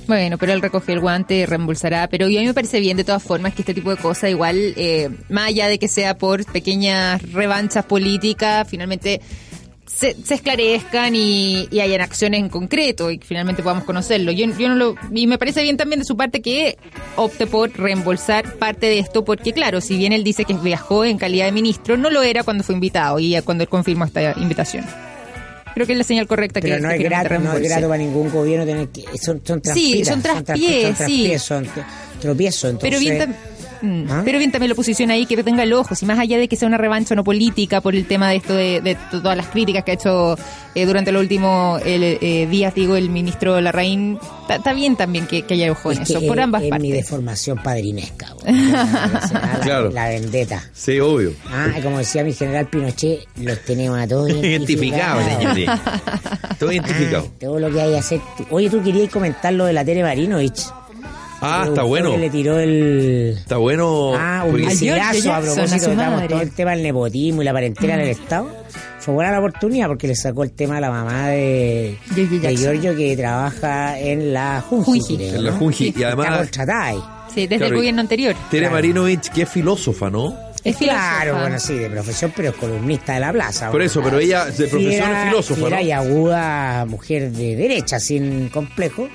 Bueno, 0.05 0.37
pero 0.37 0.51
él 0.51 0.61
recoge 0.61 0.91
el 0.91 0.99
guante 0.99 1.35
y 1.35 1.45
reembolsará. 1.45 2.07
Pero 2.09 2.25
a 2.25 2.29
mí 2.29 2.45
me 2.45 2.53
parece 2.53 2.81
bien, 2.81 2.97
de 2.97 3.05
todas 3.05 3.23
formas, 3.23 3.53
que 3.53 3.61
este 3.61 3.73
tipo 3.73 3.89
de 3.89 3.95
cosas, 3.95 4.29
igual, 4.29 4.57
eh, 4.75 5.09
más 5.29 5.47
allá 5.47 5.69
de 5.69 5.79
que 5.79 5.87
sea 5.87 6.17
por 6.17 6.45
pequeñas 6.45 7.21
revanchas 7.31 7.85
políticas, 7.85 8.67
finalmente 8.69 9.21
se, 9.85 10.15
se 10.23 10.35
esclarezcan 10.35 11.15
y, 11.15 11.67
y 11.71 11.79
hayan 11.81 12.01
acciones 12.01 12.39
en 12.39 12.49
concreto 12.49 13.11
y 13.11 13.17
que 13.17 13.25
finalmente 13.27 13.61
podamos 13.63 13.83
conocerlo. 13.83 14.31
Yo, 14.31 14.45
yo 14.57 14.69
no 14.69 14.75
lo, 14.75 14.95
y 15.13 15.27
me 15.27 15.37
parece 15.37 15.61
bien 15.63 15.77
también 15.77 15.99
de 15.99 16.05
su 16.05 16.15
parte 16.17 16.41
que 16.41 16.77
opte 17.15 17.47
por 17.47 17.71
reembolsar 17.77 18.53
parte 18.55 18.87
de 18.87 18.99
esto, 18.99 19.23
porque 19.25 19.53
claro, 19.53 19.81
si 19.81 19.97
bien 19.97 20.13
él 20.13 20.23
dice 20.23 20.45
que 20.45 20.53
viajó 20.53 21.05
en 21.05 21.17
calidad 21.17 21.45
de 21.45 21.51
ministro, 21.51 21.97
no 21.97 22.09
lo 22.09 22.23
era 22.23 22.43
cuando 22.43 22.63
fue 22.63 22.75
invitado 22.75 23.19
y 23.19 23.39
cuando 23.43 23.63
él 23.63 23.69
confirmó 23.69 24.05
esta 24.05 24.33
invitación. 24.39 24.85
Creo 25.73 25.87
que 25.87 25.93
es 25.93 25.97
la 25.97 26.03
señal 26.03 26.27
correcta 26.27 26.61
Pero 26.61 26.75
que 26.75 26.81
no 26.81 26.89
que 26.89 26.95
es, 26.95 27.01
finalmente 27.01 27.29
grato, 27.33 27.43
no 27.43 27.57
es 27.57 27.63
grato 27.69 27.87
para 27.87 27.97
ningún 27.97 28.29
gobierno 28.29 28.63
tener 28.63 28.89
que. 28.89 29.01
Son, 29.17 29.41
son 29.43 29.59
Sí, 29.63 30.03
traspiés, 30.03 30.07
son 30.07 30.21
traspiés, 30.21 30.83
son, 30.83 30.95
sí. 30.95 30.95
traspiés, 30.95 31.41
son 31.41 31.65
tro- 31.65 31.85
tropiezos. 32.21 32.69
Entonces, 32.71 32.89
Pero 32.89 32.99
bien, 32.99 33.35
mm, 33.83 34.05
¿Ah? 34.11 34.21
pero 34.25 34.39
bien 34.39 34.51
también 34.51 34.69
la 34.69 34.75
posición 34.75 35.11
ahí 35.11 35.25
que 35.27 35.41
tenga 35.43 35.63
el 35.63 35.73
ojo, 35.73 35.93
si 35.95 36.05
más 36.05 36.17
allá 36.17 36.37
de 36.37 36.47
que 36.47 36.55
sea 36.55 36.67
una 36.67 36.77
revancha 36.77 37.13
no 37.15 37.23
política 37.23 37.81
por 37.81 37.93
el 37.95 38.05
tema 38.07 38.29
de 38.29 38.37
esto 38.37 38.53
de, 38.55 38.81
de 38.81 38.97
todas 39.11 39.37
las 39.37 39.47
críticas 39.47 39.83
que 39.83 39.91
ha 39.91 39.93
hecho 39.93 40.35
eh, 40.75 40.85
durante 40.85 41.11
los 41.11 41.21
últimos 41.21 41.81
eh, 41.85 42.47
días, 42.49 42.73
digo, 42.73 42.95
el 42.95 43.09
ministro 43.09 43.59
Larraín, 43.61 44.17
está 44.49 44.73
bien 44.73 44.95
también 44.95 45.27
que, 45.27 45.43
que 45.43 45.53
haya 45.53 45.71
ojo 45.71 45.91
en 45.91 46.01
es 46.01 46.07
que 46.07 46.13
eso, 46.17 46.25
por 46.27 46.39
ambas 46.39 46.61
es 46.61 46.65
mi 46.65 46.71
partes. 46.71 46.91
deformación 46.93 47.57
padrinesca. 47.61 48.33
la, 48.45 49.59
Claro. 49.63 49.91
la 49.91 50.09
vendetta. 50.09 50.63
Sí, 50.73 50.99
obvio. 50.99 51.33
Ah, 51.51 51.67
y 51.77 51.81
como 51.81 51.99
decía 51.99 52.23
mi 52.23 52.33
general 52.33 52.67
Pinochet, 52.67 53.19
los 53.37 53.59
tenemos 53.65 53.99
a 53.99 54.07
todos 54.07 54.29
Identificado, 54.43 55.21
identificados. 55.21 55.55
señores. 55.55 55.69
Todo 56.59 56.71
identificado. 56.71 57.27
Ah, 57.27 57.33
todo 57.39 57.59
lo 57.59 57.71
que 57.71 57.81
hay 57.81 57.91
que 57.91 57.97
hacer. 57.97 58.21
Oye, 58.49 58.69
tú 58.69 58.81
querías 58.81 59.09
comentar 59.11 59.53
lo 59.53 59.65
de 59.65 59.73
la 59.73 59.83
Tere 59.85 60.01
Marinovich. 60.03 60.61
Ah, 61.43 61.65
está 61.67 61.83
bueno. 61.83 62.11
que 62.11 62.17
Le 62.17 62.29
tiró 62.29 62.59
el. 62.59 63.35
Está 63.37 63.57
bueno. 63.57 64.13
Ah, 64.15 64.43
un 64.47 64.55
misilazo 64.55 65.33
a 65.33 65.41
propósito 65.41 65.93
madre. 65.95 66.27
todo 66.27 66.41
el 66.41 66.51
tema 66.51 66.71
del 66.71 66.83
nepotismo 66.83 67.41
y 67.41 67.45
la 67.45 67.53
parentela 67.53 67.95
en 67.95 67.99
el 68.01 68.09
Estado. 68.09 68.49
Fue 68.99 69.13
buena 69.13 69.31
la 69.31 69.39
oportunidad 69.39 69.87
porque 69.87 70.07
le 70.07 70.15
sacó 70.15 70.43
el 70.43 70.51
tema 70.53 70.77
a 70.77 70.79
la 70.81 70.89
mamá 70.89 71.27
de, 71.27 71.97
de. 72.15 72.55
Giorgio 72.55 72.95
que 72.95 73.17
trabaja 73.17 73.99
en 73.99 74.33
la 74.33 74.61
Junji. 74.67 75.15
En 75.29 75.43
la 75.43 75.51
¿no? 75.51 75.57
Junji. 75.57 75.85
Y 75.85 75.89
Está 75.89 76.07
además, 76.07 76.27
contratada 76.37 76.83
ahí. 76.85 76.99
Sí, 77.33 77.41
desde 77.41 77.57
Claro, 77.57 77.65
el 77.73 77.75
gobierno 77.75 78.01
anterior. 78.01 78.35
Tere 78.49 78.61
Claro. 78.61 78.75
Marinovich, 78.75 79.27
que 79.29 79.41
es 79.41 79.49
filósofa, 79.49 80.09
¿no? 80.09 80.33
Es 80.63 80.77
claro, 80.77 81.19
filósofa. 81.21 81.41
bueno, 81.41 81.59
sí, 81.59 81.73
de 81.73 81.89
profesión, 81.89 82.33
pero 82.33 82.49
es 82.51 82.55
columnista 82.55 83.13
de 83.15 83.19
la 83.19 83.33
plaza. 83.33 83.69
Por 83.71 83.81
eso, 83.81 84.01
pero 84.01 84.19
ella 84.19 84.45
de 84.45 84.51
profesión 84.67 84.79
Fiera- 84.91 85.23
es 85.23 85.29
filósofa, 85.29 85.69
¿no? 85.69 85.81
y 85.81 85.91
aguda 85.91 86.85
mujer 86.85 87.31
de 87.31 87.55
derecha, 87.57 87.99
sin 87.99 88.47
complejo. 88.47 89.09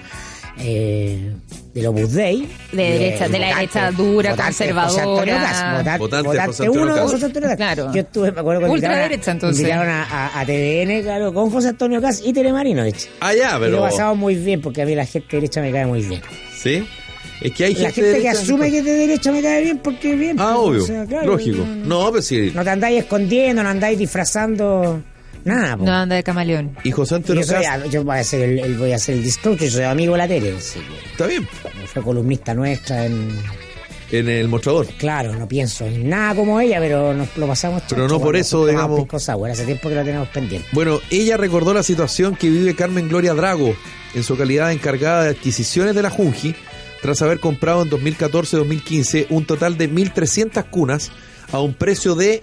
Eh, 0.61 1.33
del 1.75 2.13
Dei. 2.13 2.49
De 2.73 2.83
derecha, 2.83 3.29
de 3.29 3.39
la 3.39 3.49
derecha 3.55 3.91
dura, 3.93 4.35
conservadora. 4.37 4.89
José 4.89 5.01
Antonio 5.01 5.35
Caz, 5.37 5.79
votante, 5.79 5.99
Votante 5.99 6.27
votante 6.29 6.47
José 6.49 6.63
Antonio 6.65 6.83
uno 6.83 6.95
de. 6.95 7.01
José 7.03 7.25
Antonio 7.27 7.49
Caz. 7.49 7.57
Claro. 7.57 7.93
Yo 7.95 8.01
estuve, 8.01 8.33
me 8.33 8.41
acuerdo 8.41 8.61
cuando 8.61 8.77
invitaron, 8.77 8.97
Ultraderecha, 8.99 9.31
a, 9.31 9.35
entonces. 9.35 9.61
invitaron 9.61 9.89
a, 9.89 10.05
a, 10.05 10.41
a 10.41 10.45
TVN, 10.45 11.03
claro, 11.03 11.33
con 11.35 11.51
José 11.51 11.69
Antonio 11.69 12.01
Caz 12.01 12.21
y 12.25 12.33
Tere 12.33 12.53
Marinovich. 12.53 13.09
Ah, 13.21 13.33
ya, 13.35 13.51
Y 13.51 13.53
lo 13.55 13.61
pero. 13.61 13.81
pasamos 13.83 14.19
muy 14.19 14.35
bien, 14.35 14.61
porque 14.61 14.83
a 14.83 14.87
mí 14.87 14.95
la 14.95 15.07
gente 15.07 15.29
derecha 15.37 15.61
me 15.61 15.71
cae 15.71 15.87
muy 15.87 16.03
bien. 16.03 16.21
Sí. 16.57 16.85
Es 17.41 17.53
que 17.53 17.67
hay 17.67 17.75
La 17.75 17.79
gente. 17.93 17.93
gente 17.93 18.13
que 18.15 18.19
derecha- 18.29 18.31
asume 18.43 18.71
que 18.71 18.79
es 18.79 18.85
de 18.85 18.93
derecha 18.95 19.31
me 19.31 19.41
cae 19.43 19.63
bien 19.63 19.79
porque 19.79 20.13
es 20.15 20.19
bien. 20.19 20.37
Ah, 20.41 20.55
pues, 20.57 20.67
obvio. 20.69 20.83
o 20.83 20.87
sea, 20.87 21.07
claro, 21.07 21.27
Lógico. 21.27 21.65
No, 21.85 22.11
pero 22.11 22.23
sí. 22.23 22.51
No 22.53 22.65
te 22.65 22.71
andáis 22.71 22.99
escondiendo, 22.99 23.63
no 23.63 23.69
andáis 23.69 23.97
disfrazando 23.97 25.01
nada. 25.49 25.77
po. 25.77 25.85
No 25.85 25.93
anda 25.93 26.15
de 26.17 26.23
camaleón. 26.23 26.77
Y 26.85 26.91
José 26.93 27.17
Antonio 27.17 27.43
yo, 27.43 27.49
soy, 27.49 27.91
yo 27.91 28.05
voy 28.05 28.17
a 28.17 28.21
hacer 28.21 28.43
el, 28.43 28.59
el- 28.61 28.79
voy 28.79 28.93
a 28.93 28.97
hacer 28.97 29.17
el 29.17 29.25
disclosure, 29.25 29.65
yo 29.67 29.71
soy 29.73 29.85
amigo 29.85 30.13
de 30.13 30.19
la 30.19 30.29
Tere, 30.29 30.57
así 30.57 30.79
que 30.81 31.11
Está 31.11 31.27
bien. 31.27 31.49
fue 31.93 32.03
columnista 32.03 32.55
nuestra 32.55 33.05
en, 33.07 33.29
en 34.13 34.29
el 34.29 34.49
mostrador. 34.49 34.87
Claro, 34.99 35.35
no 35.35 35.49
pienso 35.49 35.85
en 35.87 36.09
nada 36.09 36.35
como 36.35 36.61
ella, 36.61 36.79
pero 36.81 37.13
nos 37.15 37.37
lo 37.37 37.47
pasamos 37.47 37.83
Pero 37.89 38.07
no 38.09 38.21
por 38.21 38.37
eso, 38.37 38.67
digamos- 38.67 39.07
sour. 39.23 39.51
Hace 39.51 39.65
tiempo 39.65 39.89
que 39.89 39.95
lo 39.97 40.05
tenemos 40.05 40.29
pendiente. 40.29 40.69
Bueno, 40.73 41.01
ella 41.11 41.37
recordó 41.37 41.75
la 41.75 41.83
situación 41.83 42.37
que 42.37 42.49
vive 42.49 42.75
Carmen 42.77 43.09
Gloria 43.09 43.35
Drago 43.35 43.75
en 44.15 44.23
su 44.23 44.37
calidad 44.37 44.69
de 44.69 44.75
encargada 44.75 45.25
de 45.25 45.31
adquisiciones 45.31 45.95
de 45.95 46.03
la 46.03 46.11
Junji, 46.11 46.55
tras 47.03 47.21
haber 47.23 47.39
comprado 47.41 47.83
en 47.83 47.91
2014-2015 47.91 49.27
un 49.31 49.45
total 49.45 49.77
de 49.77 49.91
1.300 49.91 50.65
cunas 50.71 51.11
a 51.53 51.61
un 51.61 51.75
precio 51.75 52.15
de 52.15 52.41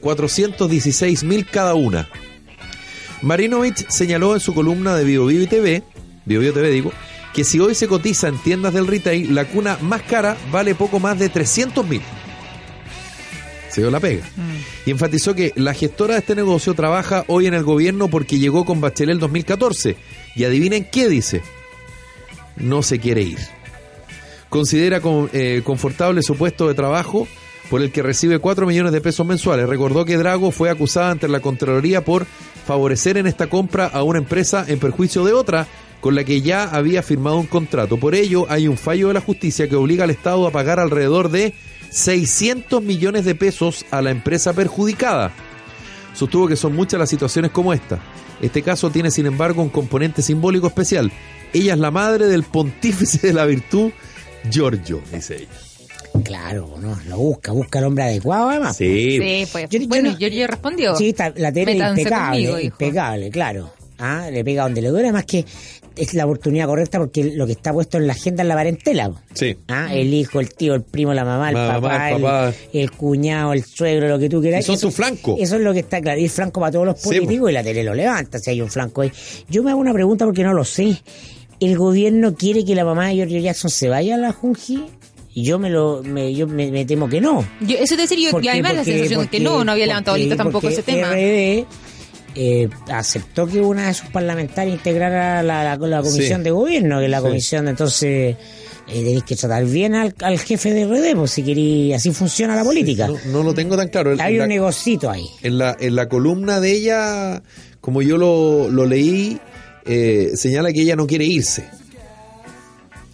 416.000 0.00 1.46
cada 1.50 1.74
una. 1.74 2.08
Marinovich 3.22 3.86
señaló 3.88 4.34
en 4.34 4.40
su 4.40 4.54
columna 4.54 4.96
de 4.96 5.04
Vivo 5.04 5.26
Vivo 5.26 5.46
TV, 5.48 5.82
Vivo 6.24 6.40
Vivo 6.40 6.54
TV 6.54 6.70
digo, 6.70 6.92
que 7.34 7.44
si 7.44 7.60
hoy 7.60 7.74
se 7.74 7.86
cotiza 7.86 8.28
en 8.28 8.38
tiendas 8.38 8.72
del 8.74 8.86
retail, 8.86 9.34
la 9.34 9.44
cuna 9.44 9.78
más 9.82 10.02
cara 10.02 10.36
vale 10.50 10.74
poco 10.74 10.98
más 11.00 11.18
de 11.18 11.30
300.000. 11.30 12.00
Se 13.68 13.82
dio 13.82 13.90
la 13.90 14.00
pega. 14.00 14.24
Y 14.84 14.90
enfatizó 14.90 15.34
que 15.34 15.52
la 15.54 15.74
gestora 15.74 16.14
de 16.14 16.20
este 16.20 16.34
negocio 16.34 16.74
trabaja 16.74 17.24
hoy 17.28 17.46
en 17.46 17.54
el 17.54 17.62
gobierno 17.62 18.08
porque 18.08 18.38
llegó 18.40 18.64
con 18.64 18.80
Bachelet 18.80 19.12
el 19.14 19.20
2014. 19.20 19.96
Y 20.34 20.42
adivinen 20.42 20.88
qué 20.90 21.08
dice. 21.08 21.42
No 22.56 22.82
se 22.82 22.98
quiere 22.98 23.22
ir. 23.22 23.38
Considera 24.48 25.00
con- 25.00 25.30
eh, 25.32 25.62
confortable 25.62 26.22
su 26.22 26.34
puesto 26.34 26.66
de 26.66 26.74
trabajo 26.74 27.28
por 27.70 27.80
el 27.80 27.92
que 27.92 28.02
recibe 28.02 28.40
4 28.40 28.66
millones 28.66 28.92
de 28.92 29.00
pesos 29.00 29.24
mensuales. 29.24 29.68
Recordó 29.68 30.04
que 30.04 30.18
Drago 30.18 30.50
fue 30.50 30.68
acusada 30.68 31.12
ante 31.12 31.28
la 31.28 31.40
Contraloría 31.40 32.04
por 32.04 32.26
favorecer 32.66 33.16
en 33.16 33.28
esta 33.28 33.46
compra 33.48 33.86
a 33.86 34.02
una 34.02 34.18
empresa 34.18 34.64
en 34.66 34.80
perjuicio 34.80 35.24
de 35.24 35.32
otra 35.32 35.68
con 36.00 36.14
la 36.14 36.24
que 36.24 36.42
ya 36.42 36.64
había 36.64 37.02
firmado 37.02 37.38
un 37.38 37.46
contrato. 37.46 37.96
Por 37.96 38.14
ello, 38.14 38.46
hay 38.48 38.66
un 38.66 38.76
fallo 38.76 39.08
de 39.08 39.14
la 39.14 39.20
justicia 39.20 39.68
que 39.68 39.76
obliga 39.76 40.04
al 40.04 40.10
Estado 40.10 40.46
a 40.46 40.50
pagar 40.50 40.80
alrededor 40.80 41.30
de 41.30 41.54
600 41.90 42.82
millones 42.82 43.24
de 43.24 43.34
pesos 43.34 43.86
a 43.90 44.02
la 44.02 44.10
empresa 44.10 44.52
perjudicada. 44.52 45.30
Sostuvo 46.14 46.48
que 46.48 46.56
son 46.56 46.74
muchas 46.74 46.98
las 46.98 47.10
situaciones 47.10 47.52
como 47.52 47.72
esta. 47.72 48.00
Este 48.40 48.62
caso 48.62 48.90
tiene, 48.90 49.10
sin 49.10 49.26
embargo, 49.26 49.62
un 49.62 49.68
componente 49.68 50.22
simbólico 50.22 50.66
especial. 50.66 51.12
Ella 51.52 51.74
es 51.74 51.78
la 51.78 51.90
madre 51.90 52.26
del 52.26 52.42
pontífice 52.42 53.28
de 53.28 53.32
la 53.32 53.44
virtud, 53.44 53.90
Giorgio, 54.50 55.02
dice 55.12 55.36
ella. 55.42 55.69
Claro, 56.22 56.68
no, 56.80 56.98
lo 57.08 57.16
busca, 57.18 57.52
busca 57.52 57.78
el 57.78 57.84
hombre 57.86 58.04
adecuado 58.04 58.50
además. 58.50 58.76
Sí. 58.76 59.18
Sí, 59.20 59.46
pues. 59.50 59.68
Yo- 59.70 59.78
yo 59.80 59.88
bueno, 59.88 60.16
no- 60.18 60.46
respondió. 60.46 60.96
Sí, 60.96 61.10
está- 61.10 61.32
la 61.36 61.52
tele 61.52 61.72
impecable, 61.72 62.46
conmigo, 62.46 62.58
impecable, 62.60 63.30
claro. 63.30 63.70
Ah, 64.02 64.28
le 64.32 64.42
pega 64.42 64.62
donde 64.62 64.80
le 64.80 64.88
duele, 64.88 65.08
además 65.08 65.26
que 65.26 65.44
es 65.94 66.14
la 66.14 66.24
oportunidad 66.24 66.66
correcta 66.66 66.98
porque 66.98 67.22
lo 67.34 67.44
que 67.44 67.52
está 67.52 67.70
puesto 67.70 67.98
en 67.98 68.06
la 68.06 68.14
agenda 68.14 68.42
es 68.42 68.48
la 68.48 68.54
parentela. 68.54 69.10
Sí. 69.34 69.54
Ah, 69.68 69.88
el 69.94 70.14
hijo, 70.14 70.40
el 70.40 70.54
tío, 70.54 70.74
el 70.74 70.80
primo, 70.82 71.12
la 71.12 71.22
mamá, 71.26 71.50
el 71.50 71.56
mamá, 71.56 71.80
papá, 71.82 72.08
el 72.08 72.16
el, 72.16 72.22
papá. 72.22 72.52
el 72.72 72.90
cuñado, 72.92 73.52
el 73.52 73.62
suegro, 73.62 74.08
lo 74.08 74.18
que 74.18 74.30
tú 74.30 74.40
quieras. 74.40 74.60
Y 74.60 74.62
son 74.64 74.76
Eso- 74.76 74.88
su 74.90 74.96
flanco. 74.96 75.36
Eso 75.38 75.56
es 75.56 75.60
lo 75.62 75.74
que 75.74 75.80
está 75.80 76.00
claro. 76.00 76.18
Y 76.18 76.24
el 76.24 76.30
flanco 76.30 76.60
para 76.60 76.72
todos 76.72 76.86
los 76.86 76.98
Sí, 76.98 77.08
políticos 77.08 77.50
y 77.50 77.52
la 77.52 77.62
tele 77.62 77.84
lo 77.84 77.92
levanta 77.92 78.38
si 78.38 78.48
hay 78.48 78.62
un 78.62 78.70
flanco 78.70 79.02
ahí. 79.02 79.12
Yo 79.50 79.62
me 79.62 79.70
hago 79.72 79.80
una 79.80 79.92
pregunta 79.92 80.24
porque 80.24 80.44
no 80.44 80.54
lo 80.54 80.64
sé. 80.64 80.96
¿El 81.60 81.76
gobierno 81.76 82.34
quiere 82.34 82.64
que 82.64 82.74
la 82.74 82.86
mamá 82.86 83.08
de 83.08 83.16
Giorgio 83.16 83.38
Jackson 83.38 83.70
se 83.70 83.90
vaya 83.90 84.14
a 84.14 84.18
la 84.18 84.32
Junji? 84.32 84.82
Yo 85.42 85.58
me 85.58 85.70
lo 85.70 86.02
me, 86.02 86.32
yo 86.34 86.46
me, 86.46 86.70
me 86.70 86.84
temo 86.84 87.08
que 87.08 87.20
no. 87.20 87.44
Yo, 87.60 87.76
eso 87.78 87.94
te 87.96 88.02
decir, 88.02 88.18
yo, 88.18 88.30
¿Por 88.30 88.40
y 88.42 88.44
qué? 88.44 88.50
además 88.50 88.72
la 88.72 88.78
Porque- 88.78 88.92
sensación 88.92 89.20
de 89.20 89.26
que 89.28 89.38
porque- 89.38 89.44
no, 89.44 89.64
no 89.64 89.72
había 89.72 89.86
levantado 89.86 90.14
porque- 90.14 90.22
ahorita 90.24 90.36
tampoco 90.36 90.60
porque 90.62 90.74
ese 90.74 90.82
tema. 90.82 91.08
RD 91.12 91.66
eh, 92.36 92.68
aceptó 92.92 93.46
que 93.46 93.60
una 93.60 93.88
de 93.88 93.94
sus 93.94 94.08
parlamentarias 94.10 94.76
integrara 94.76 95.42
la, 95.42 95.64
la, 95.64 95.76
la 95.76 96.02
comisión 96.02 96.40
Sí. 96.40 96.44
de 96.44 96.50
gobierno, 96.52 97.00
que 97.00 97.08
la 97.08 97.18
Sí. 97.18 97.24
comisión, 97.24 97.66
entonces 97.68 98.36
eh, 98.86 99.04
tenéis 99.04 99.24
que 99.24 99.34
tratar 99.36 99.64
bien 99.66 99.94
al, 99.96 100.14
al 100.20 100.38
jefe 100.38 100.72
de 100.72 100.84
RD, 100.86 101.16
pues 101.16 101.30
si 101.32 101.42
queréis, 101.42 101.94
así 101.94 102.12
funciona 102.12 102.54
la 102.54 102.62
política. 102.64 103.08
No, 103.08 103.18
no 103.32 103.42
lo 103.42 103.52
tengo 103.54 103.76
tan 103.76 103.88
claro. 103.88 104.14
Hay 104.20 104.36
la- 104.36 104.44
un 104.44 104.48
negocito 104.48 105.10
ahí. 105.10 105.26
en 105.42 105.58
la, 105.58 105.76
en 105.78 105.94
la 105.96 106.08
columna 106.08 106.60
de 106.60 106.72
ella, 106.72 107.42
como 107.80 108.00
yo 108.02 108.16
lo, 108.16 108.68
lo 108.70 108.86
leí, 108.86 109.38
eh, 109.84 110.30
señala 110.34 110.72
que 110.72 110.82
ella 110.82 110.94
no 110.96 111.06
quiere 111.08 111.24
irse. 111.24 111.68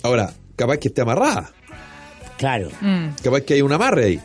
Ahora, 0.03 0.33
capaz 0.57 0.79
que 0.79 0.89
esté 0.89 1.01
amarrada, 1.03 1.53
Claro. 2.39 2.68
Mm. 2.80 3.09
capaz 3.22 3.41
que 3.43 3.55
hay 3.55 3.62
un 3.62 3.72
amarre 3.72 4.05
ahí. 4.05 4.20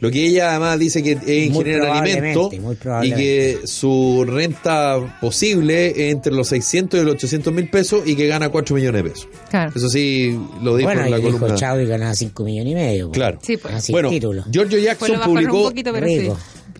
Lo 0.00 0.12
que 0.12 0.26
ella 0.26 0.50
además 0.50 0.78
dice 0.78 1.02
que 1.02 1.12
es 1.12 1.46
ingeniera 1.48 1.78
en 1.78 1.80
probablemente, 1.80 2.38
alimentos 2.38 3.04
y 3.04 3.12
que 3.12 3.58
su 3.64 4.24
renta 4.28 5.18
posible 5.20 5.88
es 5.88 6.12
entre 6.12 6.32
los 6.32 6.46
600 6.48 7.00
y 7.00 7.04
los 7.04 7.14
800 7.14 7.52
mil 7.52 7.68
pesos 7.68 8.02
y 8.06 8.14
que 8.14 8.28
gana 8.28 8.48
4 8.48 8.76
millones 8.76 9.02
de 9.02 9.10
pesos. 9.10 9.28
Claro. 9.50 9.72
Eso 9.74 9.88
sí 9.88 10.38
lo 10.62 10.76
dijo 10.76 10.88
Bueno, 10.88 11.02
en 11.02 11.08
y 11.08 11.10
la 11.10 11.18
hijo 11.18 11.32
columna. 11.32 11.54
Chao 11.56 11.80
y 11.80 11.86
ganaba 11.86 12.14
5 12.14 12.44
millones 12.44 12.72
y 12.72 12.74
medio. 12.76 13.08
pues. 13.08 13.18
Claro. 13.18 13.38
Sí, 13.42 13.56
pues. 13.56 13.74
Así 13.74 13.90
bueno, 13.90 14.08
título. 14.10 14.44
Giorgio 14.48 14.78
Jackson 14.78 15.20
publicó 15.24 15.64
poquito, 15.64 15.92
sí. 16.06 16.30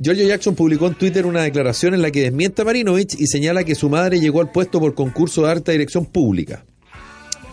Giorgio 0.01 0.29
Jackson 0.29 0.55
publicó 0.55 0.87
en 0.87 0.95
Twitter 0.95 1.27
una 1.27 1.43
declaración 1.43 1.95
en 1.95 2.03
la 2.03 2.13
que 2.13 2.23
desmiente 2.23 2.63
a 2.63 2.65
Marinovich 2.65 3.17
y 3.19 3.27
señala 3.27 3.65
que 3.65 3.75
su 3.75 3.89
madre 3.89 4.21
llegó 4.21 4.41
al 4.41 4.53
puesto 4.53 4.79
por 4.79 4.95
concurso 4.95 5.43
de 5.45 5.51
alta 5.51 5.73
dirección 5.73 6.07
pública, 6.07 6.65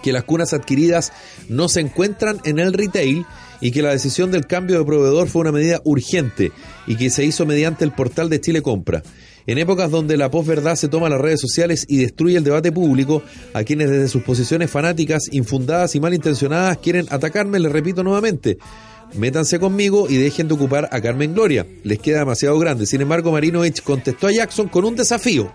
que 0.06 0.14
las 0.14 0.24
cunas 0.24 0.54
adquiridas 0.54 1.12
no 1.50 1.68
se 1.68 1.80
encuentran 1.80 2.38
en 2.44 2.60
el 2.60 2.74
retail 2.74 3.26
y 3.60 3.72
que 3.72 3.82
la 3.82 3.90
decisión 3.90 4.30
del 4.30 4.46
cambio 4.46 4.78
de 4.78 4.86
proveedor 4.86 5.28
fue 5.28 5.42
una 5.42 5.52
medida 5.52 5.82
urgente 5.84 6.52
y 6.86 6.96
que 6.96 7.10
se 7.10 7.26
hizo 7.26 7.48
mediante 7.48 7.84
el 7.84 7.92
portal 7.92 8.30
de 8.30 8.40
Chile 8.40 8.62
Compra. 8.62 9.02
En 9.48 9.58
épocas 9.58 9.90
donde 9.90 10.16
la 10.16 10.30
posverdad 10.30 10.76
se 10.76 10.90
toma 10.90 11.10
las 11.10 11.20
redes 11.20 11.42
sociales 11.42 11.88
y 11.90 11.98
destruye 11.98 12.38
el 12.38 12.44
debate 12.44 12.72
público, 12.72 13.24
a 13.56 13.64
quienes 13.64 13.90
desde 13.90 14.08
sus 14.08 14.22
posiciones 14.22 14.70
fanáticas, 14.70 15.24
infundadas 15.32 15.96
y 15.96 16.00
malintencionadas 16.00 16.78
quieren 16.78 17.08
atacarme, 17.10 17.58
les 17.58 17.72
repito 17.72 18.04
nuevamente, 18.04 18.60
métanse 19.16 19.58
conmigo 19.58 20.06
y 20.08 20.18
dejen 20.18 20.48
de 20.48 20.54
ocupar 20.54 20.88
a 20.92 21.02
Carmen 21.02 21.34
Gloria. 21.34 21.66
Les 21.84 21.98
queda 21.98 22.20
demasiado 22.20 22.60
grande. 22.60 22.86
Sin 22.86 23.02
embargo, 23.02 23.32
Marinovich 23.32 23.82
contestó 23.82 24.28
a 24.28 24.32
Jackson 24.32 24.68
con 24.68 24.86
un 24.86 24.96
desafío. 24.96 25.52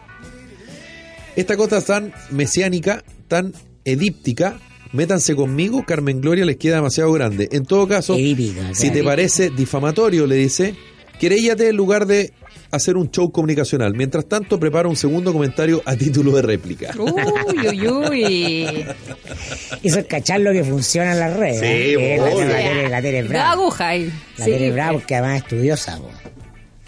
Esta 1.36 1.56
cosa 1.56 1.80
tan 1.80 2.12
mesiánica, 2.32 3.04
tan 3.28 3.52
edíptica, 3.84 4.58
métanse 4.92 5.34
conmigo, 5.34 5.84
Carmen 5.86 6.20
Gloria 6.20 6.44
les 6.44 6.56
queda 6.56 6.76
demasiado 6.76 7.12
grande. 7.12 7.48
En 7.52 7.64
todo 7.64 7.86
caso, 7.88 8.14
Edípica, 8.16 8.74
si 8.74 8.90
te 8.90 9.02
parece 9.02 9.50
difamatorio, 9.50 10.26
le 10.26 10.36
dice, 10.36 10.74
querellate 11.18 11.68
en 11.68 11.76
lugar 11.76 12.06
de 12.06 12.32
hacer 12.72 12.96
un 12.96 13.10
show 13.10 13.32
comunicacional. 13.32 13.94
Mientras 13.94 14.26
tanto, 14.26 14.60
prepara 14.60 14.88
un 14.88 14.94
segundo 14.96 15.32
comentario 15.32 15.82
a 15.84 15.96
título 15.96 16.30
de 16.32 16.42
réplica. 16.42 16.94
Uy, 16.98 17.68
uy, 17.68 17.88
uy. 17.88 18.64
Eso 19.82 19.98
es 19.98 20.06
cachar 20.06 20.40
lo 20.40 20.52
que 20.52 20.62
funciona 20.62 21.12
en 21.12 21.18
las 21.20 21.36
redes. 21.36 21.58
Sí, 21.60 21.66
¿eh? 21.98 22.16
la, 22.18 22.24
la 22.30 22.56
tele, 22.58 22.88
la 22.88 23.02
tele 23.02 23.22
brava. 23.24 23.50
aguja 23.52 23.88
ahí. 23.88 24.12
La 24.38 24.44
Sí, 24.44 24.50
tele 24.52 24.70
brava 24.70 24.92
porque 24.92 25.16
además 25.16 25.38
es 25.38 25.42
estudiosa. 25.44 25.98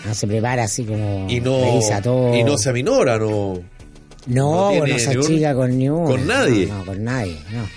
No 0.04 0.14
se 0.14 0.26
prepara 0.26 0.64
así 0.64 0.84
como. 0.84 1.26
Y 1.28 1.40
no, 1.40 1.60
revisa 1.64 2.00
todo. 2.02 2.34
y 2.36 2.42
no 2.44 2.58
se 2.58 2.70
aminora, 2.70 3.18
no. 3.18 3.60
No, 4.26 4.72
no 4.74 4.86
no, 4.86 4.98
se 4.98 5.10
achica 5.10 5.54
con 5.54 5.76
ni 5.78 5.88
uno. 5.88 6.04
con 6.04 6.26
nadie. 6.26 6.66
No, 6.66 6.78
no, 6.78 6.84
con 6.86 7.04
nadie. 7.04 7.38
No. 7.52 7.68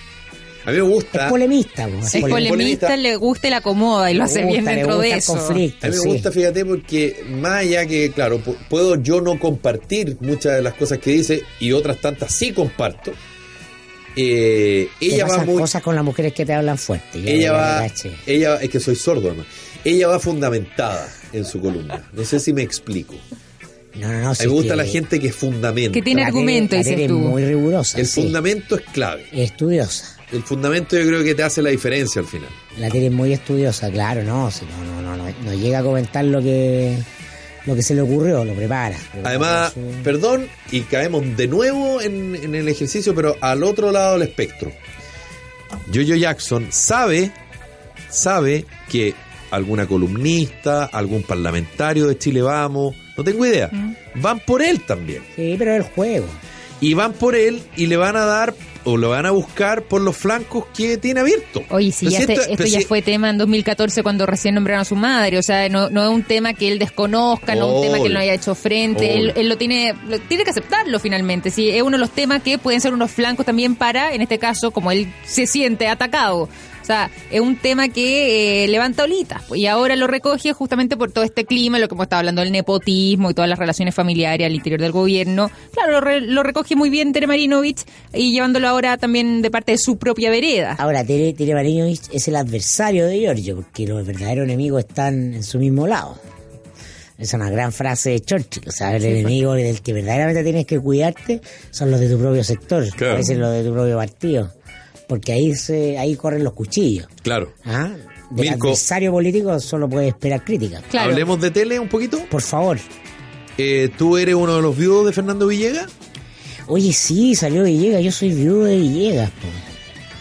A 0.68 0.72
mí 0.72 0.78
me 0.78 0.82
gusta. 0.84 1.26
Es 1.26 1.30
polemista. 1.32 1.88
po, 1.88 2.02
Sí, 2.02 2.18
Es 2.18 2.22
Pole- 2.24 2.32
polemista, 2.50 2.50
polemista. 2.88 2.98
le 2.98 3.16
gusta 3.18 3.48
y 3.48 3.50
la 3.52 3.58
acomoda 3.58 4.12
y 4.12 4.16
lo 4.16 4.24
hace 4.24 4.42
gusta, 4.44 4.52
bien 4.52 4.66
dentro 4.66 4.98
de 4.98 5.12
eso. 5.12 5.34
conflicto, 5.36 5.86
A 5.86 5.90
mí 5.92 5.96
me 5.96 6.02
sí. 6.02 6.08
gusta, 6.10 6.32
fíjate, 6.32 6.66
porque 6.66 7.24
más 7.30 7.52
allá 7.62 7.86
que, 7.86 8.12
claro, 8.12 8.40
pu- 8.44 8.56
puedo 8.68 8.96
yo 9.02 9.22
no 9.22 9.38
compartir 9.40 10.18
muchas 10.22 10.56
de 10.56 10.62
las 10.64 10.74
cosas 10.74 10.98
que 10.98 11.12
dice 11.12 11.44
y 11.60 11.72
otras 11.72 12.02
tantas 12.02 12.32
sí 12.34 12.52
comparto. 12.52 13.12
Eh, 14.16 14.88
ella 15.02 15.26
va 15.28 15.44
muy. 15.46 15.60
cosas 15.62 15.82
con 15.84 15.94
las 15.94 16.04
mujeres 16.04 16.34
que 16.34 16.46
te 16.46 16.54
hablan 16.54 16.78
fuerte. 16.78 17.20
Ella 17.26 17.52
va. 17.52 17.88
Ella, 18.26 18.56
es 18.62 18.70
que 18.70 18.80
soy 18.80 18.96
sordo 18.96 19.28
además. 19.28 19.46
Ella 19.84 20.08
va 20.08 20.20
fundamentada 20.20 21.08
en 21.34 21.44
su 21.46 21.60
columna. 21.60 22.10
No 22.14 22.24
sé 22.24 22.40
si 22.40 22.54
me 22.54 22.62
explico. 22.64 23.14
No, 24.00 24.12
no, 24.12 24.20
no. 24.22 24.36
Si 24.36 24.44
me 24.44 24.46
es 24.48 24.52
gusta 24.52 24.74
que 24.74 24.78
la 24.78 24.86
gente 24.86 25.20
que 25.20 25.32
fundamenta. 25.32 25.92
Que 25.94 26.02
tiene 26.02 26.24
argumento, 26.24 26.76
la 26.76 26.80
dices 26.80 26.96
tele 26.96 27.08
tú. 27.08 27.18
es 27.20 27.26
muy 27.26 27.46
rigurosa. 27.46 28.00
El 28.00 28.06
sí. 28.08 28.22
fundamento 28.22 28.76
es 28.76 28.82
clave. 28.94 29.26
Es 29.32 29.52
estudiosa. 29.52 30.18
El 30.32 30.44
fundamento 30.44 30.98
yo 31.00 31.06
creo 31.08 31.24
que 31.24 31.36
te 31.36 31.44
hace 31.44 31.62
la 31.62 31.70
diferencia 31.70 32.20
al 32.22 32.28
final. 32.28 32.50
La 32.80 32.90
tele 32.90 33.06
es 33.08 33.12
muy 33.12 33.32
estudiosa, 33.32 33.90
claro, 33.92 34.24
no, 34.24 34.50
si 34.52 34.66
no, 34.66 34.84
no, 34.84 35.02
no, 35.02 35.16
no, 35.16 35.34
no 35.44 35.54
llega 35.54 35.80
a 35.80 35.84
comentar 35.84 36.26
lo 36.26 36.42
que 36.42 36.98
lo 37.66 37.74
que 37.76 37.82
se 37.82 37.96
le 37.96 38.02
ocurrió, 38.02 38.44
lo 38.46 38.54
prepara. 38.54 38.96
prepara 39.12 39.30
Además, 39.30 39.74
su- 39.74 40.04
perdón, 40.04 40.48
y 40.72 40.82
caemos 40.82 41.24
de 41.38 41.48
nuevo 41.48 42.00
en, 42.02 42.36
en 42.36 42.54
el 42.54 42.68
ejercicio, 42.68 43.16
pero 43.16 43.38
al 43.42 43.64
otro 43.64 43.92
lado 43.92 44.20
del 44.20 44.28
espectro. 44.28 44.72
Jojo 45.94 46.16
Jackson 46.16 46.68
sabe, 46.70 47.32
sabe 48.10 48.66
que 48.90 49.14
alguna 49.52 49.88
columnista, 49.88 50.86
algún 50.86 51.24
parlamentario 51.24 52.08
de 52.08 52.18
Chile 52.18 52.42
Vamos, 52.42 52.96
no 53.18 53.24
tengo 53.24 53.46
idea, 53.46 53.70
van 54.16 54.40
por 54.40 54.62
él 54.62 54.82
también. 54.82 55.22
Sí, 55.36 55.56
pero 55.58 55.72
es 55.72 55.78
el 55.78 55.84
juego. 55.92 56.26
Y 56.82 56.94
van 56.94 57.14
por 57.14 57.36
él 57.36 57.62
y 57.78 57.86
le 57.88 57.96
van 57.98 58.16
a 58.18 58.26
dar 58.26 58.54
o 58.84 58.98
lo 58.98 59.10
van 59.10 59.26
a 59.26 59.32
buscar 59.32 59.82
por 59.84 60.02
los 60.02 60.16
flancos 60.16 60.66
que 60.78 60.98
tiene 60.98 61.22
abierto. 61.22 61.64
Oye, 61.70 61.92
sí, 61.92 62.08
ya 62.08 62.20
este- 62.20 62.34
esto 62.34 62.66
ya 62.66 62.80
si- 62.80 62.86
fue 62.86 63.02
tema 63.02 63.32
en 63.32 63.38
2014 63.40 64.04
cuando 64.04 64.28
recién 64.28 64.54
nombraron 64.54 64.82
a 64.82 64.86
su 64.86 64.96
madre. 64.96 65.40
O 65.40 65.42
sea, 65.42 65.68
no, 65.70 65.90
no 65.90 66.04
es 66.04 66.10
un 66.10 66.22
tema 66.22 66.54
que 66.54 66.68
él 66.72 66.78
desconozca, 66.78 67.56
no 67.56 67.68
es 67.70 67.76
un 67.78 67.82
tema 67.82 67.98
que 67.98 68.08
él 68.08 68.14
no 68.14 68.20
haya 68.20 68.34
hecho 68.36 68.54
frente. 68.54 69.16
Él, 69.18 69.34
él 69.36 69.50
lo 69.50 69.58
tiene 69.58 69.96
lo- 70.08 70.20
tiene 70.20 70.44
que 70.44 70.52
aceptarlo 70.52 71.00
finalmente. 71.00 71.50
Sí, 71.50 71.70
es 71.72 71.82
uno 71.82 71.98
de 71.98 72.02
los 72.02 72.12
temas 72.12 72.44
que 72.44 72.60
pueden 72.60 72.80
ser 72.82 72.94
unos 72.94 73.10
flancos 73.10 73.44
también 73.46 73.76
para, 73.76 74.14
en 74.14 74.22
este 74.22 74.38
caso, 74.38 74.70
como 74.70 74.92
él 74.92 75.08
se 75.26 75.48
siente 75.48 75.88
atacado. 75.88 76.48
O 76.86 76.88
sea, 76.88 77.10
es 77.32 77.42
un 77.42 77.56
tema 77.58 77.90
que 77.90 78.64
eh, 78.64 78.68
levanta 78.68 79.06
olitas. 79.06 79.42
pues, 79.48 79.60
Y 79.60 79.66
ahora 79.66 79.96
lo 79.96 80.06
recoge 80.06 80.54
justamente 80.54 80.96
por 80.96 81.12
todo 81.12 81.24
este 81.24 81.44
clima, 81.44 81.80
lo 81.80 81.88
que 81.88 81.96
hemos 81.96 82.04
estado 82.06 82.20
hablando 82.20 82.44
del 82.44 82.52
nepotismo 82.52 83.32
y 83.32 83.34
todas 83.34 83.50
las 83.50 83.58
relaciones 83.58 83.96
familiares 83.96 84.46
al 84.46 84.54
interior 84.54 84.80
del 84.80 84.92
gobierno. 84.92 85.50
Claro, 85.74 85.94
lo, 85.94 86.02
re- 86.02 86.22
lo 86.22 86.44
recoge 86.44 86.76
muy 86.76 86.92
bien 86.92 87.12
Tere 87.12 87.26
Marinovich 87.26 87.80
y 88.14 88.34
llevándolo 88.34 88.68
ahora 88.68 88.98
también 89.00 89.42
de 89.42 89.50
parte 89.50 89.72
de 89.72 89.78
su 89.80 89.98
propia 89.98 90.30
vereda. 90.30 90.76
Ahora, 90.78 91.04
Tere, 91.04 91.34
Tere 91.34 91.56
Marinovich 91.56 92.04
es 92.14 92.28
el 92.28 92.36
adversario 92.36 93.08
de 93.08 93.18
Giorgio, 93.18 93.56
porque 93.56 93.88
los 93.88 94.06
verdaderos 94.06 94.44
enemigos 94.46 94.86
están 94.88 95.34
en 95.34 95.42
su 95.44 95.58
mismo 95.58 95.88
lado. 95.88 96.20
Es 97.18 97.34
una 97.34 97.50
gran 97.50 97.72
frase 97.72 98.10
de 98.12 98.20
Churchill. 98.20 98.68
O 98.68 98.72
sea, 98.72 98.96
el 98.96 99.06
enemigo 99.06 99.54
del 99.54 99.82
que 99.82 99.92
verdaderamente 99.94 100.44
tienes 100.44 100.66
que 100.66 100.80
cuidarte 100.80 101.42
son 101.72 101.90
los 101.90 102.00
de 102.00 102.10
tu 102.10 102.20
propio 102.20 102.44
sector, 102.44 102.86
Claro. 102.96 103.14
a 103.14 103.18
veces 103.18 103.38
los 103.38 103.52
de 103.54 103.64
tu 103.64 103.74
propio 103.74 103.96
partido. 103.98 104.52
Porque 105.08 105.32
ahí 105.34 105.56
se, 105.56 105.98
ahí 105.98 106.16
corren 106.16 106.44
los 106.44 106.54
cuchillos. 106.54 107.08
Claro. 107.22 107.54
¿ah? 107.66 107.92
Del 108.32 108.50
Mirko. 108.50 108.68
adversario 108.70 109.12
político 109.12 109.60
solo 109.60 109.88
puedes 109.90 110.10
esperar 110.10 110.44
críticas. 110.44 110.84
Claro. 110.90 111.12
Hablemos 111.12 111.40
de 111.42 111.52
tele 111.52 111.80
un 111.80 111.88
poquito. 111.90 112.20
Por 112.30 112.42
favor. 112.42 112.80
Eh, 113.58 113.90
¿Tú 113.98 114.18
eres 114.18 114.36
uno 114.36 114.56
de 114.56 114.62
los 114.62 114.76
viudos 114.78 115.06
de 115.06 115.14
Fernando 115.14 115.48
Villegas? 115.48 115.88
Oye, 116.68 116.92
sí, 116.94 117.36
salió 117.36 117.64
Villegas. 117.64 118.04
Yo 118.04 118.12
soy 118.12 118.32
viudo 118.34 118.66
de 118.66 118.78
Villegas. 118.78 119.30
po. 119.30 119.48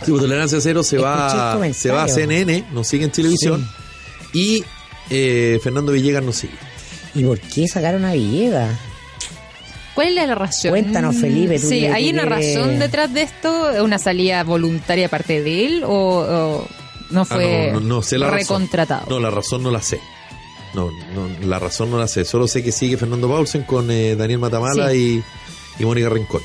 Sí, 0.04 0.10
pues, 0.10 0.20
Tolerancia 0.22 0.60
Cero 0.60 0.82
se 0.82 0.98
va, 0.98 1.58
se 1.72 1.90
va 1.90 2.04
a 2.04 2.08
CNN, 2.08 2.66
nos 2.72 2.86
sigue 2.86 3.04
en 3.04 3.10
televisión. 3.10 3.66
Y 4.34 4.62
eh, 5.08 5.58
Fernando 5.62 5.92
Villegas 5.92 6.22
nos 6.22 6.36
sigue. 6.36 6.52
¿Y 7.14 7.24
por 7.24 7.40
qué 7.40 7.66
sacaron 7.68 8.04
a 8.04 8.12
Villegas? 8.12 8.76
¿Cuál 9.94 10.08
es 10.18 10.26
la 10.26 10.34
razón? 10.34 10.70
Cuéntanos, 10.70 11.16
Felipe, 11.16 11.58
tú 11.60 11.68
Sí, 11.68 11.80
que- 11.80 11.88
¿hay 11.88 12.04
tú 12.10 12.14
una 12.14 12.24
razón 12.24 12.78
detrás 12.78 13.12
de 13.14 13.22
esto? 13.22 13.70
¿Una 13.82 13.98
salida 13.98 14.42
voluntaria 14.42 15.08
parte 15.08 15.42
de 15.42 15.66
él 15.66 15.84
o, 15.84 15.88
o 15.90 16.68
no 17.10 17.20
Ah, 17.22 17.24
fue 17.24 17.70
no, 17.72 17.80
no, 17.80 17.86
no 17.96 18.02
sé 18.02 18.18
la 18.18 18.26
razón. 18.26 18.40
recontratado? 18.62 19.06
No, 19.08 19.20
la 19.20 19.30
razón 19.30 19.62
no 19.62 19.70
la 19.70 19.80
sé. 19.80 20.00
No, 20.74 20.90
no, 21.14 21.46
la 21.46 21.60
razón 21.60 21.90
no 21.92 21.98
la 21.98 22.08
sé. 22.08 22.24
Solo 22.24 22.48
sé 22.48 22.64
que 22.64 22.72
sigue 22.72 22.96
Fernando 22.96 23.28
Paulsen 23.28 23.62
con 23.62 23.88
eh, 23.92 24.16
Daniel 24.16 24.40
Matamala 24.40 24.92
y, 24.92 25.22
y 25.78 25.84
Mónica 25.84 26.08
Rincón. 26.08 26.42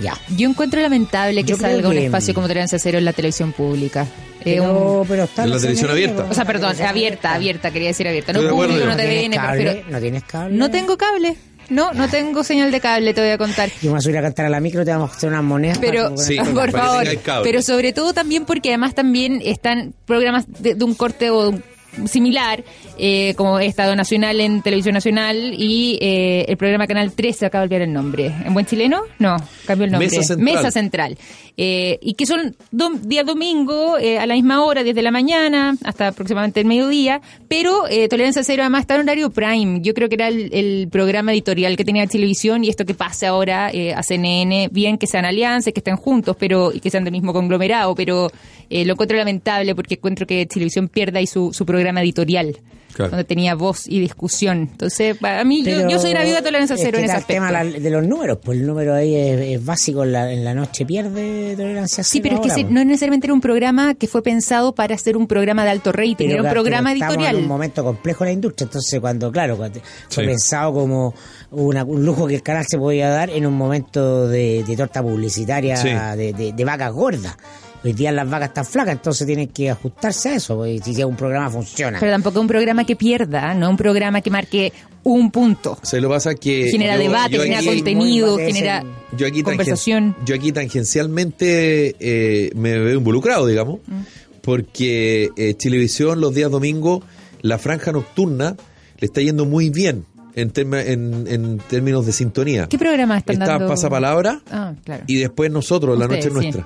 Ya. 0.00 0.14
Yo 0.36 0.48
encuentro 0.48 0.80
lamentable 0.80 1.42
que 1.44 1.50
Yo 1.50 1.56
salga 1.56 1.88
un 1.88 1.94
que- 1.94 2.06
espacio 2.06 2.34
como 2.34 2.46
Tolerancia 2.48 2.78
Cero 2.78 2.98
en 2.98 3.04
la 3.04 3.12
televisión 3.12 3.52
pública. 3.52 4.02
Eh, 4.40 4.42
Pero, 4.56 5.00
un- 5.02 5.06
pero 5.08 5.24
está 5.24 5.44
En 5.44 5.50
la 5.50 5.58
televisión 5.58 5.90
abierta. 5.90 6.26
o 6.30 6.34
sea, 6.34 6.44
perdón, 6.46 6.74
abierta, 6.82 7.34
abierta, 7.34 7.70
quería 7.70 7.88
decir 7.88 8.08
abierta. 8.08 8.32
No 8.32 8.42
de 8.42 8.48
público, 8.48 8.78
no 8.80 8.86
¿No 8.86 8.96
tienes 8.96 9.14
TVN, 9.30 9.36
cable? 9.36 9.62
prefiero... 9.62 9.90
¿No 9.90 10.00
tienes 10.00 10.24
cable? 10.24 10.56
No 10.56 10.70
tengo 10.70 10.96
cable. 10.96 11.36
No, 11.68 11.92
no 11.92 12.08
tengo 12.08 12.42
señal 12.42 12.72
de 12.72 12.80
cable, 12.80 13.14
te 13.14 13.20
voy 13.20 13.30
a 13.30 13.38
contar. 13.38 13.68
Yo 13.68 13.74
me 13.84 13.88
voy 13.90 13.98
a 13.98 14.00
subir 14.00 14.18
a 14.18 14.22
cantar 14.22 14.46
a 14.46 14.48
la 14.48 14.58
micro, 14.58 14.84
te 14.84 14.90
vamos 14.90 15.12
a 15.12 15.14
hacer 15.16 15.28
unas 15.28 15.44
monedas. 15.44 15.78
Pero, 15.78 16.16
Sí, 16.16 16.36
por 16.52 16.70
favor, 16.72 17.04
pero 17.44 17.62
sobre 17.62 17.92
todo 17.92 18.12
también 18.12 18.44
porque 18.44 18.70
además 18.70 18.94
también 18.94 19.40
están 19.44 19.94
programas 20.06 20.46
de, 20.60 20.74
de 20.74 20.84
un 20.84 20.94
corte 20.94 21.30
o 21.30 21.50
un- 21.50 21.62
similar, 22.06 22.62
eh, 22.98 23.34
como 23.36 23.58
Estado 23.58 23.94
Nacional 23.96 24.40
en 24.40 24.62
Televisión 24.62 24.94
Nacional 24.94 25.54
y 25.56 25.98
eh, 26.00 26.44
el 26.48 26.56
programa 26.56 26.86
Canal 26.86 27.12
13, 27.12 27.46
acaba 27.46 27.62
de 27.62 27.66
olvidar 27.66 27.82
el 27.82 27.92
nombre. 27.92 28.26
¿En 28.44 28.54
buen 28.54 28.66
chileno? 28.66 29.02
No, 29.18 29.36
cambió 29.66 29.84
el 29.86 29.92
nombre. 29.92 30.08
Mesa 30.08 30.22
Central. 30.22 30.54
Mesa 30.54 30.70
Central. 30.70 31.18
Eh, 31.62 31.98
y 32.00 32.14
que 32.14 32.24
son 32.24 32.56
dom- 32.72 33.00
día 33.00 33.22
domingo 33.22 33.98
eh, 33.98 34.18
a 34.18 34.24
la 34.24 34.32
misma 34.32 34.64
hora, 34.64 34.82
desde 34.82 35.02
la 35.02 35.10
mañana 35.10 35.76
hasta 35.84 36.08
aproximadamente 36.08 36.60
el 36.60 36.66
mediodía, 36.66 37.20
pero 37.48 37.86
eh, 37.86 38.08
Tolerancia 38.08 38.42
Cero 38.42 38.62
además 38.62 38.80
está 38.80 38.94
en 38.94 39.02
horario 39.02 39.28
prime. 39.28 39.80
Yo 39.82 39.92
creo 39.92 40.08
que 40.08 40.14
era 40.14 40.28
el, 40.28 40.88
programa 40.90 41.32
editorial 41.34 41.76
que 41.76 41.84
tenía 41.84 42.06
televisión 42.06 42.64
y 42.64 42.70
esto 42.70 42.86
que 42.86 42.94
pase 42.94 43.26
ahora 43.26 43.70
eh, 43.74 43.92
a 43.92 44.02
CNN, 44.02 44.70
bien 44.72 44.96
que 44.96 45.06
sean 45.06 45.26
alianzas, 45.26 45.74
que 45.74 45.80
estén 45.80 45.96
juntos 45.96 46.34
pero 46.40 46.72
y 46.72 46.80
que 46.80 46.88
sean 46.88 47.04
del 47.04 47.12
mismo 47.12 47.34
conglomerado, 47.34 47.94
pero 47.94 48.30
eh, 48.70 48.86
lo 48.86 48.94
encuentro 48.94 49.18
lamentable 49.18 49.74
porque 49.74 49.96
encuentro 49.96 50.26
que 50.26 50.46
televisión 50.46 50.88
pierda 50.88 51.18
ahí 51.18 51.26
su, 51.26 51.52
su 51.52 51.66
programa 51.66 52.00
editorial. 52.00 52.56
Claro. 52.94 53.10
Donde 53.12 53.24
tenía 53.24 53.54
voz 53.54 53.86
y 53.86 54.00
discusión. 54.00 54.68
Entonces, 54.72 55.16
a 55.22 55.44
mí, 55.44 55.62
yo, 55.62 55.88
yo 55.88 55.98
soy 55.98 56.12
la 56.12 56.22
viuda 56.24 56.36
de 56.36 56.42
tolerancia 56.42 56.74
es 56.74 56.80
cero 56.82 56.98
que 56.98 57.04
en 57.04 57.10
ese 57.10 57.18
está 57.18 57.32
el 57.32 57.36
tema 57.36 57.48
aspecto. 57.48 57.78
la- 57.78 57.82
de 57.84 57.90
los 57.90 58.06
números, 58.06 58.38
pues 58.42 58.58
el 58.58 58.66
número 58.66 58.94
ahí 58.94 59.14
es, 59.14 59.40
es 59.40 59.64
básico 59.64 60.02
en 60.04 60.12
la, 60.12 60.32
en 60.32 60.44
la 60.44 60.54
noche, 60.54 60.84
pierde 60.84 61.54
tolerancia 61.56 62.02
Sí, 62.04 62.20
cero 62.22 62.36
pero 62.40 62.46
es 62.46 62.54
que 62.54 62.62
pues. 62.62 62.72
no 62.74 62.84
necesariamente 62.84 63.26
era 63.26 63.34
un 63.34 63.40
programa 63.40 63.94
que 63.94 64.06
fue 64.08 64.22
pensado 64.22 64.74
para 64.74 64.96
ser 64.98 65.16
un 65.16 65.26
programa 65.26 65.64
de 65.64 65.70
alto 65.70 65.92
rating, 65.92 66.14
Pero 66.16 66.30
era 66.32 66.42
un 66.42 66.44
claro, 66.46 66.54
programa 66.62 66.92
editorial. 66.92 67.36
en 67.36 67.42
un 67.42 67.48
momento 67.48 67.84
complejo 67.84 68.24
en 68.24 68.28
la 68.28 68.32
industria, 68.32 68.64
entonces 68.66 69.00
cuando, 69.00 69.30
claro, 69.32 69.56
cuando 69.56 69.80
fue 70.08 70.24
Sí. 70.24 70.28
pensado 70.28 70.72
como 70.72 71.14
una- 71.52 71.84
un 71.84 72.04
lujo 72.04 72.26
que 72.26 72.34
el 72.34 72.42
canal 72.42 72.64
se 72.68 72.76
podía 72.78 73.08
dar 73.08 73.30
en 73.30 73.46
un 73.46 73.54
momento 73.54 74.28
de, 74.28 74.64
de 74.66 74.76
torta 74.76 75.02
publicitaria 75.02 75.76
Sí. 75.76 75.88
de, 76.16 76.32
de, 76.32 76.52
de 76.52 76.64
vacas 76.64 76.92
gordas. 76.92 77.36
Hoy 77.82 77.94
día 77.94 78.12
las 78.12 78.28
vacas 78.28 78.48
están 78.48 78.64
flacas, 78.66 78.92
entonces 78.92 79.26
tienen 79.26 79.48
que 79.48 79.70
ajustarse 79.70 80.28
a 80.30 80.34
eso, 80.34 80.56
pues, 80.56 80.82
si 80.84 81.02
un 81.02 81.16
programa 81.16 81.48
funciona. 81.48 81.98
Pero 81.98 82.12
tampoco 82.12 82.38
es 82.38 82.42
un 82.42 82.48
programa 82.48 82.84
que 82.84 82.94
pierda, 82.94 83.54
no 83.54 83.70
un 83.70 83.76
programa 83.78 84.20
que 84.20 84.30
marque 84.30 84.72
un 85.02 85.30
punto. 85.30 85.78
O 85.82 85.86
sea, 85.86 85.98
lo 85.98 86.08
que 86.08 86.14
pasa 86.14 86.30
es 86.32 86.40
que. 86.40 86.68
Genera 86.70 86.96
yo- 86.96 87.02
debate, 87.02 87.36
yo 87.36 87.42
genera 87.42 87.62
contenido, 87.64 88.36
genera 88.36 88.84
yo 89.16 89.26
aquí, 89.26 89.40
tangen- 89.40 89.44
conversación. 89.44 90.16
yo 90.26 90.34
aquí 90.34 90.52
tangencialmente 90.52 91.96
eh, 92.00 92.50
me 92.54 92.78
veo 92.78 92.98
involucrado, 92.98 93.46
digamos, 93.46 93.80
Mm. 93.86 94.00
porque 94.42 95.30
eh, 95.36 95.54
Televisión 95.54 96.20
los 96.20 96.34
días 96.34 96.50
domingos, 96.50 97.02
la 97.42 97.58
franja 97.58 97.92
nocturna, 97.92 98.56
le 98.98 99.06
está 99.06 99.22
yendo 99.22 99.46
muy 99.46 99.70
bien 99.70 100.04
en, 100.34 100.52
terma- 100.52 100.84
en, 100.84 101.26
en 101.28 101.58
términos 101.68 102.04
de 102.06 102.12
sintonía. 102.12 102.66
¿Qué 102.68 102.78
programa 102.78 103.16
están 103.18 103.34
Está 103.40 103.46
dando? 103.52 103.68
Pasapalabra 103.68 104.40
Ah, 104.50 104.74
claro. 104.84 105.04
y 105.06 105.16
después 105.16 105.50
nosotros, 105.50 105.98
la 105.98 106.06
noche 106.06 106.28
sí. 106.30 106.58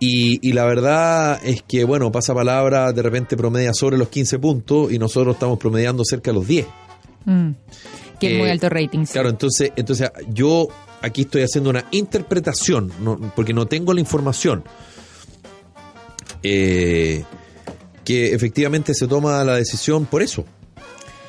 Y, 0.00 0.46
y 0.48 0.52
la 0.52 0.64
verdad 0.64 1.40
es 1.44 1.62
que, 1.62 1.84
bueno, 1.84 2.10
Pasapalabra 2.12 2.92
de 2.92 3.02
repente 3.02 3.36
promedia 3.36 3.72
sobre 3.72 3.96
los 3.96 4.08
15 4.08 4.38
puntos 4.38 4.92
y 4.92 4.98
nosotros 4.98 5.34
estamos 5.36 5.58
promediando 5.58 6.04
cerca 6.04 6.30
de 6.30 6.34
los 6.38 6.46
10. 6.46 6.66
Mm. 7.24 7.50
Que 8.20 8.26
es 8.26 8.32
Eh, 8.34 8.38
muy 8.38 8.50
alto 8.50 8.68
rating. 8.68 9.06
sí. 9.06 9.12
Claro, 9.12 9.28
entonces, 9.30 9.72
entonces 9.76 10.10
yo 10.28 10.68
aquí 11.00 11.22
estoy 11.22 11.42
haciendo 11.42 11.70
una 11.70 11.84
interpretación, 11.92 12.92
no- 13.00 13.32
porque 13.34 13.54
no 13.54 13.66
tengo 13.66 13.92
la 13.94 14.00
información. 14.00 14.64
Eh, 16.42 17.24
que 18.04 18.34
efectivamente 18.34 18.92
se 18.94 19.06
toma 19.08 19.42
la 19.44 19.56
decisión 19.56 20.04
por 20.06 20.22
eso. 20.22 20.44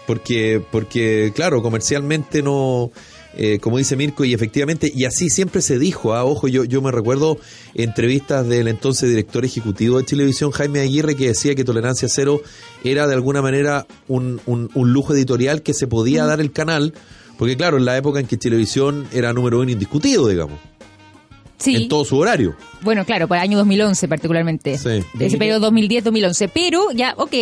Porque, 0.07 0.61
porque 0.71 1.31
claro, 1.33 1.61
comercialmente 1.61 2.43
no, 2.43 2.91
eh, 3.37 3.59
como 3.59 3.77
dice 3.77 3.95
Mirko, 3.95 4.23
y 4.25 4.33
efectivamente, 4.33 4.91
y 4.93 5.05
así 5.05 5.29
siempre 5.29 5.61
se 5.61 5.77
dijo, 5.79 6.13
ah, 6.13 6.23
ojo, 6.25 6.47
yo, 6.47 6.63
yo 6.63 6.81
me 6.81 6.91
recuerdo 6.91 7.37
entrevistas 7.73 8.47
del 8.47 8.67
entonces 8.67 9.09
director 9.09 9.43
ejecutivo 9.45 9.97
de 9.97 10.03
televisión, 10.03 10.51
Jaime 10.51 10.79
Aguirre, 10.79 11.15
que 11.15 11.27
decía 11.27 11.53
que 11.55 11.63
Tolerancia 11.63 12.07
Cero 12.09 12.41
era 12.83 13.07
de 13.07 13.13
alguna 13.13 13.41
manera 13.41 13.85
un, 14.07 14.39
un- 14.45 14.69
un 14.73 14.93
lujo 14.93 15.13
editorial 15.13 15.61
que 15.61 15.73
se 15.73 15.87
podía 15.87 16.25
dar 16.25 16.39
el 16.39 16.51
canal, 16.51 16.93
porque 17.37 17.57
claro, 17.57 17.77
en 17.77 17.85
la 17.85 17.97
época 17.97 18.19
en 18.19 18.27
que 18.27 18.37
televisión 18.37 19.07
era 19.11 19.33
número 19.33 19.59
uno 19.59 19.69
indiscutido, 19.71 20.27
digamos, 20.27 20.59
Sí. 21.57 21.75
en 21.75 21.87
todo 21.87 22.03
su 22.03 22.17
horario. 22.17 22.55
Bueno, 22.81 23.05
claro, 23.05 23.27
para 23.29 23.41
el 23.41 23.49
año 23.49 23.57
2011 23.59 24.07
particularmente. 24.09 24.77
Sí. 24.77 25.03
Ese 25.19 25.37
periodo 25.37 25.71
2010-2011. 25.71 26.51
Pero 26.53 26.91
ya, 26.93 27.13
ok, 27.17 27.33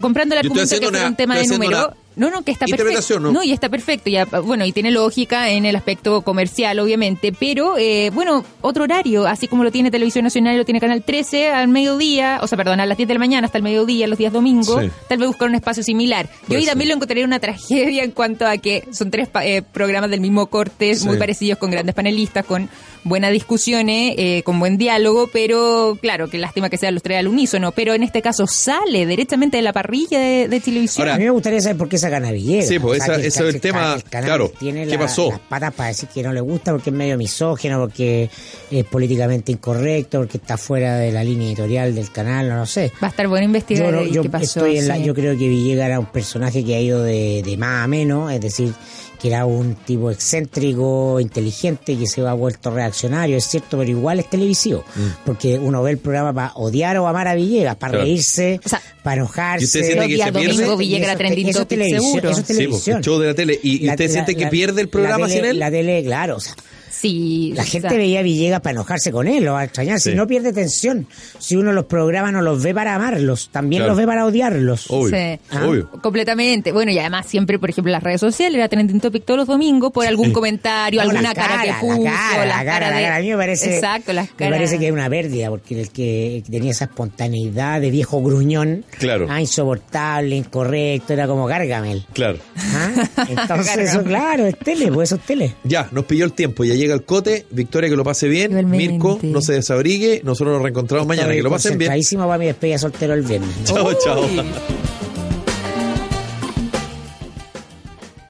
comprando 0.00 0.34
el 0.34 0.40
argumento 0.40 0.78
que 0.80 0.86
fue 0.88 1.06
un 1.06 1.14
tema 1.16 1.36
de 1.38 1.46
número. 1.46 1.94
No, 2.16 2.30
no, 2.30 2.42
que 2.42 2.50
está 2.50 2.66
perfecto. 2.66 3.20
¿no? 3.20 3.42
y 3.42 3.52
está 3.52 3.68
perfecto. 3.68 4.08
Ya, 4.10 4.24
bueno, 4.24 4.64
y 4.64 4.72
tiene 4.72 4.90
lógica 4.90 5.50
en 5.50 5.66
el 5.66 5.76
aspecto 5.76 6.22
comercial, 6.22 6.78
obviamente. 6.78 7.32
Pero, 7.38 7.76
eh, 7.78 8.10
bueno, 8.14 8.42
otro 8.62 8.84
horario, 8.84 9.26
así 9.26 9.48
como 9.48 9.62
lo 9.64 9.70
tiene 9.70 9.90
Televisión 9.90 10.24
Nacional, 10.24 10.56
lo 10.56 10.64
tiene 10.64 10.80
Canal 10.80 11.02
13 11.02 11.50
al 11.50 11.68
mediodía, 11.68 12.40
o 12.42 12.46
sea, 12.46 12.56
perdón, 12.56 12.80
a 12.80 12.86
las 12.86 12.96
10 12.96 13.06
de 13.08 13.14
la 13.14 13.20
mañana 13.20 13.46
hasta 13.46 13.58
el 13.58 13.64
mediodía, 13.64 14.06
los 14.06 14.18
días 14.18 14.32
domingos. 14.32 14.82
Sí. 14.82 14.90
Tal 15.08 15.18
vez 15.18 15.28
buscar 15.28 15.48
un 15.48 15.54
espacio 15.56 15.82
similar. 15.82 16.28
Yo 16.48 16.56
ahí 16.58 16.64
también 16.64 16.88
lo 16.88 16.94
encontraría 16.94 17.24
una 17.24 17.38
tragedia 17.38 18.02
en 18.02 18.10
cuanto 18.12 18.46
a 18.46 18.56
que 18.56 18.88
son 18.92 19.10
tres 19.10 19.28
eh, 19.42 19.60
programas 19.60 20.10
del 20.10 20.20
mismo 20.20 20.46
corte, 20.46 20.94
Sí. 20.94 21.06
muy 21.06 21.18
parecidos, 21.18 21.58
con 21.58 21.70
grandes 21.70 21.94
panelistas, 21.94 22.46
con 22.46 22.68
buenas 23.04 23.32
discusiones, 23.32 24.14
eh, 24.18 24.42
con 24.44 24.58
buen 24.58 24.78
diálogo, 24.78 25.28
pero 25.32 25.98
claro, 26.00 26.28
que 26.28 26.38
lástima 26.38 26.68
que 26.70 26.76
sean 26.78 26.94
los 26.94 27.02
tres 27.02 27.18
al 27.18 27.28
unísono, 27.28 27.72
pero 27.72 27.94
en 27.94 28.02
este 28.02 28.22
caso 28.22 28.46
sale 28.46 29.06
directamente 29.06 29.56
de 29.56 29.62
la 29.62 29.72
parrilla 29.72 30.18
de, 30.18 30.48
de 30.48 30.60
televisión. 30.60 31.02
Ahora, 31.06 31.14
A 31.14 31.18
mí 31.18 31.24
me 31.24 31.30
gustaría 31.30 31.60
saber 31.60 31.76
por 31.76 31.88
qué 31.88 31.98
sacan 31.98 32.24
a 32.24 32.32
Villegas. 32.32 32.68
Sí, 32.68 32.78
pues, 32.78 33.00
O 33.00 33.04
sea, 33.04 33.14
esa- 33.14 33.22
que 33.22 33.28
ese 33.28 33.48
es 33.48 33.54
el 33.54 33.60
tema, 33.60 33.96
canal 34.10 34.26
claro, 34.28 34.52
tiene 34.58 34.84
¿qué 34.86 34.92
la- 34.94 34.98
pasó? 34.98 35.30
las 35.30 35.40
patas 35.40 35.74
para 35.74 35.88
decir 35.90 36.08
que 36.12 36.22
no 36.22 36.32
le 36.32 36.40
gusta 36.40 36.72
porque 36.72 36.90
es 36.90 36.96
medio 36.96 37.16
misógino, 37.16 37.78
porque 37.80 38.28
es 38.70 38.84
políticamente 38.86 39.52
incorrecto, 39.52 40.18
porque 40.18 40.38
está 40.38 40.56
fuera 40.56 40.96
de 40.96 41.12
la 41.12 41.22
línea 41.24 41.48
editorial 41.48 41.94
del 41.94 42.10
canal, 42.10 42.48
no 42.48 42.56
lo 42.56 42.66
sé. 42.66 42.92
Va 43.02 43.08
a 43.08 43.10
estar 43.10 43.28
bueno 43.28 43.44
investigar 43.46 43.92
Yo, 43.92 44.04
yo 44.06 44.22
qué 44.22 44.30
pasó. 44.30 44.60
estoy 44.60 44.78
en 44.78 44.88
la- 44.88 44.98
yo 44.98 45.14
creo 45.14 45.36
que 45.38 45.48
Villegas 45.48 45.86
era 45.86 46.00
un 46.00 46.06
personaje 46.06 46.64
que 46.64 46.74
ha 46.74 46.80
ido 46.80 47.02
de, 47.02 47.42
de 47.44 47.56
más 47.56 47.84
a 47.84 47.86
menos, 47.86 48.32
es 48.32 48.40
decir, 48.40 48.72
que 49.20 49.28
era 49.28 49.46
un 49.46 49.74
tipo 49.74 50.10
excéntrico, 50.10 51.18
inteligente, 51.20 51.96
que 51.96 52.06
se 52.06 52.20
ha 52.26 52.32
vuelto 52.34 52.70
reaccionario, 52.70 53.36
es 53.36 53.44
cierto, 53.46 53.78
pero 53.78 53.90
igual 53.90 54.18
es 54.20 54.30
televisivo, 54.30 54.84
porque 55.24 55.58
uno 55.58 55.82
ve 55.82 55.92
el 55.92 55.98
programa 55.98 56.32
para 56.32 56.52
odiar 56.54 56.96
o 56.98 57.06
amar 57.08 57.28
a 57.28 57.34
Villegas, 57.34 57.76
para 57.76 57.92
Mm. 57.92 57.92
Claro. 57.92 58.04
reírse, 58.04 58.60
O 58.64 58.68
sea, 58.68 58.82
para 59.02 59.16
enojarse. 59.22 59.64
¿Y 59.64 59.66
usted 59.66 59.84
siente 59.84 60.08
que 60.08 60.16
se 60.16 60.32
pierde? 60.32 60.52
domingo 60.54 60.76
Villegas 60.76 61.08
era 61.08 61.16
trending 61.18 61.48
eso 61.48 61.66
televisión, 61.66 62.02
seguro. 62.02 62.30
eso 62.30 62.40
es 62.40 62.46
Sí, 62.56 62.66
pues, 62.68 62.88
el 62.88 63.00
show 63.02 63.18
de 63.18 63.26
la 63.28 63.34
tele. 63.34 63.58
¿Y, 63.62 63.82
y 63.82 63.86
La- 63.86 63.92
usted 63.92 64.06
la- 64.06 64.12
siente 64.12 64.34
que 64.34 64.44
la- 64.44 64.50
pierde 64.50 64.80
el 64.82 64.88
programa 64.88 65.26
la 65.26 65.28
sin 65.28 65.36
tele- 65.38 65.50
él? 65.50 65.58
La 65.58 65.70
tele, 65.70 66.02
claro, 66.04 66.36
o 66.36 66.40
sea, 66.40 66.54
Sí. 67.00 67.52
la 67.54 67.62
o 67.62 67.66
gente 67.66 67.88
sea, 67.88 67.98
veía 67.98 68.20
a 68.20 68.22
Villegas 68.22 68.60
para 68.60 68.72
enojarse 68.72 69.12
con 69.12 69.26
él, 69.28 69.46
va 69.48 69.60
a 69.60 69.64
extrañar. 69.64 69.98
Sí. 70.00 70.10
Si 70.10 70.16
no 70.16 70.26
pierde 70.26 70.52
tensión, 70.52 71.06
si 71.38 71.56
uno 71.56 71.72
los 71.72 71.84
programa 71.86 72.32
no 72.32 72.40
los 72.42 72.62
ve 72.62 72.74
para 72.74 72.94
amarlos, 72.94 73.48
también 73.52 73.80
Claro. 73.80 73.92
los 73.92 73.98
ve 73.98 74.06
para 74.06 74.24
odiarlos. 74.26 74.86
Obvio, 74.90 75.16
Sí. 75.16 75.38
obvio. 75.64 75.90
Completamente. 76.02 76.72
Bueno, 76.72 76.90
y 76.92 76.98
además 76.98 77.26
siempre, 77.26 77.58
por 77.58 77.70
ejemplo, 77.70 77.90
en 77.90 77.94
las 77.94 78.02
redes 78.02 78.20
sociales 78.20 78.56
era 78.58 78.68
trending 78.68 79.00
topic 79.00 79.24
todos 79.24 79.38
los 79.38 79.46
domingos 79.48 79.92
por 79.92 80.06
algún 80.06 80.32
comentario, 80.32 80.98
No, 81.00 81.02
alguna 81.10 81.22
la 81.28 81.34
cara, 81.34 81.62
que 81.62 81.68
la 81.68 81.80
puso, 81.80 82.02
cara, 82.04 82.46
la 82.46 82.64
cara, 82.64 82.90
la 82.90 82.96
de- 82.96 83.02
cara. 83.02 83.16
A 83.16 83.20
mí 83.20 83.30
me 83.30 83.36
parece, 83.36 83.74
Exacto, 83.76 84.12
las 84.12 84.30
me 84.30 84.36
caras. 84.36 84.54
parece 84.54 84.78
que 84.78 84.86
es 84.86 84.92
una 84.92 85.08
pérdida, 85.10 85.48
porque 85.50 85.80
el 85.80 85.90
que 85.90 86.42
tenía 86.50 86.70
esa 86.70 86.84
espontaneidad 86.86 87.80
de 87.80 87.90
viejo 87.90 88.22
gruñón, 88.22 88.84
Claro. 88.98 89.26
ah, 89.28 89.40
insoportable, 89.40 90.36
incorrecto, 90.36 91.12
era 91.12 91.26
como 91.26 91.46
Gargamel. 91.46 92.04
Claro. 92.12 92.38
¿ah? 92.56 93.26
Entonces, 93.28 93.76
eso, 93.78 94.02
claro, 94.04 94.46
es 94.46 94.58
tele, 94.58 94.90
pues 94.92 95.08
eso 95.10 95.16
es 95.16 95.22
tele. 95.26 95.54
Ya, 95.64 95.88
nos 95.92 96.04
pilló 96.04 96.24
el 96.24 96.32
tiempo. 96.32 96.64
Ya 96.64 96.74
llega 96.74 96.85
el 96.94 97.04
cote. 97.04 97.46
Victoria, 97.50 97.88
que 97.90 97.96
lo 97.96 98.04
pase 98.04 98.28
bien. 98.28 98.50
Igualmente. 98.52 98.88
Mirko, 98.88 99.18
no 99.22 99.40
se 99.40 99.54
desabrigue. 99.54 100.20
Nosotros 100.24 100.54
nos 100.54 100.62
reencontramos 100.62 101.06
mañana. 101.06 101.28
Estoy 101.28 101.36
Que 101.38 101.42
lo 101.42 101.50
pasen 101.50 101.78
bien. 101.78 101.90
para 102.26 102.38
mi 102.38 102.46
despedida 102.46 102.78
soltero 102.78 103.14
el 103.14 103.22
viernes. 103.22 103.50
Chao, 103.64 103.92
chao. 104.02 104.22